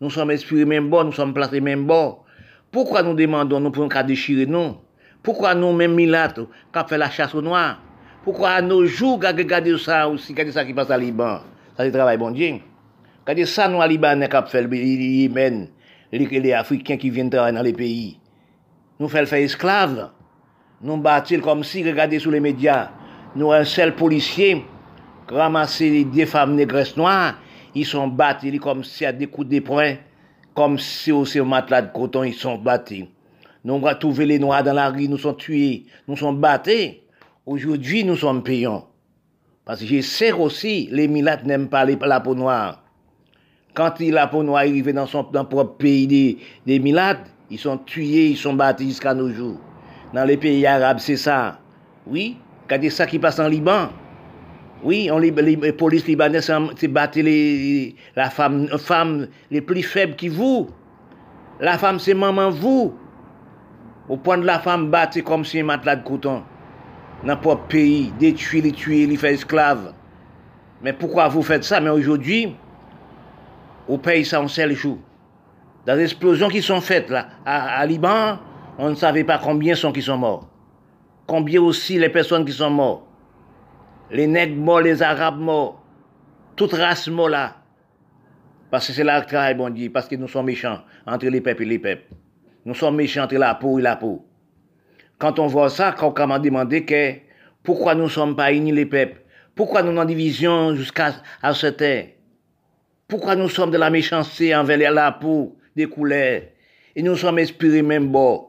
[0.00, 2.18] nous sommes inspirés même bon, nous sommes placés même bon.
[2.70, 4.76] Pourquoi nous demandons, nous pouvons qu'à déchirer nous?
[5.22, 6.40] Pourquoi nous, même milates,
[6.72, 7.80] qu'à faire la chasse au noir
[8.26, 11.38] Pourquoi à nos jours, qu'à regarder ça aussi, qu'à ça qui passe à Liban?
[11.76, 12.56] Ça, c'est travail bon Dieu.
[13.24, 15.68] Qu'à ça, nous, à Liban, qu'à faire le Yémen,
[16.10, 18.18] les Africains qui viennent travailler dans les pays.
[18.98, 20.10] Nous faisons faire esclaves.
[20.82, 22.90] Nous battons comme si, regardez sur les médias,
[23.36, 24.66] nous, un seul policier,
[25.28, 27.34] ramasser des femmes négresses noires,
[27.76, 29.94] ils sont battus comme si à des coups de poing,
[30.52, 33.04] comme si au matelas de coton, ils sont battus.
[33.62, 37.05] Nous avons trouvé les noirs dans la rue, nous sommes tués, nous sommes battus.
[37.46, 38.88] Aujourd'hui, nous sommes payants.
[39.64, 42.82] Parce que je sais aussi, les milates n'aiment pas la peau noire.
[43.72, 48.30] Quand la peau noire arrive dans son propre pays des, des milates, ils sont tués,
[48.30, 49.60] ils sont battus jusqu'à nos jours.
[50.12, 51.60] Dans les pays arabes, c'est ça.
[52.08, 53.90] Oui, regardez ça qui passe en Liban.
[54.82, 56.50] Oui, on, les, les, polices libanaises
[56.90, 60.68] battre les, la femme, femme les plus faibles qui vous.
[61.60, 62.92] La femme, c'est maman vous.
[64.08, 66.42] Au point de la femme battre comme si un matelas de coton.
[67.24, 69.92] Dans notre pays, détruire, les tuer, les faire esclaves.
[70.82, 71.80] Mais pourquoi vous faites ça?
[71.80, 72.54] Mais aujourd'hui,
[73.88, 74.98] au pays, ça en seul jour.
[75.86, 78.38] Dans les explosions qui sont faites là, à, Liban,
[78.78, 80.48] on ne savait pas combien sont qui sont morts.
[81.26, 83.02] Combien aussi les personnes qui sont mortes
[84.10, 85.82] les nègres morts, les arabes morts,
[86.54, 87.56] toute race morte là.
[88.70, 91.62] Parce que c'est là que travail, bon parce que nous sommes méchants entre les peuples
[91.62, 92.14] et les peuples.
[92.64, 94.25] Nous sommes méchants entre la peau et la peau.
[95.18, 97.14] Quand on voit ça, quand on m'a demandé que
[97.62, 99.20] pourquoi nous ne sommes pas unis les peuples,
[99.54, 102.08] pourquoi nous en division jusqu'à à cette terre,
[103.08, 106.42] pourquoi nous sommes de la méchanceté envers la peau, des couleurs,
[106.94, 108.48] et nous sommes inspirés même bon.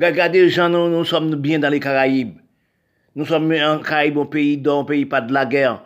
[0.00, 2.38] Regardez nous sommes bien dans les Caraïbes.
[3.16, 5.82] Nous sommes un Caraïbe, un pays un pays pas de la guerre.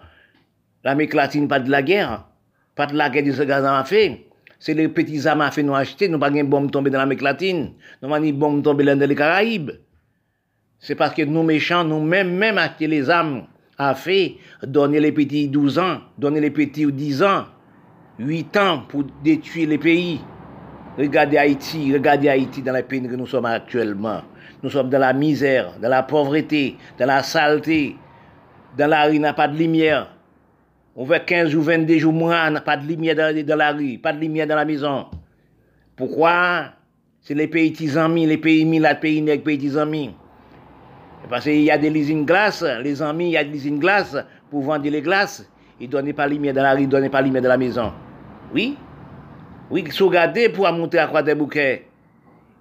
[0.85, 2.27] L'Amérique latine, pas de la guerre.
[2.75, 4.27] Pas de la guerre de ce gaz à fait.
[4.65, 6.09] C'est les petits armes à fait nous acheter.
[6.09, 7.73] Nous pas de bombe tomber dans l'Amérique latine.
[8.01, 9.73] Nous pas de bombe tomber dans les Caraïbes.
[10.79, 13.43] C'est parce que nous méchants, nous même, acheter les armes
[13.77, 17.47] à fait, donner les petits 12 ans, donner les petits 10 ans,
[18.21, 20.21] 8 ans pour détruire les pays.
[20.97, 24.23] Regardez Haïti, regardez Haïti dans les pays que nous sommes actuellement.
[24.63, 27.97] Nous sommes dans la misère, dans la pauvreté, dans la saleté.
[28.79, 30.15] Dans la rue, il n'y a pas de lumière.
[30.94, 34.19] On fait 15 ou 22 jours moins, pas de lumière dans, la rue, pas de
[34.19, 35.06] lumière dans la maison.
[35.97, 36.73] Pourquoi?
[37.23, 40.14] C'est les pays amis, les pays mis, les pays nègres, les pays amis.
[41.31, 44.16] Parce qu'il y a des usines glaces, les amis, il y a des usines glaces
[44.51, 45.48] pour vendre les glaces.
[45.81, 47.43] Ils ne donnent pas de lumière dans la rue, ils ne donnent pas de lumière
[47.43, 47.93] dans la maison.
[48.52, 48.77] Oui?
[49.70, 51.86] Oui, si vous regardez pour monter à quoi des bouquets,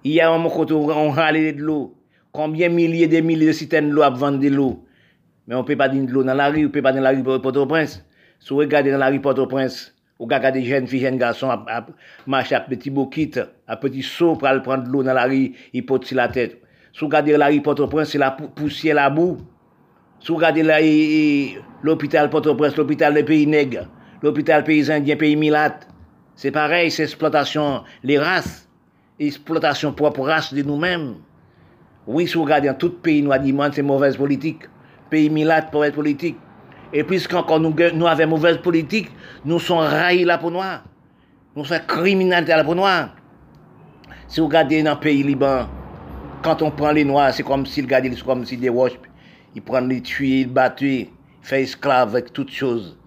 [0.04, 1.94] il y a un côté on râle de l'eau.
[2.32, 4.82] Combien de milliers de milliers de citernes d'eau à vendre de l'eau?
[5.46, 6.92] Mais on ne peut pas dire de l'eau dans la rue, on ne peut pas
[6.92, 8.02] dans la rue Port-au-Prince.
[8.42, 11.86] Si vous regardez dans la rue Port-au-Prince, vous regardez jeunes filles, jeunes garçons à,
[12.26, 13.30] marcher à petit bouquet,
[13.68, 16.26] à petit saut pour aller prendre de l'eau dans la rue, ils portent sur la
[16.26, 16.60] tête.
[16.92, 19.38] Si vous regardez la rue Port-au-Prince, c'est la poussière, la boue.
[20.18, 23.88] Si vous regardez l'hôpital Port-au-Prince, l'hôpital des pays nègres,
[24.22, 25.86] l'hôpital pays indien, pays milate,
[26.34, 28.68] c'est pareil, c'est exploitation, les races
[29.20, 31.14] exploitation propre race de nous-mêmes.
[32.08, 33.38] Oui, si vous regardez dans tout pays noir
[33.72, 34.64] c'est mauvaise politique.
[35.10, 36.36] Pays milate, mauvaise politique.
[36.92, 39.10] Et puisqu'encore nous, nous avons mauvaise politique,
[39.44, 40.84] nous sommes raillés la peau noire.
[41.56, 43.10] Nous sommes criminalité à la peau noire.
[44.28, 45.68] Si vous regardez dans le pays Liban,
[46.42, 48.98] quand on prend les noirs, c'est comme s'ils regardaient, c'est comme si des roches,
[49.54, 51.08] ils prennent les tuer, ils battent, ils
[51.42, 52.98] font esclaves avec toutes choses.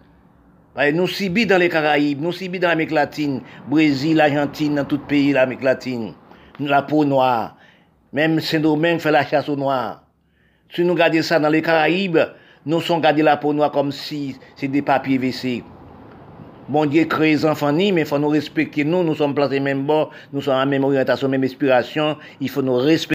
[0.93, 5.29] Nous subis dans les Caraïbes, nous subis dans l'Amérique latine, Brésil, Argentine, dans tout pays
[5.29, 6.13] de l'Amérique latine.
[6.59, 7.55] La peau noire.
[8.11, 10.03] Même Saint-Domingue fait la chasse aux noirs.
[10.73, 12.19] Si nous regardons ça dans les Caraïbes,
[12.65, 15.63] nous sommes gardés la peau noire comme si c'est des papiers WC.
[16.67, 19.83] Bon Dieu crée les enfants mais il faut nous respecter nous, nous sommes placés même
[19.83, 23.13] bord, nous sommes en même orientation, même inspiration, il faut nous respecter.